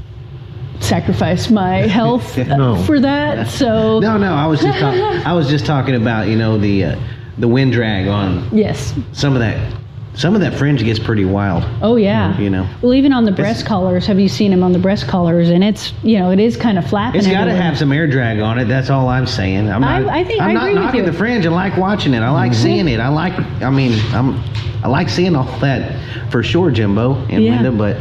sacrifice 0.81 1.51
my 1.51 1.77
health 1.99 2.37
No. 2.39 2.77
for 2.85 3.01
that. 3.01 3.49
So 3.49 3.99
No, 4.01 4.17
no. 4.19 4.33
I 4.35 4.47
was 4.47 4.61
just 4.61 4.79
talk- 4.79 5.27
I 5.27 5.33
was 5.33 5.49
just 5.49 5.67
talking 5.67 5.95
about 5.95 6.29
you 6.29 6.37
know 6.37 6.59
the 6.59 6.85
uh, 6.85 7.01
the 7.39 7.49
wind 7.49 7.73
drag 7.73 8.07
on 8.09 8.49
yes. 8.57 8.95
some 9.13 9.35
of 9.35 9.41
that. 9.41 9.75
Some 10.19 10.35
of 10.35 10.41
that 10.41 10.55
fringe 10.55 10.83
gets 10.83 10.99
pretty 10.99 11.25
wild. 11.25 11.63
Oh 11.81 11.95
yeah. 11.95 12.37
You 12.41 12.51
know. 12.51 12.69
Well, 12.83 12.93
even 12.93 13.13
on 13.13 13.25
the 13.25 13.31
breast 13.31 13.65
collars, 13.65 14.05
have 14.07 14.19
you 14.19 14.29
seen 14.29 14.51
them 14.51 14.65
on 14.65 14.73
the 14.73 14.79
breast 14.81 15.07
collars? 15.07 15.49
And 15.49 15.63
it's 15.63 15.93
you 16.03 16.19
know 16.19 16.33
it 16.33 16.41
is 16.41 16.57
kind 16.57 16.77
of 16.77 16.85
flapping. 16.91 17.21
It's 17.21 17.29
got 17.31 17.45
to 17.45 17.55
have 17.55 17.79
some 17.79 17.93
air 17.93 18.09
drag 18.09 18.41
on 18.41 18.59
it. 18.59 18.65
That's 18.65 18.91
all 18.91 19.09
I'm 19.09 19.27
saying. 19.29 19.71
I'm 19.71 19.81
not. 19.81 20.03
I- 20.09 20.19
I 20.21 20.25
think- 20.25 20.43
I'm 20.43 20.51
I 20.51 20.53
not 20.55 20.75
knocking. 20.75 21.03
Mm-hmm. 21.03 21.13
the 21.13 21.17
fringe. 21.17 21.47
I 21.47 21.51
like 21.51 21.77
watching 21.77 22.15
it. 22.15 22.21
I 22.21 22.31
like 22.31 22.53
seeing 22.53 22.89
it. 22.89 22.99
I 22.99 23.09
like. 23.09 23.33
I 23.63 23.71
mean, 23.71 23.93
I'm. 24.13 24.43
I 24.83 24.89
like 24.89 25.09
seeing 25.09 25.37
all 25.37 25.45
that 25.61 26.31
for 26.33 26.43
sure, 26.43 26.73
Jimbo 26.73 27.15
and 27.31 27.45
Yeah. 27.45 27.63
Linda. 27.63 27.71
But 27.71 27.97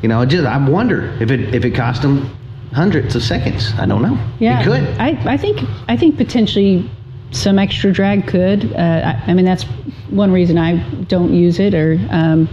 you 0.00 0.08
know, 0.08 0.22
I 0.22 0.24
just 0.24 0.46
I 0.46 0.56
wonder 0.56 1.14
if 1.20 1.30
it 1.30 1.54
if 1.54 1.66
it 1.66 1.72
cost 1.72 2.00
them 2.00 2.34
hundreds 2.72 3.14
of 3.14 3.22
seconds. 3.22 3.74
I 3.78 3.84
don't 3.84 4.00
know. 4.00 4.18
Yeah, 4.38 4.60
it 4.60 4.64
could. 4.64 4.84
I, 4.98 5.08
I 5.34 5.36
think 5.36 5.60
I 5.86 5.98
think 5.98 6.16
potentially 6.16 6.90
some 7.32 7.58
extra 7.58 7.92
drag 7.92 8.26
could. 8.26 8.72
Uh, 8.74 9.14
I, 9.26 9.30
I 9.30 9.34
mean, 9.34 9.44
that's 9.44 9.64
one 10.10 10.30
reason 10.30 10.58
I 10.58 10.76
don't 11.04 11.34
use 11.34 11.58
it. 11.58 11.74
Or 11.74 11.98
um, 12.10 12.48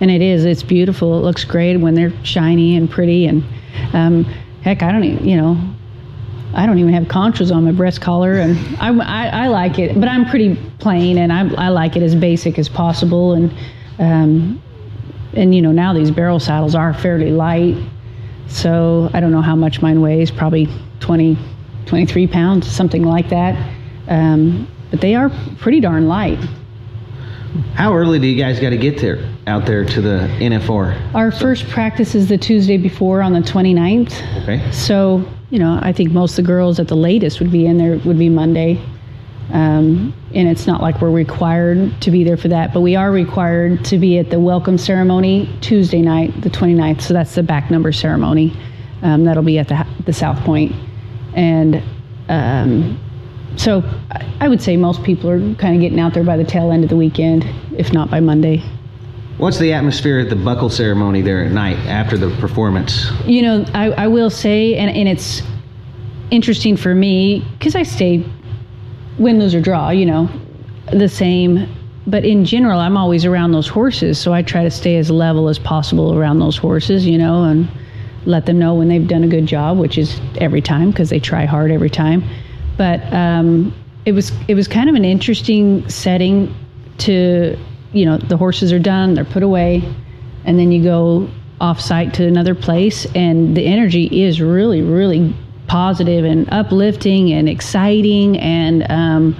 and 0.00 0.10
it 0.10 0.22
is. 0.22 0.44
It's 0.44 0.62
beautiful. 0.62 1.18
It 1.18 1.22
looks 1.22 1.44
great 1.44 1.76
when 1.78 1.94
they're 1.94 2.12
shiny 2.24 2.76
and 2.76 2.90
pretty. 2.90 3.26
And 3.26 3.42
um, 3.92 4.24
heck, 4.62 4.82
I 4.82 4.92
don't 4.92 5.04
even 5.04 5.26
you 5.26 5.36
know. 5.36 5.74
I 6.54 6.64
don't 6.64 6.78
even 6.78 6.94
have 6.94 7.04
conchos 7.04 7.54
on 7.54 7.64
my 7.64 7.72
breast 7.72 8.00
collar, 8.00 8.34
and 8.34 8.56
I, 8.80 8.88
I, 8.88 9.26
I 9.44 9.46
like 9.48 9.78
it, 9.78 9.98
but 10.00 10.08
I'm 10.08 10.24
pretty 10.24 10.56
plain, 10.78 11.18
and 11.18 11.30
I, 11.30 11.40
I 11.66 11.68
like 11.68 11.94
it 11.94 12.02
as 12.02 12.14
basic 12.14 12.58
as 12.58 12.68
possible. 12.68 13.32
And 13.32 13.52
um, 13.98 14.62
and 15.34 15.54
you 15.54 15.60
know 15.60 15.72
now 15.72 15.92
these 15.92 16.10
barrel 16.10 16.40
saddles 16.40 16.74
are 16.74 16.94
fairly 16.94 17.32
light, 17.32 17.76
so 18.48 19.10
I 19.12 19.20
don't 19.20 19.30
know 19.30 19.42
how 19.42 19.56
much 19.56 19.82
mine 19.82 20.00
weighs, 20.00 20.30
probably 20.30 20.68
20, 21.00 21.38
23 21.86 22.26
pounds, 22.26 22.70
something 22.70 23.04
like 23.04 23.28
that. 23.28 23.77
Um, 24.08 24.68
but 24.90 25.00
they 25.00 25.14
are 25.14 25.30
pretty 25.58 25.80
darn 25.80 26.08
light. 26.08 26.38
How 27.74 27.94
early 27.94 28.18
do 28.18 28.26
you 28.26 28.40
guys 28.40 28.60
got 28.60 28.70
to 28.70 28.76
get 28.76 29.00
there 29.00 29.18
out 29.46 29.64
there 29.66 29.84
to 29.84 30.00
the 30.00 30.28
NFR? 30.40 31.14
Our 31.14 31.30
first 31.30 31.68
practice 31.68 32.14
is 32.14 32.28
the 32.28 32.38
Tuesday 32.38 32.76
before 32.76 33.22
on 33.22 33.32
the 33.32 33.40
29th. 33.40 34.42
Okay. 34.42 34.70
So, 34.70 35.26
you 35.50 35.58
know, 35.58 35.78
I 35.80 35.92
think 35.92 36.12
most 36.12 36.32
of 36.38 36.44
the 36.44 36.48
girls 36.48 36.78
at 36.78 36.88
the 36.88 36.96
latest 36.96 37.40
would 37.40 37.50
be 37.50 37.66
in 37.66 37.78
there, 37.78 37.98
would 37.98 38.18
be 38.18 38.28
Monday. 38.28 38.82
Um, 39.50 40.12
and 40.34 40.46
it's 40.46 40.66
not 40.66 40.82
like 40.82 41.00
we're 41.00 41.10
required 41.10 42.00
to 42.02 42.10
be 42.10 42.22
there 42.22 42.36
for 42.36 42.48
that, 42.48 42.74
but 42.74 42.82
we 42.82 42.96
are 42.96 43.10
required 43.10 43.82
to 43.86 43.98
be 43.98 44.18
at 44.18 44.28
the 44.28 44.38
welcome 44.38 44.76
ceremony 44.76 45.48
Tuesday 45.62 46.02
night, 46.02 46.38
the 46.42 46.50
29th. 46.50 47.00
So 47.00 47.14
that's 47.14 47.34
the 47.34 47.42
back 47.42 47.70
number 47.70 47.90
ceremony. 47.90 48.54
Um, 49.00 49.24
that'll 49.24 49.42
be 49.42 49.58
at 49.58 49.68
the, 49.68 49.86
the 50.04 50.12
South 50.12 50.38
Point. 50.44 50.74
And 51.34 51.82
um, 52.28 53.00
so 53.58 53.82
I, 54.40 54.48
would 54.48 54.62
say 54.62 54.76
most 54.76 55.02
people 55.02 55.28
are 55.30 55.54
kind 55.56 55.74
of 55.74 55.80
getting 55.80 56.00
out 56.00 56.14
there 56.14 56.24
by 56.24 56.36
the 56.36 56.44
tail 56.44 56.70
end 56.70 56.84
of 56.84 56.90
the 56.90 56.96
weekend, 56.96 57.44
if 57.76 57.92
not 57.92 58.10
by 58.10 58.20
Monday. 58.20 58.62
What's 59.36 59.58
the 59.58 59.72
atmosphere 59.72 60.20
at 60.20 60.30
the 60.30 60.36
buckle 60.36 60.70
ceremony 60.70 61.22
there 61.22 61.44
at 61.44 61.52
night 61.52 61.76
after 61.86 62.16
the 62.16 62.30
performance? 62.40 63.10
You 63.24 63.42
know, 63.42 63.64
I, 63.74 63.90
I 63.90 64.06
will 64.06 64.30
say, 64.30 64.76
and, 64.76 64.90
and 64.96 65.08
it's 65.08 65.42
interesting 66.30 66.76
for 66.76 66.94
me 66.94 67.44
because 67.58 67.74
I 67.74 67.82
stay 67.82 68.24
win, 69.18 69.38
lose, 69.38 69.54
or 69.54 69.60
draw, 69.60 69.90
you 69.90 70.06
know, 70.06 70.28
the 70.92 71.08
same. 71.08 71.68
but 72.06 72.24
in 72.24 72.44
general, 72.44 72.80
I'm 72.80 72.96
always 72.96 73.24
around 73.24 73.52
those 73.52 73.68
horses, 73.68 74.18
so 74.18 74.32
I 74.32 74.42
try 74.42 74.62
to 74.62 74.70
stay 74.70 74.96
as 74.96 75.10
level 75.10 75.48
as 75.48 75.58
possible 75.58 76.16
around 76.16 76.38
those 76.38 76.56
horses, 76.56 77.06
you 77.06 77.18
know, 77.18 77.44
and 77.44 77.68
let 78.24 78.46
them 78.46 78.58
know 78.58 78.74
when 78.74 78.88
they've 78.88 79.06
done 79.06 79.24
a 79.24 79.28
good 79.28 79.46
job, 79.46 79.78
which 79.78 79.98
is 79.98 80.20
every 80.38 80.60
time 80.62 80.90
because 80.90 81.10
they 81.10 81.20
try 81.20 81.44
hard 81.44 81.70
every 81.70 81.90
time. 81.90 82.22
But 82.78 83.12
um, 83.12 83.74
it 84.06 84.12
was 84.12 84.32
it 84.48 84.54
was 84.54 84.66
kind 84.66 84.88
of 84.88 84.94
an 84.94 85.04
interesting 85.04 85.86
setting 85.90 86.54
to, 86.98 87.58
you 87.92 88.06
know, 88.06 88.16
the 88.16 88.38
horses 88.38 88.72
are 88.72 88.78
done, 88.78 89.14
they're 89.14 89.24
put 89.26 89.42
away, 89.42 89.82
and 90.44 90.58
then 90.58 90.72
you 90.72 90.82
go 90.82 91.28
off 91.60 91.80
site 91.80 92.14
to 92.14 92.26
another 92.26 92.54
place, 92.54 93.04
and 93.14 93.54
the 93.56 93.66
energy 93.66 94.22
is 94.22 94.40
really 94.40 94.80
really 94.80 95.34
positive 95.66 96.24
and 96.24 96.48
uplifting 96.50 97.30
and 97.32 97.48
exciting 97.48 98.38
and 98.38 98.90
um, 98.90 99.36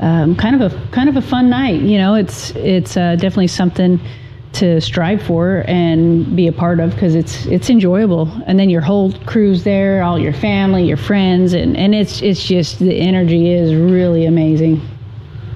um, 0.00 0.36
kind 0.36 0.60
of 0.60 0.72
a 0.72 0.88
kind 0.90 1.08
of 1.08 1.16
a 1.16 1.22
fun 1.22 1.48
night. 1.48 1.80
You 1.80 1.96
know, 1.96 2.14
it's 2.14 2.50
it's 2.56 2.96
uh, 2.96 3.16
definitely 3.16 3.46
something 3.48 4.00
to 4.54 4.80
strive 4.80 5.22
for 5.22 5.64
and 5.66 6.34
be 6.36 6.46
a 6.48 6.52
part 6.52 6.80
of 6.80 6.90
because 6.90 7.14
it's 7.14 7.46
it's 7.46 7.70
enjoyable. 7.70 8.30
And 8.46 8.58
then 8.58 8.70
your 8.70 8.80
whole 8.80 9.12
crew's 9.26 9.64
there, 9.64 10.02
all 10.02 10.18
your 10.18 10.32
family, 10.32 10.84
your 10.86 10.96
friends, 10.96 11.52
and, 11.52 11.76
and 11.76 11.94
it's 11.94 12.22
it's 12.22 12.44
just 12.46 12.78
the 12.78 12.94
energy 12.98 13.52
is 13.52 13.74
really 13.74 14.26
amazing. 14.26 14.80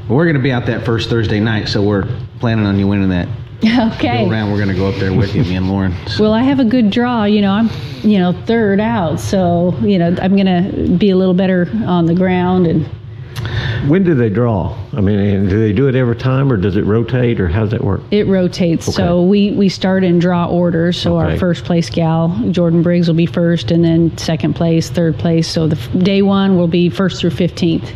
Well, 0.09 0.17
we're 0.17 0.25
going 0.25 0.37
to 0.37 0.43
be 0.43 0.53
out 0.53 0.67
that 0.67 0.85
first 0.85 1.11
Thursday 1.11 1.39
night, 1.41 1.69
so 1.69 1.83
we're 1.83 2.09
planning 2.41 2.65
on 2.67 2.79
you 2.79 2.87
winning 2.89 3.11
that 3.11 3.29
Okay. 3.97 4.25
go 4.25 4.31
round. 4.31 4.51
We're 4.51 4.57
going 4.59 4.69
to 4.71 4.75
go 4.75 4.87
up 4.89 4.95
there 4.97 5.13
with 5.13 5.35
you, 5.35 5.43
me 5.43 5.57
and 5.57 5.69
Lauren. 5.69 5.95
So- 6.09 6.23
Well, 6.25 6.33
I 6.33 6.43
have 6.43 6.61
a 6.61 6.65
good 6.65 6.91
draw. 6.91 7.25
You 7.25 7.43
know, 7.43 7.53
I'm, 7.53 7.69
you 8.03 8.19
know, 8.19 8.33
third 8.47 8.81
out, 8.81 9.21
so 9.21 9.77
you 9.83 9.99
know, 9.99 10.17
I'm 10.23 10.37
gonna 10.37 10.97
be 10.99 11.11
a 11.11 11.17
little 11.17 11.35
better 11.35 11.69
on 11.87 12.07
the 12.07 12.15
ground, 12.15 12.67
and 12.67 12.89
When 13.87 14.03
do 14.05 14.15
they 14.15 14.29
draw? 14.29 14.77
I 14.93 15.01
mean, 15.01 15.49
do 15.49 15.59
they 15.59 15.73
do 15.73 15.89
it 15.89 15.95
every 15.95 16.17
time, 16.17 16.53
or 16.53 16.57
does 16.57 16.77
it 16.77 16.85
rotate, 16.85 17.41
or 17.41 17.49
how 17.49 17.61
does 17.61 17.71
that 17.71 17.85
work? 17.85 18.01
it 18.11 18.27
rotates. 18.27 18.93
So 18.95 19.23
we 19.23 19.53
we 19.53 19.69
start 19.69 20.05
in 20.05 20.19
draw 20.19 20.47
order. 20.47 20.93
So 20.93 21.17
our 21.17 21.37
first 21.39 21.65
place 21.65 21.89
gal, 21.91 22.29
Jordan 22.51 22.83
Briggs, 22.83 23.07
will 23.09 23.15
be 23.15 23.27
first, 23.27 23.71
and 23.71 23.85
then 23.85 24.17
second 24.19 24.55
place, 24.55 24.91
third 24.91 25.17
place. 25.19 25.49
So 25.49 25.69
the 25.69 25.77
day 25.99 26.23
one 26.23 26.57
will 26.57 26.69
be 26.69 26.91
first 26.91 27.21
through 27.21 27.31
fifteenth, 27.31 27.93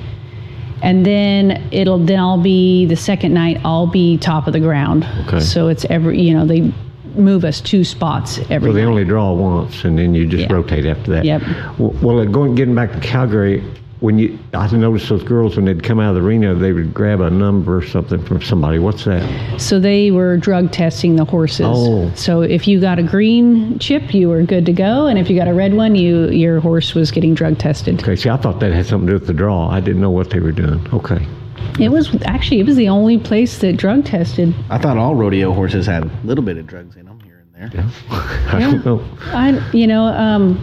and 0.83 1.05
then 1.05 1.69
it'll 1.73 1.99
then 1.99 2.19
I'll 2.21 2.41
be 2.43 2.87
the 2.87 2.97
second 2.97 3.35
night. 3.35 3.61
I'll 3.65 3.87
be 3.89 4.19
top 4.19 4.47
of 4.47 4.53
the 4.53 4.61
ground. 4.61 5.05
Okay. 5.27 5.41
So 5.41 5.69
it's 5.69 5.85
every 5.87 6.21
you 6.21 6.35
know 6.35 6.47
they 6.47 6.73
move 7.17 7.45
us 7.45 7.61
two 7.61 7.85
spots 7.85 8.39
every. 8.49 8.71
So 8.71 8.73
they 8.73 8.83
night. 8.83 8.89
only 8.89 9.05
draw 9.05 9.33
once, 9.33 9.85
and 9.85 9.99
then 9.99 10.15
you 10.15 10.27
just 10.27 10.49
Yeah. 10.49 10.53
rotate 10.55 10.87
after 10.87 11.11
that. 11.13 11.25
Yep. 11.25 11.43
Well, 11.79 12.21
uh, 12.21 12.25
going 12.27 12.55
getting 12.55 12.75
back 12.75 12.93
to 12.93 13.01
Calgary, 13.01 13.63
when 14.03 14.19
you 14.19 14.37
I 14.53 14.69
noticed 14.77 15.09
those 15.09 15.23
girls 15.23 15.57
when 15.57 15.65
they'd 15.65 15.83
come 15.83 16.01
out 16.01 16.17
of 16.17 16.23
the 16.23 16.29
arena, 16.29 16.55
they 16.55 16.73
would 16.73 16.93
grab 16.93 17.21
a 17.21 17.31
number 17.31 17.77
or 17.77 17.87
something 17.87 18.23
from 18.25 18.43
somebody. 18.43 18.81
What's 18.81 19.05
that? 19.05 19.61
So 19.61 19.79
they 19.79 20.11
were 20.11 20.37
drug 20.37 20.73
testing 20.73 21.15
the 21.17 21.25
horses. 21.25 21.67
Oh. 21.69 22.13
So 22.17 22.43
if 22.43 22.67
you 22.67 22.81
got 22.81 22.99
a 22.99 23.03
green 23.05 23.79
chip, 23.79 24.13
you 24.13 24.29
were 24.29 24.43
good 24.43 24.67
to 24.67 24.73
go, 24.73 25.07
and 25.07 25.19
if 25.19 25.31
you 25.31 25.37
got 25.37 25.47
a 25.47 25.55
red 25.55 25.75
one, 25.75 25.95
you 25.95 26.29
your 26.31 26.59
horse 26.59 26.95
was 26.95 27.13
getting 27.13 27.35
drug 27.35 27.59
tested. 27.59 28.03
Okay, 28.03 28.17
see, 28.17 28.29
I 28.29 28.37
thought 28.37 28.59
that 28.61 28.73
had 28.73 28.87
something 28.87 29.07
to 29.07 29.13
do 29.13 29.19
with 29.19 29.29
the 29.29 29.35
draw. 29.35 29.69
I 29.69 29.81
didn't 29.81 30.01
know 30.01 30.11
what 30.11 30.31
they 30.31 30.41
were 30.41 30.53
doing. 30.53 30.85
Okay. 30.93 31.25
It 31.79 31.91
was 31.91 32.15
actually 32.25 32.59
it 32.59 32.67
was 32.67 32.77
the 32.77 32.89
only 32.89 33.19
place 33.19 33.59
that 33.59 33.77
drug 33.77 34.05
tested. 34.05 34.53
I 34.69 34.79
thought 34.79 34.99
all 34.99 35.15
rodeo 35.15 35.53
horses 35.53 35.87
had 35.87 36.05
a 36.05 36.11
little 36.25 36.45
bit 36.45 36.59
of 36.59 36.67
drugs 36.67 36.97
in 36.97 37.07
them 37.07 37.21
here 37.21 37.45
and 37.55 37.73
there. 37.73 37.85
Yeah. 37.85 37.91
I 38.53 38.59
don't 38.59 38.85
know. 38.85 39.05
I 39.27 39.71
you 39.73 39.87
know 39.87 40.07
um, 40.07 40.61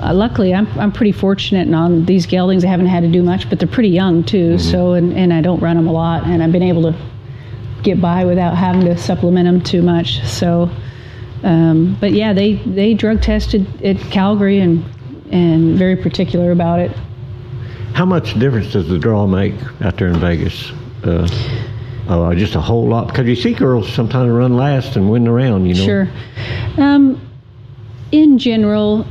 uh, 0.00 0.14
luckily 0.14 0.54
I'm 0.54 0.66
I'm 0.78 0.92
pretty 0.92 1.12
fortunate, 1.12 1.66
and 1.66 1.74
on 1.74 2.04
these 2.04 2.26
geldings 2.26 2.64
I 2.64 2.68
haven't 2.68 2.86
had 2.86 3.02
to 3.02 3.10
do 3.10 3.22
much, 3.22 3.48
but 3.48 3.58
they're 3.58 3.68
pretty 3.68 3.90
young 3.90 4.24
too. 4.24 4.58
So 4.58 4.92
and 4.92 5.12
and 5.12 5.32
I 5.32 5.40
don't 5.40 5.60
run 5.60 5.76
them 5.76 5.86
a 5.86 5.92
lot, 5.92 6.24
and 6.24 6.42
I've 6.42 6.52
been 6.52 6.62
able 6.62 6.82
to 6.82 6.96
get 7.82 8.00
by 8.00 8.24
without 8.24 8.56
having 8.56 8.84
to 8.86 8.96
supplement 8.96 9.46
them 9.46 9.60
too 9.62 9.82
much. 9.82 10.24
So. 10.24 10.70
Um, 11.44 11.96
but 12.00 12.10
yeah, 12.10 12.32
they, 12.32 12.54
they 12.54 12.94
drug 12.94 13.22
tested 13.22 13.64
at 13.84 13.96
Calgary 14.10 14.58
and 14.58 14.84
and 15.30 15.78
very 15.78 15.94
particular 15.94 16.50
about 16.50 16.80
it. 16.80 16.90
How 17.92 18.04
much 18.04 18.38
difference 18.38 18.72
does 18.72 18.88
the 18.88 18.98
draw 18.98 19.24
make 19.26 19.54
out 19.80 19.96
there 19.98 20.08
in 20.08 20.18
Vegas? 20.18 20.72
Uh, 21.04 21.28
uh, 22.08 22.34
just 22.34 22.54
a 22.54 22.60
whole 22.60 22.88
lot. 22.88 23.08
Because 23.08 23.26
you 23.26 23.36
see 23.36 23.54
girls 23.54 23.88
sometimes 23.92 24.30
run 24.30 24.56
last 24.56 24.96
and 24.96 25.10
win 25.10 25.24
the 25.24 25.30
round, 25.30 25.68
you 25.68 25.74
know. 25.74 25.84
Sure. 25.84 26.08
Um, 26.76 27.20
in 28.10 28.38
general, 28.38 29.06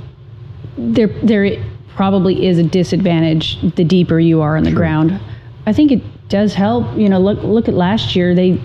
there 0.77 1.07
there 1.23 1.63
probably 1.95 2.45
is 2.45 2.57
a 2.59 2.63
disadvantage 2.63 3.59
the 3.75 3.83
deeper 3.83 4.19
you 4.19 4.41
are 4.41 4.55
in 4.57 4.63
the 4.63 4.71
ground. 4.71 5.19
I 5.65 5.73
think 5.73 5.91
it 5.91 6.29
does 6.29 6.53
help. 6.53 6.97
You 6.97 7.09
know, 7.09 7.19
look 7.19 7.43
look 7.43 7.67
at 7.67 7.73
last 7.73 8.15
year 8.15 8.35
they 8.35 8.61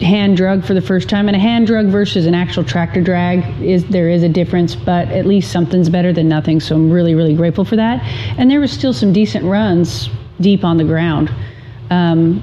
hand 0.00 0.36
drug 0.36 0.64
for 0.64 0.74
the 0.74 0.80
first 0.80 1.08
time 1.08 1.26
and 1.26 1.36
a 1.36 1.40
hand 1.40 1.66
drug 1.66 1.86
versus 1.86 2.26
an 2.26 2.34
actual 2.34 2.62
tractor 2.62 3.02
drag 3.02 3.60
is 3.60 3.84
there 3.86 4.08
is 4.08 4.22
a 4.22 4.28
difference 4.28 4.76
but 4.76 5.08
at 5.08 5.26
least 5.26 5.50
something's 5.50 5.88
better 5.88 6.12
than 6.12 6.28
nothing 6.28 6.60
so 6.60 6.76
i'm 6.76 6.88
really 6.88 7.16
really 7.16 7.34
grateful 7.34 7.64
for 7.64 7.74
that 7.74 8.00
and 8.38 8.48
there 8.48 8.60
was 8.60 8.70
still 8.70 8.92
some 8.92 9.12
decent 9.12 9.44
runs 9.44 10.08
deep 10.40 10.62
on 10.62 10.76
the 10.76 10.84
ground 10.84 11.28
um, 11.90 12.40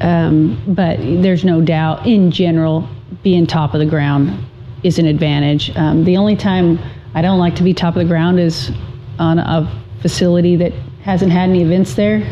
um, 0.00 0.62
but 0.68 0.98
there's 0.98 1.44
no 1.44 1.60
doubt, 1.60 2.06
in 2.06 2.30
general, 2.30 2.88
being 3.22 3.46
top 3.46 3.74
of 3.74 3.80
the 3.80 3.86
ground 3.86 4.44
is 4.82 4.98
an 4.98 5.06
advantage. 5.06 5.74
Um, 5.76 6.04
the 6.04 6.16
only 6.16 6.36
time 6.36 6.78
I 7.14 7.22
don't 7.22 7.38
like 7.38 7.56
to 7.56 7.62
be 7.62 7.74
top 7.74 7.96
of 7.96 8.02
the 8.02 8.08
ground 8.08 8.38
is 8.38 8.70
on 9.18 9.38
a 9.38 9.82
facility 10.00 10.56
that 10.56 10.72
hasn't 11.02 11.32
had 11.32 11.48
any 11.48 11.62
events 11.62 11.94
there 11.94 12.22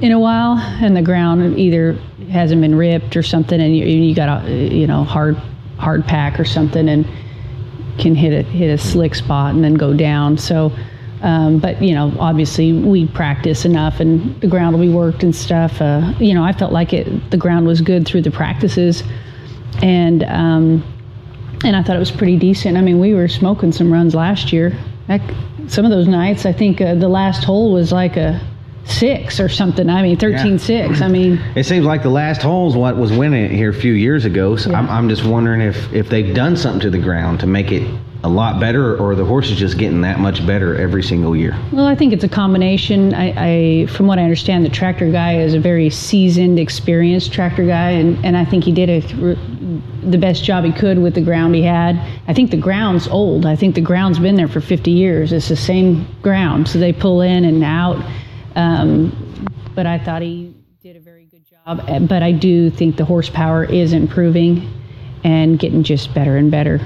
in 0.00 0.12
a 0.12 0.18
while, 0.18 0.58
and 0.58 0.96
the 0.96 1.02
ground 1.02 1.58
either 1.58 1.92
hasn't 2.30 2.60
been 2.60 2.74
ripped 2.74 3.16
or 3.16 3.22
something, 3.22 3.60
and 3.60 3.76
you, 3.76 3.86
you 3.86 4.14
got 4.14 4.44
a 4.44 4.50
you 4.50 4.86
know 4.86 5.04
hard 5.04 5.36
hard 5.78 6.04
pack 6.04 6.40
or 6.40 6.44
something, 6.44 6.88
and 6.88 7.06
can 7.98 8.14
hit 8.14 8.32
a 8.32 8.42
hit 8.42 8.68
a 8.68 8.78
slick 8.78 9.14
spot 9.14 9.54
and 9.54 9.62
then 9.62 9.74
go 9.74 9.94
down. 9.94 10.36
So, 10.36 10.72
um, 11.22 11.58
but 11.60 11.80
you 11.80 11.94
know, 11.94 12.12
obviously 12.18 12.72
we 12.72 13.06
practice 13.06 13.64
enough, 13.64 14.00
and 14.00 14.38
the 14.40 14.48
ground 14.48 14.76
will 14.76 14.84
be 14.84 14.92
worked 14.92 15.22
and 15.22 15.34
stuff. 15.34 15.80
Uh, 15.80 16.12
you 16.18 16.34
know, 16.34 16.42
I 16.42 16.52
felt 16.52 16.72
like 16.72 16.92
it 16.92 17.30
the 17.30 17.36
ground 17.36 17.66
was 17.66 17.80
good 17.80 18.06
through 18.06 18.22
the 18.22 18.32
practices, 18.32 19.04
and 19.82 20.24
um, 20.24 20.91
and 21.64 21.76
I 21.76 21.82
thought 21.82 21.96
it 21.96 22.00
was 22.00 22.10
pretty 22.10 22.36
decent. 22.36 22.76
I 22.76 22.80
mean, 22.80 22.98
we 22.98 23.14
were 23.14 23.28
smoking 23.28 23.72
some 23.72 23.92
runs 23.92 24.14
last 24.14 24.52
year. 24.52 24.76
Some 25.68 25.84
of 25.84 25.90
those 25.90 26.08
nights, 26.08 26.46
I 26.46 26.52
think 26.52 26.80
uh, 26.80 26.94
the 26.94 27.08
last 27.08 27.44
hole 27.44 27.72
was 27.72 27.92
like 27.92 28.16
a 28.16 28.40
six 28.84 29.38
or 29.38 29.48
something. 29.48 29.88
I 29.88 30.02
mean, 30.02 30.16
13-6. 30.16 31.00
I 31.00 31.08
mean, 31.08 31.40
It 31.56 31.64
seems 31.64 31.84
like 31.84 32.02
the 32.02 32.10
last 32.10 32.42
hole's 32.42 32.76
what 32.76 32.96
was 32.96 33.12
winning 33.12 33.50
here 33.50 33.70
a 33.70 33.74
few 33.74 33.92
years 33.92 34.24
ago. 34.24 34.56
So 34.56 34.72
I'm, 34.72 34.88
I'm 34.88 35.08
just 35.08 35.24
wondering 35.24 35.60
if, 35.60 35.92
if 35.92 36.08
they've 36.08 36.34
done 36.34 36.56
something 36.56 36.80
to 36.80 36.90
the 36.90 36.98
ground 36.98 37.40
to 37.40 37.46
make 37.46 37.70
it 37.70 37.88
a 38.24 38.28
lot 38.28 38.60
better, 38.60 38.96
or 38.96 39.16
the 39.16 39.24
horse 39.24 39.50
is 39.50 39.58
just 39.58 39.78
getting 39.78 40.00
that 40.02 40.20
much 40.20 40.46
better 40.46 40.76
every 40.76 41.02
single 41.02 41.34
year. 41.34 41.58
Well, 41.72 41.86
I 41.86 41.96
think 41.96 42.12
it's 42.12 42.22
a 42.22 42.28
combination. 42.28 43.12
I, 43.14 43.82
I, 43.82 43.86
from 43.86 44.06
what 44.06 44.20
I 44.20 44.22
understand, 44.22 44.64
the 44.64 44.70
tractor 44.70 45.10
guy 45.10 45.40
is 45.40 45.54
a 45.54 45.60
very 45.60 45.90
seasoned, 45.90 46.60
experienced 46.60 47.32
tractor 47.32 47.66
guy, 47.66 47.90
and, 47.90 48.24
and 48.24 48.36
I 48.36 48.44
think 48.44 48.62
he 48.62 48.70
did 48.70 48.88
a, 48.88 49.36
the 50.02 50.18
best 50.18 50.42
job 50.44 50.64
he 50.64 50.72
could 50.72 50.98
with 50.98 51.14
the 51.14 51.20
ground 51.20 51.54
he 51.54 51.62
had. 51.62 51.96
I 52.26 52.34
think 52.34 52.50
the 52.50 52.56
ground's 52.56 53.06
old. 53.08 53.46
I 53.46 53.56
think 53.56 53.74
the 53.74 53.80
ground's 53.80 54.18
been 54.18 54.36
there 54.36 54.48
for 54.48 54.60
50 54.60 54.90
years. 54.90 55.32
It's 55.32 55.48
the 55.48 55.56
same 55.56 56.06
ground, 56.22 56.68
so 56.68 56.78
they 56.78 56.92
pull 56.92 57.20
in 57.20 57.44
and 57.44 57.62
out. 57.62 58.04
Um, 58.56 59.48
but 59.74 59.86
I 59.86 59.98
thought 59.98 60.22
he 60.22 60.54
did 60.82 60.96
a 60.96 61.00
very 61.00 61.26
good 61.26 61.44
job. 61.48 62.08
But 62.08 62.22
I 62.22 62.32
do 62.32 62.70
think 62.70 62.96
the 62.96 63.04
horsepower 63.04 63.64
is 63.64 63.92
improving 63.92 64.68
and 65.24 65.58
getting 65.58 65.84
just 65.84 66.12
better 66.14 66.36
and 66.36 66.50
better. 66.50 66.80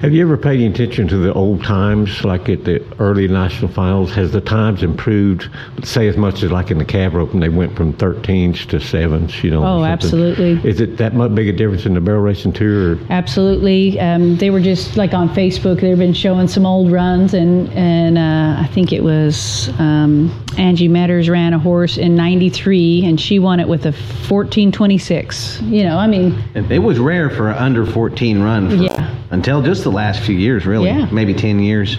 Have 0.00 0.14
you 0.14 0.22
ever 0.22 0.38
paid 0.38 0.54
any 0.60 0.66
attention 0.68 1.08
to 1.08 1.18
the 1.18 1.30
old 1.34 1.62
times, 1.62 2.24
like 2.24 2.48
at 2.48 2.64
the 2.64 2.82
early 2.98 3.28
national 3.28 3.70
finals? 3.70 4.14
Has 4.14 4.32
the 4.32 4.40
times 4.40 4.82
improved, 4.82 5.50
say, 5.84 6.08
as 6.08 6.16
much 6.16 6.42
as 6.42 6.50
like 6.50 6.70
in 6.70 6.78
the 6.78 6.86
cab 6.86 7.12
rope, 7.12 7.34
and 7.34 7.42
they 7.42 7.50
went 7.50 7.76
from 7.76 7.92
13s 7.92 8.66
to 8.70 8.78
7s, 8.78 9.42
you 9.42 9.50
know? 9.50 9.58
Oh, 9.58 9.82
something? 9.82 9.84
absolutely. 9.92 10.52
Is 10.70 10.80
it 10.80 10.96
that 10.96 11.12
much 11.12 11.34
big 11.34 11.48
a 11.48 11.52
difference 11.52 11.84
in 11.84 11.92
the 11.92 12.00
barrel 12.00 12.22
racing 12.22 12.54
tour? 12.54 12.94
Or? 12.94 12.98
Absolutely. 13.10 14.00
Um, 14.00 14.36
they 14.38 14.48
were 14.48 14.60
just 14.62 14.96
like 14.96 15.12
on 15.12 15.28
Facebook. 15.28 15.82
They've 15.82 15.98
been 15.98 16.14
showing 16.14 16.48
some 16.48 16.64
old 16.64 16.90
runs, 16.90 17.34
and 17.34 17.68
and 17.74 18.16
uh, 18.16 18.56
I 18.58 18.68
think 18.72 18.94
it 18.94 19.04
was 19.04 19.68
um, 19.78 20.32
Angie 20.56 20.88
Meadors 20.88 21.28
ran 21.28 21.52
a 21.52 21.58
horse 21.58 21.98
in 21.98 22.16
'93, 22.16 23.04
and 23.04 23.20
she 23.20 23.38
won 23.38 23.60
it 23.60 23.68
with 23.68 23.84
a 23.84 23.92
14:26. 23.92 25.70
You 25.70 25.84
know, 25.84 25.98
I 25.98 26.06
mean, 26.06 26.42
It, 26.54 26.70
it 26.72 26.78
was 26.78 26.98
rare 26.98 27.28
for 27.28 27.50
an 27.50 27.56
under 27.58 27.84
14 27.84 28.40
run 28.40 28.70
for, 28.70 28.76
Yeah. 28.76 29.14
until 29.30 29.60
just 29.60 29.84
the 29.84 29.89
last 29.90 30.22
few 30.22 30.36
years, 30.36 30.66
really. 30.66 30.88
Yeah. 30.88 31.08
Maybe 31.10 31.34
10 31.34 31.60
years 31.60 31.98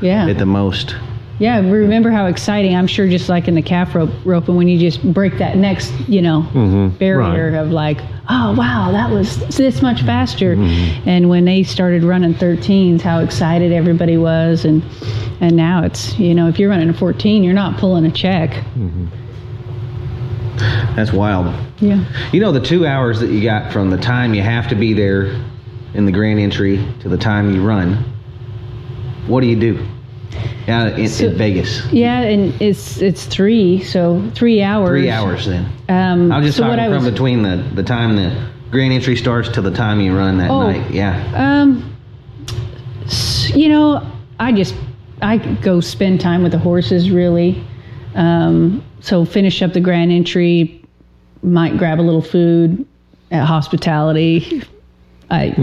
yeah, 0.00 0.28
at 0.28 0.38
the 0.38 0.46
most. 0.46 0.94
yeah. 1.38 1.58
Remember 1.58 2.10
how 2.10 2.26
exciting? 2.26 2.74
I'm 2.74 2.86
sure, 2.86 3.08
just 3.08 3.28
like 3.28 3.48
in 3.48 3.54
the 3.54 3.62
calf 3.62 3.94
rope 3.94 4.10
roping, 4.24 4.56
when 4.56 4.68
you 4.68 4.78
just 4.78 5.02
break 5.12 5.38
that 5.38 5.56
next, 5.56 5.92
you 6.08 6.22
know, 6.22 6.42
mm-hmm. 6.52 6.96
barrier 6.98 7.50
right. 7.52 7.58
of 7.58 7.70
like, 7.70 7.98
oh 8.28 8.54
wow, 8.56 8.90
that 8.92 9.10
was 9.10 9.38
this 9.56 9.82
much 9.82 10.02
faster. 10.02 10.56
Mm-hmm. 10.56 11.08
And 11.08 11.28
when 11.28 11.44
they 11.44 11.62
started 11.62 12.04
running 12.04 12.34
13s, 12.34 13.00
how 13.00 13.20
excited 13.20 13.72
everybody 13.72 14.16
was, 14.16 14.64
and 14.64 14.82
and 15.40 15.56
now 15.56 15.82
it's 15.84 16.18
you 16.18 16.34
know, 16.34 16.48
if 16.48 16.58
you're 16.58 16.70
running 16.70 16.88
a 16.88 16.94
14, 16.94 17.42
you're 17.42 17.54
not 17.54 17.78
pulling 17.78 18.06
a 18.06 18.10
check. 18.12 18.50
Mm-hmm. 18.50 19.06
That's 20.94 21.12
wild. 21.12 21.54
Yeah. 21.80 22.04
You 22.32 22.40
know 22.40 22.52
the 22.52 22.60
two 22.60 22.86
hours 22.86 23.20
that 23.20 23.30
you 23.30 23.42
got 23.42 23.72
from 23.72 23.90
the 23.90 23.96
time 23.96 24.34
you 24.34 24.42
have 24.42 24.68
to 24.68 24.74
be 24.74 24.92
there 24.92 25.42
in 25.94 26.04
the 26.06 26.12
grand 26.12 26.38
entry 26.38 26.84
to 27.00 27.08
the 27.08 27.16
time 27.18 27.50
you 27.52 27.62
run. 27.66 28.04
What 29.26 29.40
do 29.40 29.46
you 29.46 29.56
do? 29.58 29.86
Yeah, 30.66 30.88
in, 30.96 31.08
So- 31.08 31.26
in 31.28 31.36
Vegas. 31.36 31.84
Yeah, 31.92 32.20
and 32.20 32.54
it's 32.62 33.00
it's 33.02 33.24
three, 33.26 33.82
so 33.82 34.22
three 34.34 34.62
hours. 34.62 34.88
Three 34.90 35.10
hours 35.10 35.46
then. 35.46 35.66
Um, 35.88 36.30
I 36.30 36.38
was 36.38 36.46
just 36.46 36.58
so 36.58 36.64
talking 36.64 36.84
from 36.84 37.04
was, 37.04 37.10
between 37.12 37.42
the, 37.42 37.56
the 37.74 37.82
time 37.82 38.16
the 38.16 38.48
grand 38.70 38.92
entry 38.92 39.16
starts 39.16 39.48
to 39.50 39.60
the 39.60 39.72
time 39.72 40.00
you 40.00 40.16
run 40.16 40.38
that 40.38 40.50
Oh. 40.50 40.70
night. 40.70 40.90
Yeah. 40.92 41.16
Um, 41.34 41.86
you 43.54 43.68
know, 43.68 44.06
I 44.38 44.52
just 44.52 44.74
I 45.22 45.38
go 45.38 45.80
spend 45.80 46.20
time 46.20 46.42
with 46.42 46.52
the 46.52 46.58
horses 46.58 47.10
really. 47.10 47.62
Um, 48.14 48.82
so 49.00 49.24
finish 49.24 49.62
up 49.62 49.72
the 49.72 49.80
grand 49.80 50.12
entry, 50.12 50.84
might 51.42 51.76
grab 51.78 51.98
a 52.00 52.02
little 52.02 52.22
food 52.22 52.86
at 53.30 53.44
hospitality. 53.44 54.62
I 55.30 55.54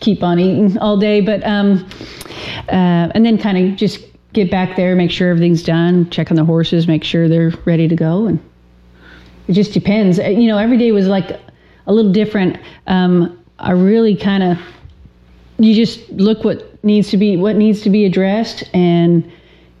keep 0.00 0.22
on 0.22 0.38
eating 0.38 0.78
all 0.78 0.96
day, 0.96 1.20
but 1.20 1.44
um, 1.44 1.88
uh, 2.68 3.10
and 3.14 3.24
then 3.24 3.38
kind 3.38 3.58
of 3.58 3.76
just 3.76 4.00
get 4.32 4.50
back 4.50 4.76
there, 4.76 4.94
make 4.94 5.10
sure 5.10 5.30
everything's 5.30 5.62
done, 5.62 6.08
check 6.10 6.30
on 6.30 6.36
the 6.36 6.44
horses, 6.44 6.86
make 6.86 7.02
sure 7.02 7.28
they're 7.28 7.52
ready 7.64 7.88
to 7.88 7.96
go, 7.96 8.26
and 8.26 8.38
it 9.48 9.54
just 9.54 9.72
depends. 9.72 10.18
Uh, 10.18 10.24
You 10.24 10.48
know, 10.48 10.58
every 10.58 10.76
day 10.76 10.92
was 10.92 11.06
like 11.06 11.30
a 11.86 11.92
little 11.92 12.12
different. 12.12 12.58
Um, 12.86 13.42
I 13.58 13.72
really 13.72 14.14
kind 14.14 14.42
of 14.42 14.58
you 15.58 15.74
just 15.74 16.08
look 16.10 16.44
what 16.44 16.82
needs 16.84 17.10
to 17.10 17.16
be 17.16 17.36
what 17.36 17.56
needs 17.56 17.82
to 17.82 17.90
be 17.90 18.04
addressed 18.04 18.64
and 18.72 19.30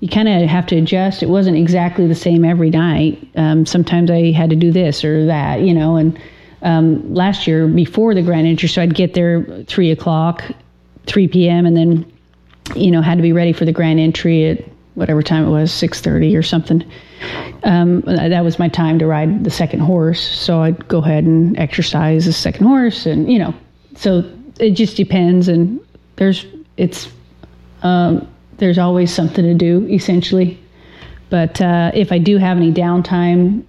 you 0.00 0.08
kind 0.08 0.28
of 0.28 0.48
have 0.48 0.66
to 0.66 0.76
adjust 0.76 1.22
it 1.22 1.28
wasn't 1.28 1.56
exactly 1.56 2.06
the 2.06 2.14
same 2.14 2.44
every 2.44 2.70
night 2.70 3.16
um, 3.36 3.64
sometimes 3.64 4.10
i 4.10 4.32
had 4.32 4.50
to 4.50 4.56
do 4.56 4.72
this 4.72 5.04
or 5.04 5.24
that 5.26 5.60
you 5.60 5.72
know 5.72 5.96
and 5.96 6.20
um, 6.62 7.14
last 7.14 7.46
year 7.46 7.66
before 7.66 8.14
the 8.14 8.22
grand 8.22 8.46
entry 8.46 8.68
so 8.68 8.82
i'd 8.82 8.94
get 8.94 9.14
there 9.14 9.44
3 9.64 9.90
o'clock 9.90 10.42
3 11.06 11.28
p.m 11.28 11.66
and 11.66 11.76
then 11.76 12.12
you 12.74 12.90
know 12.90 13.00
had 13.00 13.16
to 13.16 13.22
be 13.22 13.32
ready 13.32 13.52
for 13.52 13.64
the 13.64 13.72
grand 13.72 14.00
entry 14.00 14.50
at 14.50 14.64
whatever 14.94 15.22
time 15.22 15.46
it 15.46 15.50
was 15.50 15.70
6.30 15.70 16.36
or 16.36 16.42
something. 16.42 16.82
Um, 17.62 18.00
that 18.00 18.42
was 18.42 18.58
my 18.58 18.68
time 18.68 18.98
to 18.98 19.06
ride 19.06 19.44
the 19.44 19.50
second 19.50 19.80
horse 19.80 20.20
so 20.20 20.60
i'd 20.62 20.86
go 20.88 20.98
ahead 20.98 21.24
and 21.24 21.58
exercise 21.58 22.24
the 22.24 22.32
second 22.32 22.66
horse 22.66 23.06
and 23.06 23.30
you 23.32 23.38
know 23.38 23.54
so 23.96 24.22
it 24.60 24.70
just 24.72 24.96
depends 24.96 25.48
and 25.48 25.80
there's 26.16 26.46
it's 26.76 27.10
um, 27.82 28.28
there's 28.58 28.78
always 28.78 29.12
something 29.12 29.44
to 29.44 29.54
do 29.54 29.86
essentially. 29.88 30.58
But 31.30 31.60
uh, 31.60 31.90
if 31.94 32.12
i 32.12 32.18
do 32.18 32.38
have 32.38 32.56
any 32.56 32.72
downtime 32.72 33.64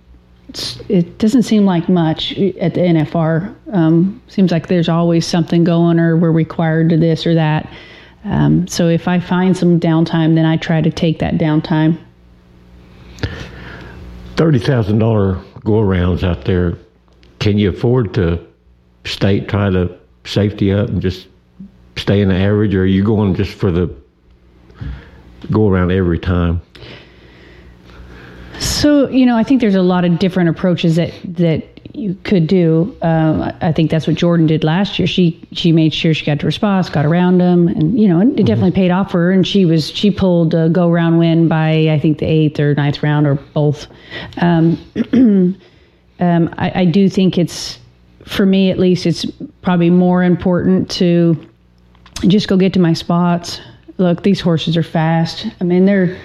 it 0.89 1.17
doesn't 1.19 1.43
seem 1.43 1.65
like 1.65 1.87
much 1.89 2.31
at 2.33 2.73
the 2.73 2.81
nfr 2.81 3.55
um, 3.73 4.21
seems 4.27 4.51
like 4.51 4.67
there's 4.67 4.89
always 4.89 5.25
something 5.25 5.63
going 5.63 5.99
or 5.99 6.17
we're 6.17 6.31
required 6.31 6.89
to 6.89 6.97
this 6.97 7.27
or 7.27 7.35
that 7.35 7.71
um, 8.23 8.67
so 8.67 8.87
if 8.87 9.07
i 9.07 9.19
find 9.19 9.55
some 9.55 9.79
downtime 9.79 10.35
then 10.35 10.45
i 10.45 10.57
try 10.57 10.81
to 10.81 10.89
take 10.89 11.19
that 11.19 11.35
downtime 11.35 11.97
Thirty 14.39 14.59
thousand 14.59 14.99
dollar 14.99 15.33
go 15.65 15.73
arounds 15.73 16.23
out 16.23 16.45
there. 16.45 16.77
Can 17.39 17.57
you 17.57 17.71
afford 17.71 18.13
to 18.13 18.39
stay 19.03 19.41
try 19.41 19.69
to 19.69 19.97
safety 20.23 20.71
up 20.71 20.87
and 20.87 21.01
just 21.01 21.27
stay 21.97 22.21
in 22.21 22.29
the 22.29 22.35
average, 22.35 22.73
or 22.73 22.83
are 22.83 22.85
you 22.85 23.03
going 23.03 23.35
just 23.35 23.53
for 23.53 23.69
the 23.69 23.93
go 25.51 25.67
around 25.67 25.91
every 25.91 26.19
time? 26.19 26.61
So 28.79 29.09
you 29.09 29.25
know, 29.25 29.35
I 29.35 29.43
think 29.43 29.59
there's 29.59 29.75
a 29.75 29.81
lot 29.81 30.05
of 30.05 30.19
different 30.19 30.49
approaches 30.49 30.95
that 30.95 31.11
that 31.25 31.65
you 31.93 32.15
could 32.23 32.47
do. 32.47 32.95
Um, 33.01 33.41
I- 33.59 33.73
think 33.73 33.91
that's 33.91 34.07
what 34.07 34.15
Jordan 34.15 34.47
did 34.47 34.63
last 34.63 34.97
year. 34.97 35.05
She 35.05 35.45
she 35.51 35.73
made 35.73 35.93
sure 35.93 36.13
she 36.13 36.25
got 36.25 36.39
to 36.39 36.45
her 36.45 36.51
spots, 36.51 36.89
got 36.89 37.05
around 37.05 37.39
them, 37.39 37.67
and 37.67 37.99
you 37.99 38.07
know, 38.07 38.21
it 38.21 38.45
definitely 38.45 38.71
paid 38.71 38.89
off 38.89 39.11
for 39.11 39.17
her. 39.19 39.31
And 39.31 39.45
she 39.45 39.65
was 39.65 39.89
she 39.89 40.11
pulled 40.11 40.53
a 40.53 40.69
go 40.69 40.89
round 40.89 41.19
win 41.19 41.49
by 41.49 41.89
I 41.89 41.99
think 41.99 42.19
the 42.19 42.25
eighth 42.25 42.57
or 42.57 42.73
ninth 42.73 43.03
round 43.03 43.27
or 43.27 43.35
both. 43.35 43.87
Um, 44.37 44.77
um, 46.21 46.49
I, 46.57 46.71
I 46.81 46.85
do 46.85 47.09
think 47.09 47.37
it's 47.37 47.79
for 48.23 48.45
me 48.45 48.71
at 48.71 48.79
least 48.79 49.05
it's 49.05 49.25
probably 49.61 49.89
more 49.89 50.23
important 50.23 50.89
to 50.91 51.35
just 52.29 52.47
go 52.47 52.55
get 52.55 52.71
to 52.73 52.79
my 52.79 52.93
spots. 52.93 53.59
Look, 53.97 54.23
these 54.23 54.39
horses 54.39 54.77
are 54.77 54.83
fast. 54.83 55.47
I 55.59 55.65
mean, 55.65 55.85
they're 55.85 56.17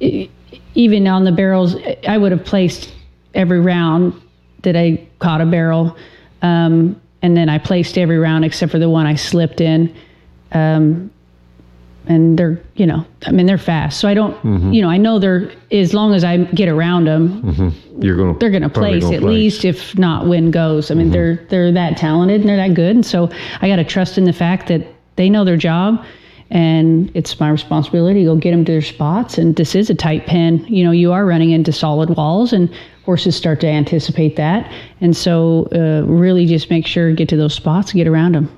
e- 0.00 0.28
even 0.74 1.06
on 1.06 1.24
the 1.24 1.32
barrels. 1.32 1.76
I 2.08 2.18
would 2.18 2.32
have 2.32 2.44
placed 2.44 2.92
every 3.34 3.60
round 3.60 4.20
that 4.62 4.76
I 4.76 5.06
caught 5.18 5.40
a 5.40 5.46
barrel, 5.46 5.96
um, 6.42 7.00
and 7.22 7.36
then 7.36 7.48
I 7.48 7.58
placed 7.58 7.98
every 7.98 8.18
round 8.18 8.44
except 8.44 8.72
for 8.72 8.78
the 8.78 8.90
one 8.90 9.06
I 9.06 9.14
slipped 9.14 9.60
in. 9.60 9.94
Um, 10.52 11.10
and 12.08 12.36
they're, 12.36 12.60
you 12.74 12.84
know, 12.84 13.06
I 13.26 13.30
mean, 13.30 13.46
they're 13.46 13.56
fast. 13.58 14.00
So 14.00 14.08
I 14.08 14.14
don't, 14.14 14.36
you 14.74 14.82
know, 14.82 14.88
I 14.90 14.96
know 14.96 15.20
they're 15.20 15.52
as 15.70 15.94
long 15.94 16.14
as 16.14 16.24
I 16.24 16.38
get 16.38 16.68
around 16.68 17.06
them, 17.06 17.72
You're 18.00 18.16
going 18.16 18.32
to 18.34 18.38
they're 18.40 18.50
going 18.50 18.62
to 18.64 18.68
place 18.68 19.04
at 19.04 19.22
least 19.22 19.64
if 19.64 19.96
not 19.96 20.26
win 20.26 20.50
goes. 20.50 20.90
I 20.90 20.94
mean, 20.94 21.10
they're 21.12 21.36
they're 21.48 21.70
that 21.72 21.96
talented 21.96 22.40
and 22.40 22.48
they're 22.48 22.56
that 22.56 22.74
good, 22.74 22.96
and 22.96 23.06
so 23.06 23.30
I 23.60 23.68
got 23.68 23.76
to 23.76 23.84
trust 23.84 24.18
in 24.18 24.24
the 24.24 24.32
fact 24.32 24.66
that 24.66 24.84
they 25.14 25.30
know 25.30 25.44
their 25.44 25.56
job, 25.56 26.04
and 26.52 27.10
it's 27.14 27.40
my 27.40 27.48
responsibility 27.50 28.20
to 28.20 28.26
go 28.26 28.36
get 28.36 28.50
them 28.52 28.64
to 28.66 28.72
their 28.72 28.82
spots. 28.82 29.38
And 29.38 29.56
this 29.56 29.74
is 29.74 29.88
a 29.90 29.94
tight 29.94 30.26
pen. 30.26 30.64
You 30.68 30.84
know, 30.84 30.90
you 30.92 31.10
are 31.12 31.24
running 31.26 31.50
into 31.50 31.72
solid 31.72 32.10
walls, 32.10 32.52
and 32.52 32.72
horses 33.04 33.34
start 33.34 33.58
to 33.62 33.66
anticipate 33.66 34.36
that, 34.36 34.70
and 35.00 35.16
so 35.16 35.66
uh, 35.74 36.06
really 36.06 36.46
just 36.46 36.70
make 36.70 36.86
sure 36.86 37.12
get 37.12 37.28
to 37.30 37.36
those 37.36 37.54
spots, 37.54 37.92
get 37.92 38.06
around 38.06 38.34
them. 38.36 38.48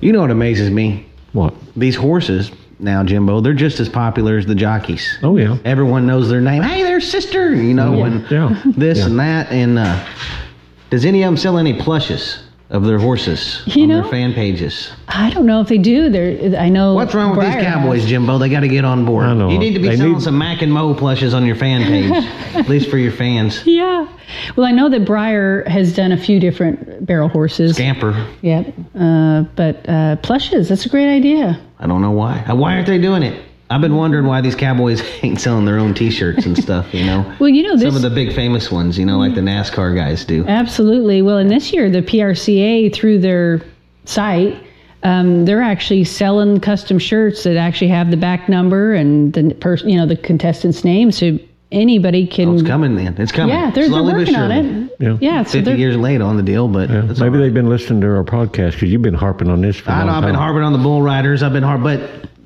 You 0.00 0.10
know 0.12 0.20
what 0.22 0.30
amazes 0.32 0.70
me? 0.70 1.06
what? 1.32 1.54
These 1.76 1.94
horses 1.96 2.50
now, 2.78 3.04
Jimbo, 3.04 3.40
they're 3.40 3.54
just 3.54 3.78
as 3.80 3.88
popular 3.88 4.36
as 4.38 4.44
the 4.46 4.54
jockeys. 4.56 5.18
Oh 5.22 5.36
yeah. 5.36 5.56
Everyone 5.64 6.06
knows 6.06 6.28
their 6.28 6.40
name. 6.40 6.62
Hey, 6.62 6.82
their 6.82 7.00
sister, 7.00 7.54
you 7.54 7.72
know, 7.74 8.02
and 8.02 8.28
Yeah. 8.30 8.60
this 8.66 8.98
Yeah. 8.98 9.06
and 9.06 9.18
that. 9.20 9.52
And 9.52 9.78
uh, 9.78 10.04
does 10.90 11.04
any 11.04 11.22
of 11.22 11.28
them 11.28 11.36
sell 11.36 11.58
any 11.58 11.74
plushes 11.80 12.42
of 12.72 12.84
their 12.84 12.98
horses 12.98 13.62
You 13.66 13.82
on 13.82 13.88
know- 13.88 14.00
their 14.02 14.10
fan 14.10 14.32
pages? 14.34 14.90
I 15.06 15.30
don't 15.30 15.44
know 15.46 15.60
if 15.60 15.68
they 15.68 15.76
do. 15.78 16.08
They're, 16.08 16.58
I 16.58 16.68
know. 16.70 16.94
What's 16.94 17.14
wrong 17.14 17.36
with 17.36 17.44
Breyer 17.46 17.54
these 17.56 17.62
cowboys, 17.64 18.00
has. 18.00 18.08
Jimbo? 18.10 18.38
They 18.38 18.48
got 18.48 18.60
to 18.60 18.68
get 18.68 18.84
on 18.84 19.04
board. 19.04 19.26
I 19.26 19.34
know. 19.34 19.50
You 19.50 19.58
need 19.58 19.74
to 19.74 19.78
be 19.78 19.88
They 19.88 19.96
selling 19.98 20.14
need- 20.14 20.22
some 20.22 20.38
Mac 20.38 20.62
and 20.62 20.72
Mo 20.72 20.94
plushes 20.94 21.34
on 21.34 21.44
your 21.46 21.54
fan 21.56 21.82
page, 21.86 22.24
at 22.56 22.68
least 22.68 22.88
for 22.90 22.96
your 22.98 23.12
fans. 23.12 23.64
Yeah. 23.66 24.08
Well, 24.56 24.66
I 24.66 24.70
know 24.72 24.88
that 24.88 25.04
Breyer 25.04 25.66
has 25.68 25.94
done 25.94 26.12
a 26.12 26.16
few 26.16 26.40
different 26.40 27.04
barrel 27.04 27.28
horses. 27.28 27.74
Scamper. 27.76 28.26
Yep. 28.40 28.74
Uh, 28.98 29.42
but 29.54 29.86
uh, 29.88 30.16
plushes, 30.16 30.70
that's 30.70 30.86
a 30.86 30.88
great 30.88 31.14
idea. 31.14 31.60
I 31.78 31.86
don't 31.86 32.00
know 32.00 32.10
why. 32.12 32.42
Why 32.48 32.74
aren't 32.76 32.86
they 32.86 32.98
doing 32.98 33.22
it? 33.22 33.44
I've 33.70 33.80
been 33.80 33.96
wondering 33.96 34.26
why 34.26 34.40
these 34.42 34.54
cowboys 34.54 35.02
ain't 35.22 35.40
selling 35.40 35.64
their 35.64 35.78
own 35.78 35.94
T-shirts 35.94 36.44
and 36.46 36.56
stuff. 36.56 36.92
You 36.92 37.04
know, 37.06 37.34
Well, 37.40 37.48
you 37.48 37.62
know, 37.62 37.74
this. 37.76 37.84
some 37.84 37.96
of 37.96 38.02
the 38.02 38.10
big 38.10 38.34
famous 38.34 38.70
ones. 38.70 38.98
You 38.98 39.06
know, 39.06 39.18
like 39.18 39.34
the 39.34 39.40
NASCAR 39.40 39.94
guys 39.96 40.24
do. 40.24 40.46
Absolutely. 40.46 41.22
Well, 41.22 41.38
and 41.38 41.50
this 41.50 41.72
year, 41.72 41.88
the 41.90 42.02
PRCA, 42.02 42.92
through 42.94 43.20
their 43.20 43.62
site, 44.04 44.62
um, 45.04 45.44
they're 45.46 45.62
actually 45.62 46.04
selling 46.04 46.60
custom 46.60 46.98
shirts 46.98 47.42
that 47.44 47.56
actually 47.56 47.88
have 47.88 48.10
the 48.10 48.16
back 48.16 48.48
number 48.48 48.92
and 48.94 49.32
the 49.32 49.54
person, 49.54 49.88
you 49.88 49.96
know, 49.96 50.06
the 50.06 50.16
contestant's 50.16 50.84
name. 50.84 51.10
So 51.10 51.38
anybody 51.72 52.26
can. 52.26 52.48
Oh, 52.50 52.54
It's 52.54 52.62
coming 52.62 52.94
then. 52.94 53.16
It's 53.18 53.32
coming. 53.32 53.54
yeah, 53.56 53.70
they're, 53.70 53.84
they're 53.84 53.88
Slowly 53.88 54.12
working 54.12 54.36
on 54.36 54.50
it. 54.52 54.92
Yeah. 55.00 55.16
Yeah. 55.20 55.42
So 55.44 55.62
50 55.64 55.72
years 55.80 55.96
late 55.96 56.20
on 56.20 56.36
the 56.36 56.42
deal, 56.42 56.68
but 56.68 56.88
Yeah. 56.90 57.00
Maybe 57.00 57.20
all 57.22 57.28
right. 57.30 57.38
they've 57.38 57.54
been 57.54 57.68
listening 57.68 58.00
to 58.02 58.08
our 58.08 58.22
podcast 58.22 58.72
because 58.74 58.92
you've 58.92 59.02
been 59.02 59.14
harping 59.14 59.48
on 59.48 59.60
this 59.62 59.76
for 59.78 59.90
a 59.90 59.94
I 59.94 59.98
long 59.98 60.06
know 60.08 60.12
I've 60.14 60.24
been 60.24 60.34
harping 60.34 60.62
on 60.62 60.72
the 60.72 60.78
bull 60.78 61.00
riders. 61.02 61.42
I've 61.42 61.52
been 61.54 61.62
hard, 61.64 61.82
but 61.82 62.00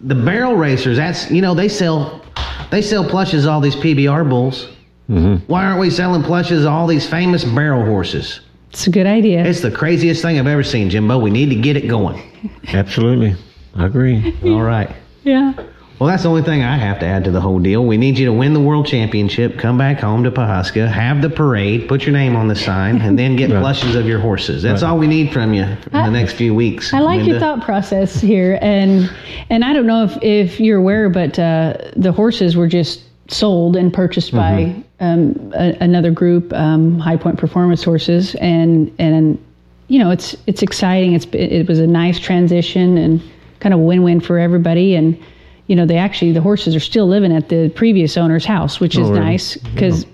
the 0.05 0.15
barrel 0.15 0.55
racers. 0.55 0.97
That's 0.97 1.31
you 1.31 1.43
know 1.43 1.55
they 1.55 1.69
sell 1.69 2.25
they 2.71 2.83
sell 2.83 3.09
plushes 3.09 3.47
all 3.47 3.61
these 3.61 3.77
PBR 3.77 4.29
bulls. 4.29 4.69
Mm-hmm. 5.09 5.47
Why 5.47 5.65
aren't 5.65 5.79
we 5.79 5.91
selling 5.91 6.23
plushes 6.23 6.65
of 6.65 6.73
all 6.73 6.87
these 6.87 7.09
famous 7.09 7.45
barrel 7.45 7.85
horses? 7.85 8.41
it's 8.77 8.87
a 8.87 8.91
good 8.91 9.07
idea. 9.07 9.43
It's 9.43 9.63
the 9.63 9.71
craziest 9.71 10.21
thing 10.21 10.39
I've 10.39 10.47
ever 10.47 10.63
seen, 10.63 10.91
Jimbo. 10.91 11.19
We 11.19 11.31
need 11.31 11.49
to 11.49 11.55
get 11.55 11.79
it 11.79 11.89
going. 11.89 12.23
Absolutely. 12.69 13.35
I 13.75 13.87
agree. 13.87 14.37
All 14.45 14.61
right. 14.61 14.95
yeah. 15.25 15.55
Well, 15.99 16.09
that's 16.09 16.25
the 16.25 16.29
only 16.29 16.43
thing 16.43 16.63
I 16.63 16.77
have 16.77 16.99
to 16.99 17.07
add 17.07 17.25
to 17.25 17.31
the 17.31 17.41
whole 17.41 17.59
deal. 17.59 17.87
We 17.87 17.97
need 17.97 18.19
you 18.19 18.27
to 18.27 18.33
win 18.33 18.53
the 18.53 18.61
world 18.61 18.87
championship, 18.87 19.59
come 19.59 19.79
back 19.79 19.99
home 20.01 20.25
to 20.25 20.31
Pawhuska, 20.31 20.87
have 20.93 21.23
the 21.23 21.31
parade, 21.31 21.89
put 21.89 22.05
your 22.05 22.13
name 22.13 22.37
on 22.37 22.49
the 22.49 22.55
sign, 22.55 23.01
and 23.01 23.19
then 23.19 23.35
get 23.35 23.51
Right. 23.57 23.61
plushes 23.61 23.95
of 23.97 24.07
your 24.07 24.19
horses. 24.19 24.63
That's 24.63 24.83
all 24.83 24.99
we 24.99 25.07
need 25.07 25.33
from 25.33 25.55
you 25.55 25.63
in 25.63 25.79
the 25.93 26.11
next 26.11 26.35
few 26.35 26.55
weeks. 26.55 26.93
I 26.93 26.99
like 27.01 27.27
your 27.27 27.41
thought 27.41 27.65
process 27.65 28.21
here, 28.21 28.59
and 28.61 29.11
and 29.49 29.65
I 29.65 29.73
don't 29.73 29.87
know 29.87 30.05
if, 30.05 30.23
if 30.23 30.61
you're 30.61 30.79
aware, 30.79 31.09
but 31.09 31.39
uh, 31.39 31.79
the 31.97 32.13
horses 32.13 32.57
were 32.57 32.67
just 32.69 33.03
sold 33.29 33.75
and 33.75 33.93
purchased 33.93 34.33
by 34.33 34.75
um, 35.01 35.51
a, 35.55 35.77
another 35.81 36.11
group, 36.11 36.53
um, 36.53 36.99
High 36.99 37.17
Point 37.17 37.39
Performance 37.39 37.83
Horses, 37.83 38.35
and 38.35 38.95
and 38.99 39.43
you 39.89 39.99
know 39.99 40.11
it's 40.11 40.37
it's 40.47 40.63
exciting. 40.63 41.15
It's 41.15 41.27
it 41.33 41.67
was 41.67 41.79
a 41.79 41.87
nice 41.87 42.19
transition 42.19 42.99
and 42.99 43.23
kind 43.61 43.73
of 43.73 43.81
win 43.81 44.03
win 44.03 44.21
for 44.21 44.39
everybody, 44.39 44.95
and 44.95 45.19
you 45.67 45.77
know 45.77 45.87
they 45.87 45.97
actually 45.99 46.33
the 46.33 46.41
horses 46.41 46.75
are 46.75 46.81
still 46.81 47.07
living 47.07 47.33
at 47.33 47.49
the 47.49 47.69
previous 47.71 48.17
owner's 48.17 48.45
house, 48.45 48.81
which 48.81 48.97
is 48.97 49.09
Oh, 49.09 49.15
nice 49.15 49.57
because 49.57 50.07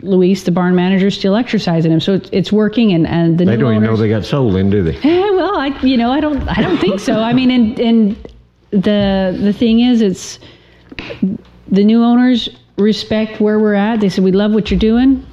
Luis, 0.00 0.44
the 0.44 0.52
barn 0.52 0.74
manager, 0.76 1.08
is 1.08 1.14
still 1.14 1.34
exercising 1.34 1.90
him. 1.90 1.98
So 2.00 2.14
it's, 2.14 2.30
it's 2.32 2.52
working, 2.52 2.92
and, 2.92 3.06
and 3.06 3.36
the 3.38 3.44
They 3.44 3.56
don't 3.56 3.72
even 3.74 3.82
know 3.84 3.96
they 3.96 4.08
got 4.08 4.24
sold 4.24 4.54
in, 4.56 4.70
do 4.70 4.82
they? 4.82 4.96
Eh, 5.02 5.30
well, 5.30 5.56
I 5.56 5.68
you 5.82 5.96
know 5.96 6.10
I 6.10 6.20
don't 6.20 6.46
I 6.48 6.60
don't 6.62 6.78
think 6.78 7.00
so. 7.00 7.20
I 7.20 7.32
mean, 7.32 7.50
and 7.50 7.78
and 7.80 8.28
the 8.70 9.36
the 9.40 9.52
thing 9.52 9.80
is, 9.80 10.00
it's 10.02 10.38
the 11.68 11.84
new 11.84 12.02
owners 12.02 12.48
respect 12.76 13.40
where 13.40 13.58
we're 13.58 13.74
at. 13.74 14.00
They 14.00 14.08
said 14.08 14.24
we 14.24 14.32
love 14.32 14.52
what 14.52 14.70
you're 14.70 14.80
doing. 14.80 15.26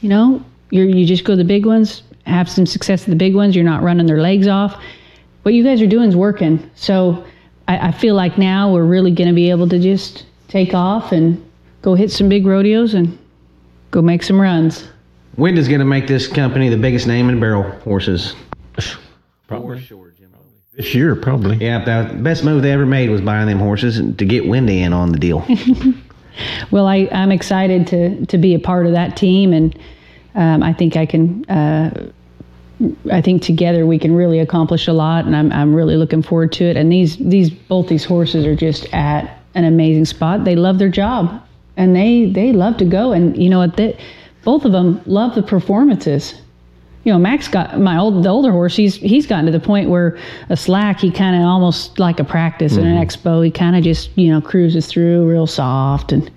You 0.00 0.08
know, 0.08 0.44
you're 0.70 0.86
you 0.86 1.06
just 1.06 1.24
go 1.24 1.34
to 1.34 1.36
the 1.36 1.44
big 1.44 1.66
ones, 1.66 2.02
have 2.26 2.48
some 2.50 2.66
success 2.66 3.02
at 3.02 3.08
the 3.10 3.16
big 3.16 3.34
ones. 3.34 3.54
You're 3.54 3.64
not 3.64 3.82
running 3.82 4.06
their 4.06 4.20
legs 4.20 4.48
off. 4.48 4.80
What 5.42 5.54
you 5.54 5.62
guys 5.64 5.80
are 5.82 5.86
doing 5.86 6.08
is 6.08 6.16
working. 6.16 6.70
So 6.74 7.24
I, 7.72 7.88
I 7.88 7.92
feel 7.92 8.14
like 8.14 8.36
now 8.36 8.72
we're 8.72 8.84
really 8.84 9.10
going 9.10 9.28
to 9.28 9.34
be 9.34 9.50
able 9.50 9.68
to 9.68 9.78
just 9.78 10.26
take 10.48 10.74
off 10.74 11.12
and 11.12 11.42
go 11.80 11.94
hit 11.94 12.10
some 12.10 12.28
big 12.28 12.46
rodeos 12.46 12.94
and 12.94 13.18
go 13.90 14.02
make 14.02 14.22
some 14.22 14.40
runs. 14.40 14.88
Wind 15.36 15.58
is 15.58 15.68
going 15.68 15.80
to 15.80 15.86
make 15.86 16.06
this 16.06 16.28
company 16.28 16.68
the 16.68 16.76
biggest 16.76 17.06
name 17.06 17.30
in 17.30 17.40
barrel 17.40 17.62
horses. 17.80 18.34
Probably. 19.46 19.82
This 20.74 20.94
year, 20.94 21.14
probably. 21.16 21.56
Yeah, 21.56 21.84
the 21.84 22.14
best 22.14 22.44
move 22.44 22.62
they 22.62 22.72
ever 22.72 22.86
made 22.86 23.10
was 23.10 23.20
buying 23.20 23.46
them 23.46 23.58
horses 23.58 23.98
and 23.98 24.18
to 24.18 24.24
get 24.24 24.46
Wendy 24.46 24.82
in 24.82 24.92
on 24.92 25.12
the 25.12 25.18
deal. 25.18 25.46
Well, 26.70 26.86
I, 26.86 27.10
I'm 27.12 27.30
excited 27.30 27.86
to 27.88 28.24
to 28.24 28.38
be 28.38 28.54
a 28.54 28.58
part 28.58 28.86
of 28.86 28.92
that 28.92 29.18
team, 29.18 29.52
and 29.52 29.78
um, 30.34 30.62
I 30.62 30.72
think 30.72 30.96
I 30.96 31.04
can. 31.04 31.44
Uh, 31.44 32.10
I 33.10 33.20
think 33.20 33.42
together 33.42 33.86
we 33.86 33.98
can 33.98 34.14
really 34.14 34.38
accomplish 34.38 34.88
a 34.88 34.92
lot, 34.92 35.24
and 35.24 35.36
I'm 35.36 35.52
I'm 35.52 35.74
really 35.74 35.96
looking 35.96 36.22
forward 36.22 36.52
to 36.52 36.64
it. 36.64 36.76
And 36.76 36.90
these 36.90 37.16
these 37.16 37.50
both 37.50 37.88
these 37.88 38.04
horses 38.04 38.46
are 38.46 38.56
just 38.56 38.92
at 38.92 39.42
an 39.54 39.64
amazing 39.64 40.04
spot. 40.04 40.44
They 40.44 40.56
love 40.56 40.78
their 40.78 40.88
job, 40.88 41.42
and 41.76 41.94
they 41.94 42.26
they 42.26 42.52
love 42.52 42.76
to 42.78 42.84
go. 42.84 43.12
And 43.12 43.36
you 43.36 43.50
know 43.50 43.58
what? 43.58 43.76
They, 43.76 43.98
both 44.44 44.64
of 44.64 44.72
them 44.72 45.00
love 45.06 45.34
the 45.34 45.42
performances. 45.42 46.34
You 47.04 47.12
know, 47.12 47.18
Max 47.18 47.48
got 47.48 47.80
my 47.80 47.98
old 47.98 48.22
the 48.22 48.28
older 48.28 48.52
horse. 48.52 48.76
He's 48.76 48.96
he's 48.96 49.26
gotten 49.26 49.46
to 49.46 49.52
the 49.52 49.60
point 49.60 49.90
where 49.90 50.18
a 50.48 50.56
slack 50.56 51.00
he 51.00 51.10
kind 51.10 51.36
of 51.36 51.42
almost 51.42 51.98
like 51.98 52.20
a 52.20 52.24
practice 52.24 52.76
in 52.76 52.86
an 52.86 52.94
mm-hmm. 52.94 53.28
expo. 53.28 53.44
He 53.44 53.50
kind 53.50 53.76
of 53.76 53.82
just 53.82 54.16
you 54.16 54.30
know 54.30 54.40
cruises 54.40 54.86
through 54.86 55.28
real 55.28 55.46
soft 55.46 56.12
and 56.12 56.30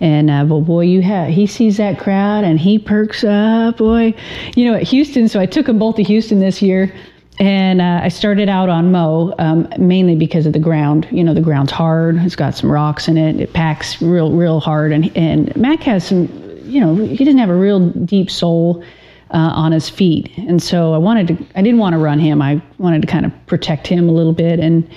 and 0.00 0.30
uh, 0.30 0.44
but 0.44 0.60
boy, 0.60 0.82
you 0.82 1.02
have 1.02 1.28
he 1.28 1.46
sees 1.46 1.76
that 1.76 1.98
crowd 1.98 2.44
and 2.44 2.58
he 2.58 2.78
perks 2.78 3.24
up, 3.24 3.78
boy. 3.78 4.14
You 4.56 4.70
know, 4.70 4.74
at 4.74 4.82
Houston, 4.84 5.28
so 5.28 5.40
I 5.40 5.46
took 5.46 5.66
them 5.66 5.78
both 5.78 5.96
to 5.96 6.02
Houston 6.02 6.40
this 6.40 6.60
year, 6.60 6.94
and 7.38 7.80
uh, 7.80 8.00
I 8.02 8.08
started 8.08 8.48
out 8.48 8.68
on 8.68 8.92
Mo 8.92 9.34
um, 9.38 9.68
mainly 9.78 10.16
because 10.16 10.46
of 10.46 10.52
the 10.52 10.58
ground. 10.58 11.06
You 11.10 11.24
know, 11.24 11.34
the 11.34 11.40
ground's 11.40 11.72
hard. 11.72 12.16
It's 12.18 12.36
got 12.36 12.54
some 12.56 12.70
rocks 12.70 13.08
in 13.08 13.16
it. 13.16 13.40
It 13.40 13.52
packs 13.52 14.00
real, 14.02 14.32
real 14.32 14.60
hard, 14.60 14.92
and 14.92 15.14
and 15.16 15.54
Mac 15.56 15.80
has 15.82 16.06
some. 16.06 16.28
You 16.64 16.80
know, 16.80 16.94
he 16.96 17.24
doesn't 17.24 17.38
have 17.38 17.50
a 17.50 17.56
real 17.56 17.90
deep 17.90 18.30
sole. 18.30 18.84
Uh, 19.30 19.50
on 19.52 19.72
his 19.72 19.88
feet, 19.88 20.30
and 20.36 20.62
so 20.62 20.92
I 20.92 20.98
wanted 20.98 21.26
to. 21.26 21.46
I 21.56 21.62
didn't 21.62 21.80
want 21.80 21.94
to 21.94 21.98
run 21.98 22.20
him. 22.20 22.40
I 22.40 22.62
wanted 22.78 23.02
to 23.02 23.08
kind 23.08 23.26
of 23.26 23.32
protect 23.46 23.88
him 23.88 24.08
a 24.08 24.12
little 24.12 24.34
bit, 24.34 24.60
and 24.60 24.88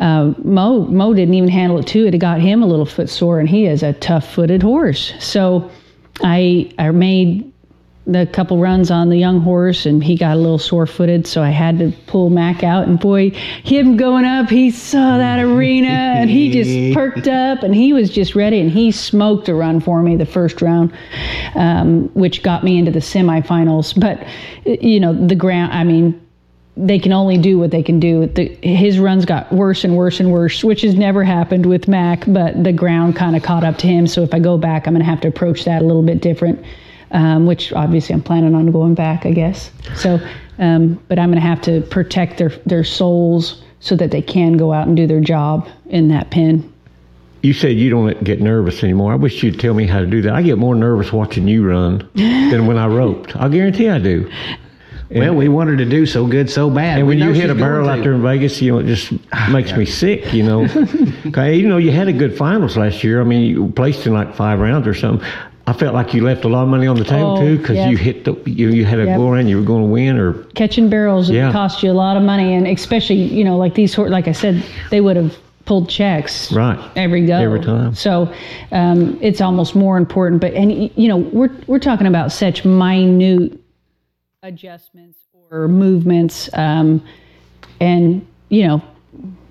uh, 0.00 0.32
Mo 0.42 0.86
Mo 0.86 1.14
didn't 1.14 1.34
even 1.34 1.48
handle 1.48 1.78
it 1.78 1.86
too. 1.86 2.06
It 2.06 2.18
got 2.18 2.40
him 2.40 2.62
a 2.62 2.66
little 2.66 2.86
foot 2.86 3.08
sore, 3.08 3.40
and 3.40 3.48
he 3.48 3.66
is 3.66 3.82
a 3.82 3.92
tough-footed 3.94 4.62
horse. 4.62 5.12
So 5.20 5.70
I 6.22 6.72
I 6.78 6.90
made 6.90 7.52
the 8.04 8.26
couple 8.26 8.58
runs 8.58 8.90
on 8.90 9.10
the 9.10 9.16
young 9.16 9.40
horse, 9.40 9.86
and 9.86 10.02
he 10.02 10.16
got 10.16 10.36
a 10.36 10.40
little 10.40 10.58
sore-footed. 10.58 11.24
So 11.26 11.40
I 11.40 11.50
had 11.50 11.78
to 11.78 11.92
pull 12.06 12.30
Mac 12.30 12.64
out, 12.64 12.88
and 12.88 12.98
boy, 12.98 13.30
him 13.30 13.96
going 13.96 14.24
up, 14.24 14.48
he 14.50 14.70
saw 14.70 15.18
that 15.18 15.38
arena, 15.38 15.88
and 15.88 16.28
he 16.28 16.50
just 16.50 16.94
perked 16.94 17.28
up, 17.28 17.62
and 17.62 17.74
he 17.74 17.92
was 17.92 18.10
just 18.10 18.34
ready, 18.34 18.60
and 18.60 18.70
he 18.70 18.90
smoked 18.90 19.48
a 19.48 19.54
run 19.54 19.78
for 19.80 20.02
me 20.02 20.16
the 20.16 20.26
first 20.26 20.60
round, 20.60 20.92
um, 21.54 22.08
which 22.14 22.42
got 22.42 22.64
me 22.64 22.78
into 22.78 22.90
the 22.90 22.98
semifinals. 22.98 23.98
But 23.98 24.26
you 24.82 24.98
know 24.98 25.14
the 25.14 25.36
ground, 25.36 25.72
I 25.72 25.84
mean 25.84 26.21
they 26.76 26.98
can 26.98 27.12
only 27.12 27.36
do 27.36 27.58
what 27.58 27.70
they 27.70 27.82
can 27.82 28.00
do. 28.00 28.26
The, 28.26 28.48
his 28.62 28.98
runs 28.98 29.24
got 29.24 29.52
worse 29.52 29.84
and 29.84 29.96
worse 29.96 30.20
and 30.20 30.32
worse, 30.32 30.64
which 30.64 30.82
has 30.82 30.94
never 30.94 31.22
happened 31.22 31.66
with 31.66 31.86
Mac, 31.86 32.24
but 32.26 32.64
the 32.64 32.72
ground 32.72 33.14
kind 33.14 33.36
of 33.36 33.42
caught 33.42 33.62
up 33.62 33.76
to 33.78 33.86
him. 33.86 34.06
So 34.06 34.22
if 34.22 34.32
I 34.32 34.38
go 34.38 34.56
back, 34.56 34.86
I'm 34.86 34.94
going 34.94 35.04
to 35.04 35.10
have 35.10 35.20
to 35.22 35.28
approach 35.28 35.64
that 35.64 35.82
a 35.82 35.84
little 35.84 36.02
bit 36.02 36.22
different, 36.22 36.64
um, 37.10 37.46
which 37.46 37.72
obviously 37.74 38.14
I'm 38.14 38.22
planning 38.22 38.54
on 38.54 38.70
going 38.72 38.94
back, 38.94 39.26
I 39.26 39.32
guess. 39.32 39.70
So, 39.96 40.18
um, 40.58 40.98
but 41.08 41.18
I'm 41.18 41.28
going 41.28 41.40
to 41.40 41.46
have 41.46 41.60
to 41.62 41.82
protect 41.82 42.38
their, 42.38 42.50
their 42.64 42.84
soles 42.84 43.62
so 43.80 43.94
that 43.96 44.10
they 44.10 44.22
can 44.22 44.56
go 44.56 44.72
out 44.72 44.86
and 44.86 44.96
do 44.96 45.06
their 45.06 45.20
job 45.20 45.68
in 45.86 46.08
that 46.08 46.30
pen. 46.30 46.72
You 47.42 47.52
said 47.52 47.76
you 47.76 47.90
don't 47.90 48.22
get 48.22 48.40
nervous 48.40 48.84
anymore. 48.84 49.12
I 49.12 49.16
wish 49.16 49.42
you'd 49.42 49.58
tell 49.58 49.74
me 49.74 49.86
how 49.86 49.98
to 49.98 50.06
do 50.06 50.22
that. 50.22 50.32
I 50.32 50.42
get 50.42 50.58
more 50.58 50.76
nervous 50.76 51.12
watching 51.12 51.48
you 51.48 51.68
run 51.68 52.08
than 52.14 52.66
when 52.66 52.78
I 52.78 52.86
roped. 52.86 53.34
I 53.36 53.48
guarantee 53.48 53.88
I 53.88 53.98
do. 53.98 54.30
Well, 55.14 55.34
we 55.34 55.48
wanted 55.48 55.78
to 55.78 55.84
do 55.84 56.06
so 56.06 56.26
good, 56.26 56.48
so 56.50 56.68
bad. 56.70 56.98
And 56.98 57.06
We 57.06 57.16
when 57.16 57.26
you 57.28 57.32
hit 57.32 57.50
a 57.50 57.54
barrel 57.54 57.88
out 57.88 58.02
there 58.02 58.12
in 58.12 58.22
Vegas, 58.22 58.60
you 58.60 58.72
know, 58.72 58.78
it 58.78 58.86
just 58.86 59.12
makes 59.50 59.72
me 59.76 59.84
sick, 59.84 60.32
you 60.32 60.42
know. 60.42 60.64
okay, 61.26 61.56
you 61.56 61.68
know, 61.68 61.78
you 61.78 61.90
had 61.92 62.08
a 62.08 62.12
good 62.12 62.36
finals 62.36 62.76
last 62.76 63.02
year. 63.04 63.20
I 63.20 63.24
mean, 63.24 63.42
you 63.42 63.68
placed 63.72 64.06
in 64.06 64.12
like 64.14 64.34
five 64.34 64.58
rounds 64.60 64.86
or 64.86 64.94
something. 64.94 65.26
I 65.66 65.72
felt 65.72 65.94
like 65.94 66.12
you 66.12 66.24
left 66.24 66.44
a 66.44 66.48
lot 66.48 66.64
of 66.64 66.68
money 66.68 66.88
on 66.88 66.96
the 66.96 67.04
table 67.04 67.36
Oh, 67.38 67.40
too 67.40 67.56
because 67.58 67.76
yep. 67.76 67.90
you 67.90 67.96
hit 67.96 68.24
the 68.24 68.34
you, 68.50 68.70
you 68.70 68.84
had 68.84 68.98
a 68.98 69.04
Yep. 69.04 69.16
go 69.16 69.30
around 69.30 69.46
you 69.46 69.58
were 69.58 69.62
going 69.64 69.82
to 69.84 69.88
win 69.88 70.18
or 70.18 70.32
Catching 70.54 70.88
barrels 70.88 71.30
Yeah. 71.30 71.52
cost 71.52 71.84
you 71.84 71.90
a 71.90 71.92
lot 71.92 72.16
of 72.16 72.24
money, 72.24 72.54
and 72.54 72.66
especially 72.66 73.16
you 73.16 73.44
know 73.44 73.56
like 73.56 73.74
these 73.74 73.94
hor- 73.94 74.08
like 74.08 74.26
I 74.26 74.32
said, 74.32 74.64
they 74.90 75.00
would 75.00 75.14
have 75.16 75.36
pulled 75.64 75.88
checks 75.88 76.50
right 76.50 76.76
every 76.96 77.24
go 77.24 77.36
Every 77.36 77.60
time. 77.60 77.94
So 77.94 78.34
um, 78.72 79.16
it's 79.22 79.40
almost 79.40 79.76
more 79.76 79.96
important. 79.96 80.40
But 80.40 80.54
and 80.54 80.90
you 80.96 81.06
know 81.06 81.18
we're 81.18 81.50
we're 81.68 81.78
talking 81.78 82.08
about 82.08 82.32
such 82.32 82.64
minute 82.64 83.56
adjustments 84.42 85.20
or 85.50 85.68
movements, 85.68 86.50
um, 86.54 87.04
and 87.80 88.26
you 88.48 88.66
know 88.66 88.82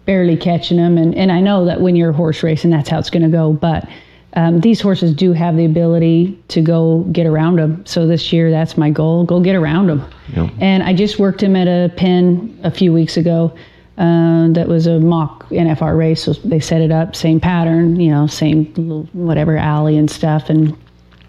barely 0.06 0.36
catching 0.36 0.78
them. 0.78 0.98
And 0.98 1.16
and 1.16 1.32
I 1.32 1.40
know 1.40 1.66
that 1.66 1.82
when 1.82 1.96
you're 1.96 2.12
horse 2.12 2.44
racing, 2.44 2.72
that's 2.72 2.90
how 2.90 3.00
it's 3.00 3.10
going 3.10 3.24
to 3.24 3.30
go. 3.30 3.54
But 3.54 3.88
um, 4.34 4.62
these 4.62 4.82
horses 4.82 5.14
do 5.14 5.34
have 5.34 5.56
the 5.58 5.66
ability 5.66 6.42
to 6.50 6.62
go 6.62 7.04
get 7.12 7.26
around 7.26 7.60
them. 7.60 7.86
So 7.86 8.08
this 8.08 8.32
year, 8.34 8.52
that's 8.52 8.78
my 8.78 8.90
goal: 8.90 9.24
go 9.24 9.40
get 9.40 9.56
around 9.56 9.88
them. 9.88 10.06
Yeah. 10.34 10.50
And 10.60 10.84
I 10.84 10.94
just 10.94 11.20
worked 11.20 11.42
him 11.42 11.56
at 11.56 11.68
a 11.68 11.94
pen 11.96 12.60
a 12.64 12.72
few 12.72 12.92
weeks 12.94 13.18
ago. 13.18 13.56
Uh, 13.98 14.48
that 14.50 14.68
was 14.68 14.88
a 14.88 15.00
mock 15.00 15.48
NFR 15.50 15.98
race, 15.98 16.24
so 16.24 16.34
they 16.34 16.60
set 16.60 16.82
it 16.82 16.92
up, 16.92 17.16
same 17.16 17.40
pattern, 17.40 18.00
you 18.00 18.10
know, 18.10 18.26
same 18.26 18.74
little 18.76 19.04
whatever 19.14 19.58
alley 19.58 19.96
and 19.96 20.10
stuff, 20.10 20.50
and 20.50 20.76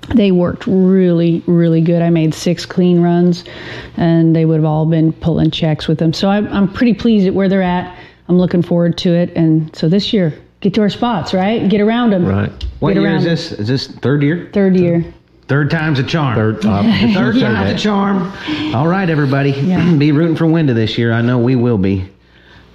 they 0.09 0.33
worked 0.33 0.67
really, 0.67 1.43
really 1.47 1.81
good. 1.81 2.03
I 2.03 2.11
made 2.11 2.35
six 2.35 2.67
clean 2.67 3.01
runs, 3.01 3.45
and 3.97 4.35
they 4.35 4.45
would 4.45 4.57
have 4.57 4.65
all 4.65 4.87
been 4.87 5.13
pulling 5.13 5.51
checks 5.51 5.89
with 5.89 5.99
them. 5.99 6.13
So 6.13 6.29
I'm, 6.29 6.47
I'm 6.49 6.73
pretty 6.73 6.95
pleased 6.95 7.27
at 7.27 7.35
where 7.35 7.49
they're 7.49 7.63
at. 7.63 7.97
I'm 8.29 8.39
looking 8.39 8.63
forward 8.63 8.99
to 8.99 9.11
it, 9.15 9.31
and 9.37 9.75
so 9.75 9.89
this 9.89 10.13
year, 10.13 10.35
get 10.61 10.75
to 10.75 10.81
our 10.81 10.91
spots, 10.91 11.35
right? 11.35 11.69
Get 11.69 11.81
around 11.81 12.11
them. 12.11 12.27
right 12.27 12.51
What 12.81 12.95
Get 12.95 13.01
year 13.03 13.17
is 13.17 13.25
this? 13.25 13.53
Is 13.53 13.69
this 13.69 13.89
third 13.89 14.23
year? 14.23 14.51
Third 14.53 14.77
year. 14.77 15.05
Third 15.49 15.71
time's 15.71 15.99
a 15.99 16.05
charm. 16.05 16.35
third 16.37 16.65
uh, 16.65 16.83
Third 17.15 17.35
say 17.35 17.41
time's 17.43 17.73
a 17.73 17.79
charm. 17.83 18.33
All 18.75 18.89
right, 18.89 19.11
everybody. 19.11 19.51
Yeah. 19.51 19.95
be 19.99 20.13
rooting 20.13 20.37
for 20.37 20.47
Wenda 20.47 20.75
this 20.75 20.97
year. 20.97 21.13
I 21.13 21.21
know 21.21 21.39
we 21.39 21.57
will 21.57 21.79
be. 21.79 22.09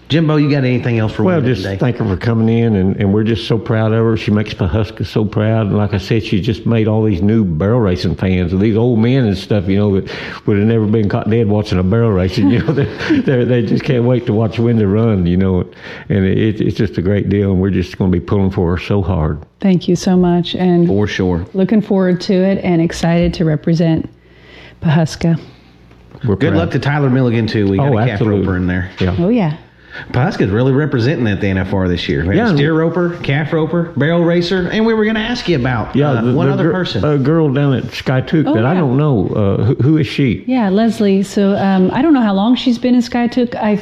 Jimbo, 0.10 0.38
you 0.38 0.50
got 0.50 0.64
anything 0.64 1.00
else 1.00 1.12
for 1.12 1.24
Well, 1.24 1.42
Wenda 1.42 1.46
just 1.48 1.64
today? 1.64 1.76
thank 1.76 1.98
her 1.98 2.06
for 2.06 2.16
coming 2.16 2.48
in, 2.48 2.78
and, 2.78 2.96
and 2.96 3.14
we're 3.14 3.26
just 3.26 3.46
so 3.46 3.58
proud 3.58 3.92
of 3.92 4.06
her. 4.06 4.16
She 4.16 4.32
makes 4.32 4.54
Pawhuska 4.54 5.06
so 5.06 5.26
proud. 5.26 5.68
And 5.68 5.76
like 5.76 5.94
I 5.94 5.98
said, 5.98 6.24
she 6.24 6.40
just 6.40 6.66
made 6.66 6.88
all 6.88 7.04
these 7.04 7.22
new 7.22 7.44
barrel 7.44 7.82
racing 7.82 8.16
fans, 8.16 8.54
and 8.54 8.62
these 8.62 8.78
old 8.78 9.00
men 9.00 9.26
and 9.26 9.38
stuff, 9.38 9.68
you 9.68 9.76
know, 9.78 10.00
that 10.00 10.10
would 10.48 10.58
have 10.60 10.66
never 10.66 10.86
been 10.86 11.10
caught 11.10 11.30
dead 11.30 11.50
watching 11.50 11.78
a 11.78 11.84
barrel 11.84 12.12
racing. 12.12 12.50
You 12.50 12.60
know, 12.60 12.72
they 12.74 13.20
they 13.20 13.44
they 13.44 13.62
just 13.66 13.84
can't 13.84 14.06
wait 14.06 14.26
to 14.28 14.34
watch 14.34 14.56
Wenda 14.56 14.90
run. 14.90 15.26
You 15.26 15.36
know, 15.36 15.60
and 16.08 16.24
it, 16.26 16.62
it's 16.62 16.78
just 16.78 16.98
a 16.98 17.02
great 17.02 17.28
deal, 17.28 17.52
and 17.52 17.60
we're 17.62 17.70
just 17.70 17.98
going 17.98 18.10
to 18.10 18.18
be 18.18 18.24
pulling 18.26 18.52
for 18.52 18.72
her 18.78 18.82
so 18.82 19.02
hard. 19.02 19.46
Thank 19.60 19.90
you 19.90 19.98
so 19.98 20.16
much, 20.16 20.56
and 20.56 20.88
for 20.88 21.08
sure. 21.08 21.46
looking 21.54 21.82
forward 21.82 22.22
to 22.22 22.34
it, 22.34 22.64
and 22.64 22.82
excited 22.82 23.34
to 23.34 23.44
represent 23.46 24.10
Pawhuska. 24.82 25.38
We're 26.26 26.38
Good 26.38 26.52
proud. 26.52 26.60
luck 26.60 26.72
to 26.72 26.80
Tyler 26.80 27.10
Milligan 27.10 27.46
too. 27.46 27.70
We 27.70 27.76
got 27.78 27.90
Oh, 27.90 27.98
a 27.98 28.02
calf 28.06 28.10
absolutely. 28.12 28.40
roper 28.48 28.56
in 28.58 28.68
there. 28.68 28.90
Yeah. 29.02 29.16
Oh 29.20 29.28
yeah. 29.28 29.58
Pawhuska's 30.12 30.50
really 30.52 30.72
representing 30.74 31.28
at 31.28 31.42
the 31.42 31.48
NFR 31.48 31.88
this 31.88 32.08
year. 32.08 32.26
We 32.26 32.38
Yeah, 32.38 32.54
steer 32.54 32.74
roper, 32.74 33.18
calf 33.24 33.54
roper, 33.54 33.94
barrel 33.98 34.24
racer, 34.24 34.70
and 34.72 34.86
we 34.86 34.94
were 34.94 35.04
going 35.04 35.16
to 35.16 35.22
ask 35.22 35.48
you 35.48 35.58
about 35.58 35.96
Yeah, 35.96 36.12
uh, 36.12 36.22
the- 36.22 36.34
one 36.34 36.48
the 36.48 36.54
other 36.54 36.64
gir- 36.66 36.72
person. 36.72 37.04
A 37.06 37.18
girl 37.18 37.52
down 37.52 37.74
at 37.74 37.84
Skiatook 37.86 38.48
Oh, 38.48 38.54
that 38.54 38.66
I 38.66 38.74
don't 38.74 38.98
know. 38.98 39.28
Uh, 39.28 39.64
who, 39.64 39.76
who 39.76 39.98
is 39.98 40.08
she? 40.08 40.44
Yeah, 40.48 40.70
Leslie. 40.70 41.24
So 41.24 41.56
um, 41.56 41.90
I 41.92 42.02
don't 42.02 42.14
know 42.14 42.22
how 42.22 42.34
long 42.34 42.56
she's 42.56 42.78
been 42.78 42.96
in 42.96 43.02
Skiatook. 43.02 43.56
I 43.56 43.80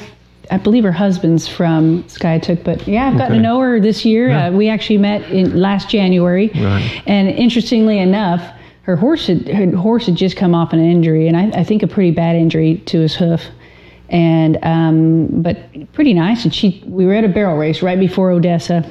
I 0.52 0.58
believe 0.58 0.84
her 0.84 0.92
husband's 0.92 1.48
from 1.48 2.04
Skiatook, 2.04 2.64
but 2.64 2.88
yeah, 2.88 3.08
I've 3.08 3.14
gotten 3.18 3.34
Okay. 3.34 3.38
to 3.38 3.42
know 3.42 3.60
her 3.62 3.80
this 3.80 4.06
year. 4.06 4.30
Uh, 4.30 4.52
we 4.52 4.70
actually 4.70 5.00
met 5.00 5.24
in 5.32 5.60
last 5.60 5.90
January, 5.90 6.52
Right. 6.54 7.02
and 7.08 7.28
interestingly 7.30 7.98
enough, 7.98 8.44
her 8.84 8.96
horse 8.96 9.26
had, 9.26 9.48
her 9.48 9.76
horse 9.76 10.06
had 10.06 10.14
just 10.16 10.38
come 10.38 10.54
off 10.54 10.72
an 10.72 10.80
injury, 10.80 11.28
and 11.28 11.36
I, 11.36 11.62
I 11.62 11.64
think 11.64 11.82
a 11.82 11.88
pretty 11.88 12.12
bad 12.12 12.36
injury 12.36 12.76
to 12.86 13.00
his 13.00 13.16
hoof. 13.16 13.42
And 14.10 14.60
um, 14.64 15.42
but 15.42 15.58
pretty 15.94 16.14
nice. 16.14 16.44
And 16.44 16.54
she 16.54 16.84
we 16.86 17.06
were 17.06 17.14
at 17.14 17.24
a 17.24 17.30
barrel 17.30 17.58
race 17.58 17.82
right 17.82 18.00
before 18.00 18.32
Odessa, 18.32 18.90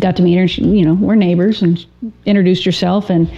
got 0.00 0.16
to 0.16 0.22
meet 0.22 0.36
her. 0.36 0.42
And 0.42 0.50
she, 0.50 0.64
you 0.64 0.84
know, 0.84 0.94
we're 0.94 1.14
neighbors, 1.14 1.62
and 1.62 1.84
introduced 2.24 2.64
herself, 2.64 3.10
and 3.10 3.30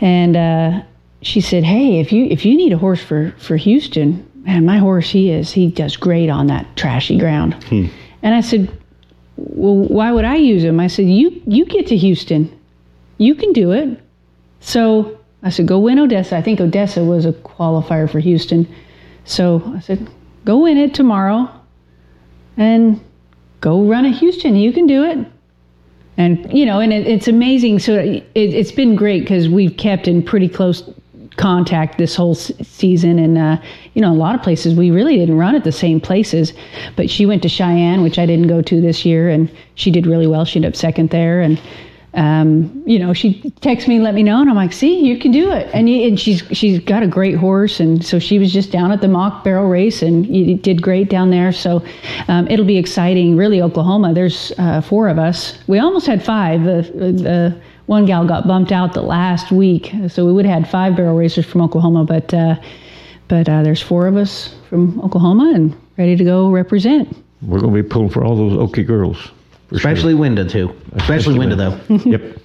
and 0.00 0.36
uh, 0.36 0.82
she 1.22 1.40
said, 1.40 1.64
"Hey, 1.64 2.00
if 2.00 2.12
you 2.12 2.26
if 2.26 2.44
you 2.44 2.56
need 2.56 2.72
a 2.72 2.78
horse 2.78 3.00
for 3.00 3.32
for 3.38 3.56
Houston, 3.56 4.28
man, 4.44 4.64
my 4.64 4.78
horse 4.78 5.08
he 5.08 5.30
is 5.30 5.52
he 5.52 5.68
does 5.68 5.96
great 5.96 6.28
on 6.28 6.48
that 6.48 6.76
trashy 6.76 7.18
ground." 7.18 7.54
And 8.22 8.34
I 8.34 8.40
said, 8.40 8.76
"Well, 9.36 9.76
why 9.76 10.10
would 10.10 10.24
I 10.24 10.36
use 10.36 10.64
him?" 10.64 10.80
I 10.80 10.88
said, 10.88 11.06
"You 11.06 11.40
you 11.46 11.64
get 11.64 11.86
to 11.88 11.96
Houston, 11.96 12.50
you 13.18 13.34
can 13.36 13.52
do 13.52 13.70
it." 13.70 14.00
So 14.60 15.16
I 15.44 15.50
said, 15.50 15.68
"Go 15.68 15.78
win 15.78 16.00
Odessa." 16.00 16.36
I 16.36 16.42
think 16.42 16.60
Odessa 16.60 17.04
was 17.04 17.24
a 17.24 17.32
qualifier 17.32 18.10
for 18.10 18.18
Houston. 18.18 18.66
So 19.26 19.62
I 19.74 19.80
said, 19.80 20.06
"Go 20.44 20.58
win 20.58 20.76
it 20.76 20.94
tomorrow, 20.94 21.50
and 22.56 23.00
go 23.60 23.82
run 23.82 24.04
at 24.06 24.14
Houston. 24.16 24.56
You 24.56 24.72
can 24.72 24.86
do 24.86 25.04
it." 25.04 25.26
and 26.16 26.52
you 26.52 26.64
know 26.64 26.80
and 26.80 26.92
it, 26.92 27.06
it's 27.06 27.28
amazing. 27.28 27.78
So 27.78 27.94
it, 27.98 28.24
it's 28.34 28.72
been 28.72 28.94
great 28.96 29.20
because 29.20 29.48
we've 29.48 29.76
kept 29.76 30.06
in 30.08 30.22
pretty 30.22 30.48
close 30.48 30.88
contact 31.36 31.98
this 31.98 32.14
whole 32.14 32.34
season. 32.34 33.18
And 33.18 33.38
uh, 33.38 33.56
you 33.94 34.02
know 34.02 34.12
a 34.12 34.14
lot 34.14 34.34
of 34.34 34.42
places 34.42 34.74
we 34.74 34.90
really 34.90 35.16
didn't 35.16 35.36
run 35.36 35.54
at 35.54 35.64
the 35.64 35.72
same 35.72 36.00
places. 36.00 36.52
But 36.96 37.10
she 37.10 37.26
went 37.26 37.42
to 37.42 37.48
cheyenne 37.48 38.02
which 38.02 38.18
i 38.18 38.26
didn't 38.26 38.48
go 38.48 38.62
to 38.62 38.80
this 38.80 39.04
year. 39.04 39.28
And 39.28 39.50
she 39.74 39.90
did 39.90 40.06
really 40.06 40.26
well. 40.26 40.44
She 40.44 40.58
ended 40.58 40.72
up 40.72 40.76
second 40.76 41.10
there. 41.10 41.40
And 41.40 41.60
um, 42.14 42.82
you 42.86 42.98
know 42.98 43.12
she 43.12 43.40
texted 43.60 43.88
me 43.88 43.96
and 43.96 44.04
let 44.04 44.14
me 44.14 44.22
know 44.22 44.40
and 44.40 44.48
i'm 44.48 44.56
like 44.56 44.72
see 44.72 45.00
you 45.00 45.18
can 45.18 45.32
do 45.32 45.50
it. 45.50 45.68
And, 45.74 45.88
and 45.88 46.18
she's 46.18 46.42
she's 46.52 46.78
got 46.78 47.02
a 47.02 47.06
great 47.06 47.36
horse 47.36 47.80
and 47.80 48.04
so 48.04 48.18
she 48.18 48.38
was 48.38 48.52
just 48.52 48.70
down 48.70 48.92
at 48.92 49.00
the 49.00 49.08
mock 49.08 49.44
barrel 49.44 49.68
race 49.68 50.02
and 50.02 50.26
you 50.26 50.56
did 50.56 50.82
great 50.82 51.10
down 51.10 51.30
there. 51.30 51.52
So 51.52 51.84
um, 52.28 52.46
it'll 52.48 52.64
be 52.66 52.78
exciting 52.78 53.36
really 53.36 53.60
oklahoma. 53.60 54.14
There's 54.14 54.52
uh, 54.58 54.80
four 54.80 55.08
of 55.08 55.18
us. 55.18 55.58
We 55.66 55.78
almost 55.78 56.06
had 56.06 56.24
five. 56.24 56.64
The, 56.64 56.82
the 56.94 57.60
one 57.86 58.06
gal 58.06 58.26
got 58.26 58.46
bumped 58.46 58.72
out 58.72 58.94
the 58.94 59.02
last 59.02 59.52
week 59.52 59.92
so 60.08 60.24
we 60.24 60.32
would 60.32 60.46
have 60.46 60.62
had 60.62 60.70
five 60.70 60.96
barrel 60.96 61.16
racers 61.16 61.44
from 61.44 61.60
oklahoma 61.60 62.02
but 62.02 62.32
uh, 62.32 62.56
but 63.28 63.46
uh, 63.46 63.62
there's 63.62 63.82
four 63.82 64.06
of 64.06 64.16
us 64.16 64.54
from 64.70 64.98
oklahoma 65.02 65.52
and 65.54 65.76
ready 65.96 66.16
to 66.16 66.24
go 66.24 66.50
represent. 66.50 67.16
We're 67.42 67.60
going 67.60 67.74
to 67.74 67.82
be 67.82 67.88
pulling 67.88 68.10
for 68.10 68.24
all 68.24 68.36
those 68.36 68.52
Okie 68.52 68.86
girls. 68.86 69.30
For 69.74 69.80
sure. 69.80 69.90
Especially 69.90 70.14
Wenda 70.14 70.48
too. 70.48 70.74
Especially 70.92 71.36
Wenda 71.36 71.56
though. 71.56 71.94
yep. 72.10 72.38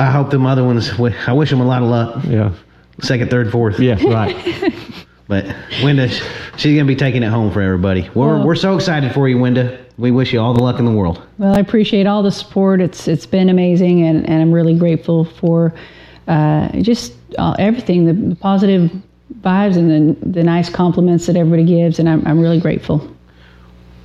I 0.00 0.10
hope 0.10 0.30
them 0.30 0.46
other 0.46 0.64
ones. 0.64 0.90
I 1.26 1.32
wish 1.32 1.50
them 1.50 1.60
a 1.60 1.66
lot 1.66 1.82
of 1.82 1.88
luck. 1.88 2.24
Yeah. 2.24 2.52
Second, 3.00 3.30
third, 3.30 3.50
fourth. 3.50 3.78
Yeah. 3.80 4.02
Right. 4.04 4.36
But 5.28 5.44
Wenda, 5.82 6.08
she's 6.56 6.74
gonna 6.74 6.86
be 6.88 6.96
taking 6.96 7.22
it 7.22 7.28
home 7.28 7.52
for 7.52 7.60
everybody. 7.60 8.08
We're 8.14 8.36
Well- 8.38 8.46
we're 8.46 8.54
so 8.54 8.74
excited 8.76 9.12
for 9.12 9.28
you, 9.28 9.36
Wenda. 9.36 9.78
We 9.98 10.10
wish 10.10 10.32
you 10.32 10.40
all 10.40 10.54
the 10.54 10.62
luck 10.62 10.78
in 10.78 10.86
the 10.86 10.90
world. 10.90 11.20
Well, 11.36 11.54
I 11.54 11.60
appreciate 11.60 12.06
all 12.06 12.22
the 12.22 12.30
support. 12.30 12.80
It's 12.80 13.06
it's 13.06 13.26
been 13.26 13.50
amazing, 13.50 14.06
and, 14.06 14.26
and 14.26 14.40
I'm 14.40 14.50
really 14.52 14.74
grateful 14.74 15.26
for 15.26 15.74
uh, 16.28 16.68
just 16.80 17.12
uh, 17.36 17.54
everything, 17.58 18.06
the, 18.06 18.14
the 18.14 18.36
positive 18.36 18.90
vibes 19.42 19.76
and 19.76 20.16
the 20.16 20.26
the 20.26 20.42
nice 20.42 20.70
compliments 20.70 21.26
that 21.26 21.36
everybody 21.36 21.64
gives, 21.64 21.98
and 21.98 22.08
I'm 22.08 22.26
I'm 22.26 22.40
really 22.40 22.58
grateful. 22.58 23.06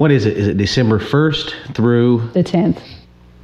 What 0.04 0.12
is 0.12 0.26
it? 0.26 0.36
Is 0.36 0.49
it 0.49 0.58
December 0.58 0.99
first 0.99 1.56
through 1.76 2.28
The 2.34 2.43
tenth. 2.43 2.82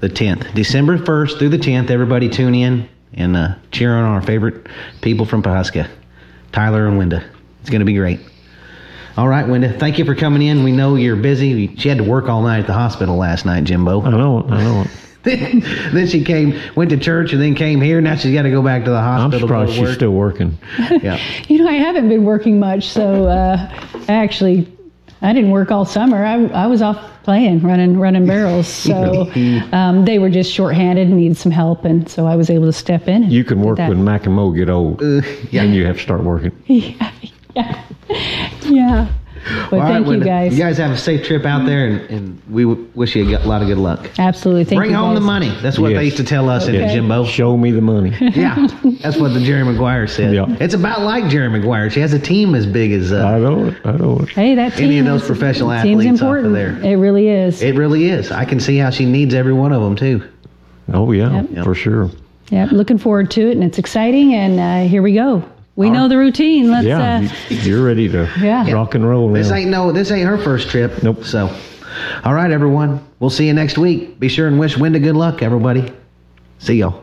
the 0.01 0.09
tenth? 0.09 0.45
December 0.53 0.97
first 0.97 1.39
through 1.39 1.47
the 1.47 1.57
tenth. 1.57 1.89
Everybody 1.89 2.27
tune 2.27 2.53
in 2.53 2.89
and 3.13 3.37
uh, 3.37 3.55
cheer 3.71 3.95
on 3.95 4.03
our 4.03 4.21
favorite 4.21 4.67
people 4.99 5.25
from 5.25 5.41
Pawhuska, 5.41 5.87
Tyler 6.51 6.85
and 6.85 6.99
Wenda. 6.99 7.23
It's 7.61 7.69
gonna 7.69 7.85
be 7.85 7.93
great. 7.93 8.19
All 9.15 9.29
right, 9.29 9.45
Wenda. 9.45 9.79
Thank 9.79 9.99
you 9.99 10.03
for 10.03 10.15
coming 10.15 10.41
in. 10.41 10.65
We 10.65 10.73
know 10.73 10.95
you're 10.95 11.15
busy. 11.15 11.73
She 11.77 11.87
had 11.87 11.99
to 11.99 12.03
work 12.03 12.27
all 12.27 12.41
night 12.41 12.59
at 12.59 12.67
the 12.67 12.73
hospital 12.73 13.15
last 13.15 13.45
night, 13.45 13.63
Jimbo. 13.63 14.01
I 14.01 14.09
know 14.09 14.39
it. 14.39 14.51
I 14.51 14.61
know 14.61 14.85
it. 15.23 15.93
then 15.93 16.07
she 16.07 16.25
came, 16.25 16.59
went 16.75 16.89
to 16.89 16.97
church, 16.97 17.31
and 17.31 17.41
then 17.41 17.55
came 17.55 17.79
here. 17.79 18.01
Now 18.01 18.15
she's 18.17 18.33
got 18.33 18.41
to 18.41 18.51
go 18.51 18.61
back 18.61 18.83
to 18.83 18.91
the 18.91 18.99
hospital. 18.99 19.33
I'm 19.33 19.39
surprised 19.39 19.71
she's 19.75 19.81
work. 19.83 19.95
still 19.95 20.11
working. 20.11 20.57
Yeah. 21.01 21.21
You 21.47 21.63
know, 21.63 21.69
I 21.69 21.75
haven't 21.75 22.09
been 22.09 22.25
working 22.25 22.59
much, 22.59 22.89
so 22.89 23.27
uh, 23.27 23.69
I 24.09 24.13
actually 24.13 24.67
I 25.21 25.33
didn't 25.33 25.51
work 25.51 25.71
all 25.71 25.85
summer. 25.85 26.23
I, 26.23 26.45
I 26.47 26.67
was 26.67 26.81
off 26.81 26.97
playing, 27.23 27.61
running 27.61 27.99
running 27.99 28.25
barrels. 28.25 28.67
So 28.67 29.29
um, 29.71 30.05
they 30.05 30.17
were 30.19 30.29
just 30.29 30.51
shorthanded 30.51 31.07
and 31.07 31.17
needed 31.17 31.37
some 31.37 31.51
help, 31.51 31.85
and 31.85 32.09
so 32.09 32.25
I 32.25 32.35
was 32.35 32.49
able 32.49 32.65
to 32.65 32.73
step 32.73 33.07
in. 33.07 33.23
You 33.29 33.43
can 33.43 33.61
work 33.61 33.77
that. 33.77 33.89
when 33.89 34.03
Mac 34.03 34.25
and 34.25 34.35
Mo 34.35 34.51
get 34.51 34.69
old. 34.69 35.01
yeah. 35.51 35.63
And 35.63 35.75
you 35.75 35.85
have 35.85 35.97
to 35.97 36.01
start 36.01 36.23
working. 36.23 36.51
yeah, 36.67 37.11
yeah, 37.55 37.83
yeah. 38.63 39.07
But 39.69 39.73
All 39.73 39.79
right, 39.79 39.87
thank 39.93 40.07
you 40.07 40.13
Wenda. 40.13 40.25
guys. 40.25 40.57
You 40.57 40.63
guys 40.63 40.77
have 40.77 40.91
a 40.91 40.97
safe 40.97 41.25
trip 41.25 41.45
out 41.45 41.65
there, 41.65 41.85
and, 41.87 42.01
and 42.09 42.41
we 42.49 42.63
w- 42.63 42.87
wish 42.95 43.15
you 43.15 43.37
a 43.37 43.39
lot 43.39 43.61
of 43.61 43.67
good 43.67 43.77
luck. 43.77 44.09
Absolutely. 44.19 44.63
Thank 44.65 44.79
Bring 44.79 44.91
you 44.91 44.97
home 44.97 45.13
guys. 45.13 45.21
the 45.21 45.25
money. 45.25 45.49
That's 45.61 45.79
what 45.79 45.91
Yes. 45.91 45.99
they 45.99 46.05
used 46.05 46.17
to 46.17 46.23
tell 46.23 46.49
us 46.49 46.67
in 46.67 46.75
Okay. 46.75 46.93
Jimbo. 46.93 47.25
Show 47.25 47.55
me 47.57 47.71
the 47.71 47.81
money. 47.81 48.15
Yeah, 48.39 48.67
that's 49.01 49.17
what 49.17 49.33
the 49.33 49.39
Jerry 49.41 49.63
Maguire 49.65 50.07
said. 50.07 50.33
Yeah. 50.33 50.45
It's 50.59 50.73
about 50.73 51.01
like 51.01 51.29
Jerry 51.29 51.49
Maguire. 51.49 51.89
She 51.89 51.99
has 51.99 52.13
a 52.13 52.19
team 52.19 52.55
as 52.55 52.65
big 52.65 52.91
as 52.91 53.11
uh, 53.11 53.25
I 53.25 53.39
know 53.39 53.65
it. 53.67 53.77
I 53.85 53.91
know 53.93 54.19
it. 54.19 54.29
Hey, 54.29 54.55
that 54.55 54.73
team. 54.73 54.85
Any 54.85 54.99
of 54.99 55.05
those 55.05 55.25
professional 55.25 55.69
team's 55.81 56.03
athletes 56.05 56.21
off 56.21 56.29
of 56.37 56.45
important. 56.45 56.53
there. 56.53 56.91
It 56.91 56.95
really 56.97 57.27
is. 57.29 57.61
it 57.61 57.75
really 57.75 58.09
is. 58.09 58.31
I 58.31 58.45
can 58.45 58.59
see 58.59 58.77
how 58.77 58.89
she 58.89 59.05
needs 59.05 59.33
every 59.33 59.53
one 59.53 59.71
of 59.73 59.81
them 59.81 59.95
too. 59.95 60.23
Oh, 60.93 61.11
yeah, 61.11 61.43
Yep. 61.51 61.63
for 61.65 61.75
sure. 61.75 62.09
yeah, 62.49 62.67
looking 62.71 62.97
forward 62.97 63.29
to 63.31 63.41
it, 63.49 63.51
and 63.51 63.63
it's 63.63 63.77
exciting. 63.77 64.33
And 64.33 64.59
uh, 64.59 64.89
here 64.89 65.01
we 65.01 65.13
go. 65.13 65.43
We 65.79 65.89
know 65.89 66.09
the 66.09 66.17
routine. 66.17 66.69
Let's. 66.71 66.85
Yeah, 66.85 67.19
Uh, 67.19 67.21
you- 67.47 67.57
you're 67.61 67.83
ready 67.85 68.09
to 68.09 68.27
Yeah. 68.41 68.69
rock 68.73 68.95
and 68.95 69.07
roll 69.07 69.31
This 69.31 69.47
now. 69.49 69.55
ain't 69.55 69.69
no. 69.69 69.93
This 69.93 70.11
ain't 70.11 70.27
her 70.27 70.37
first 70.37 70.69
trip. 70.69 71.01
Nope. 71.03 71.23
So, 71.23 71.49
all 72.25 72.33
right, 72.33 72.51
everyone. 72.51 72.99
We'll 73.21 73.29
see 73.29 73.47
you 73.47 73.53
next 73.53 73.77
week. 73.77 74.19
Be 74.19 74.27
sure 74.27 74.47
and 74.49 74.59
wish 74.59 74.75
Wenda 74.75 75.01
good 75.01 75.15
luck, 75.15 75.41
everybody. 75.41 75.89
See 76.57 76.75
y'all. 76.75 77.01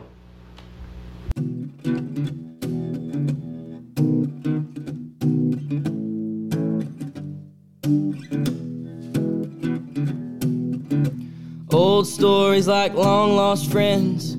Old 11.71 12.07
stories 12.07 12.67
like 12.67 12.93
long 12.93 13.35
lost 13.35 13.71
friends. 13.71 14.35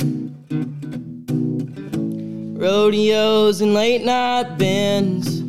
Rodeos 2.59 3.61
and 3.61 3.72
late 3.72 4.04
night 4.04 4.59
bends. 4.59 5.44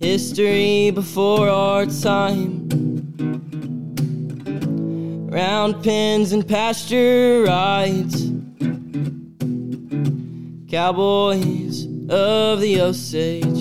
History 0.00 0.90
before 0.90 1.48
our 1.48 1.86
time. 1.86 2.66
Round 5.30 5.80
pins 5.80 6.32
and 6.32 6.44
pasture 6.44 7.44
rides. 7.46 8.32
Cowboys 10.68 11.84
of 12.08 12.58
the 12.58 12.80
Osage. 12.80 13.53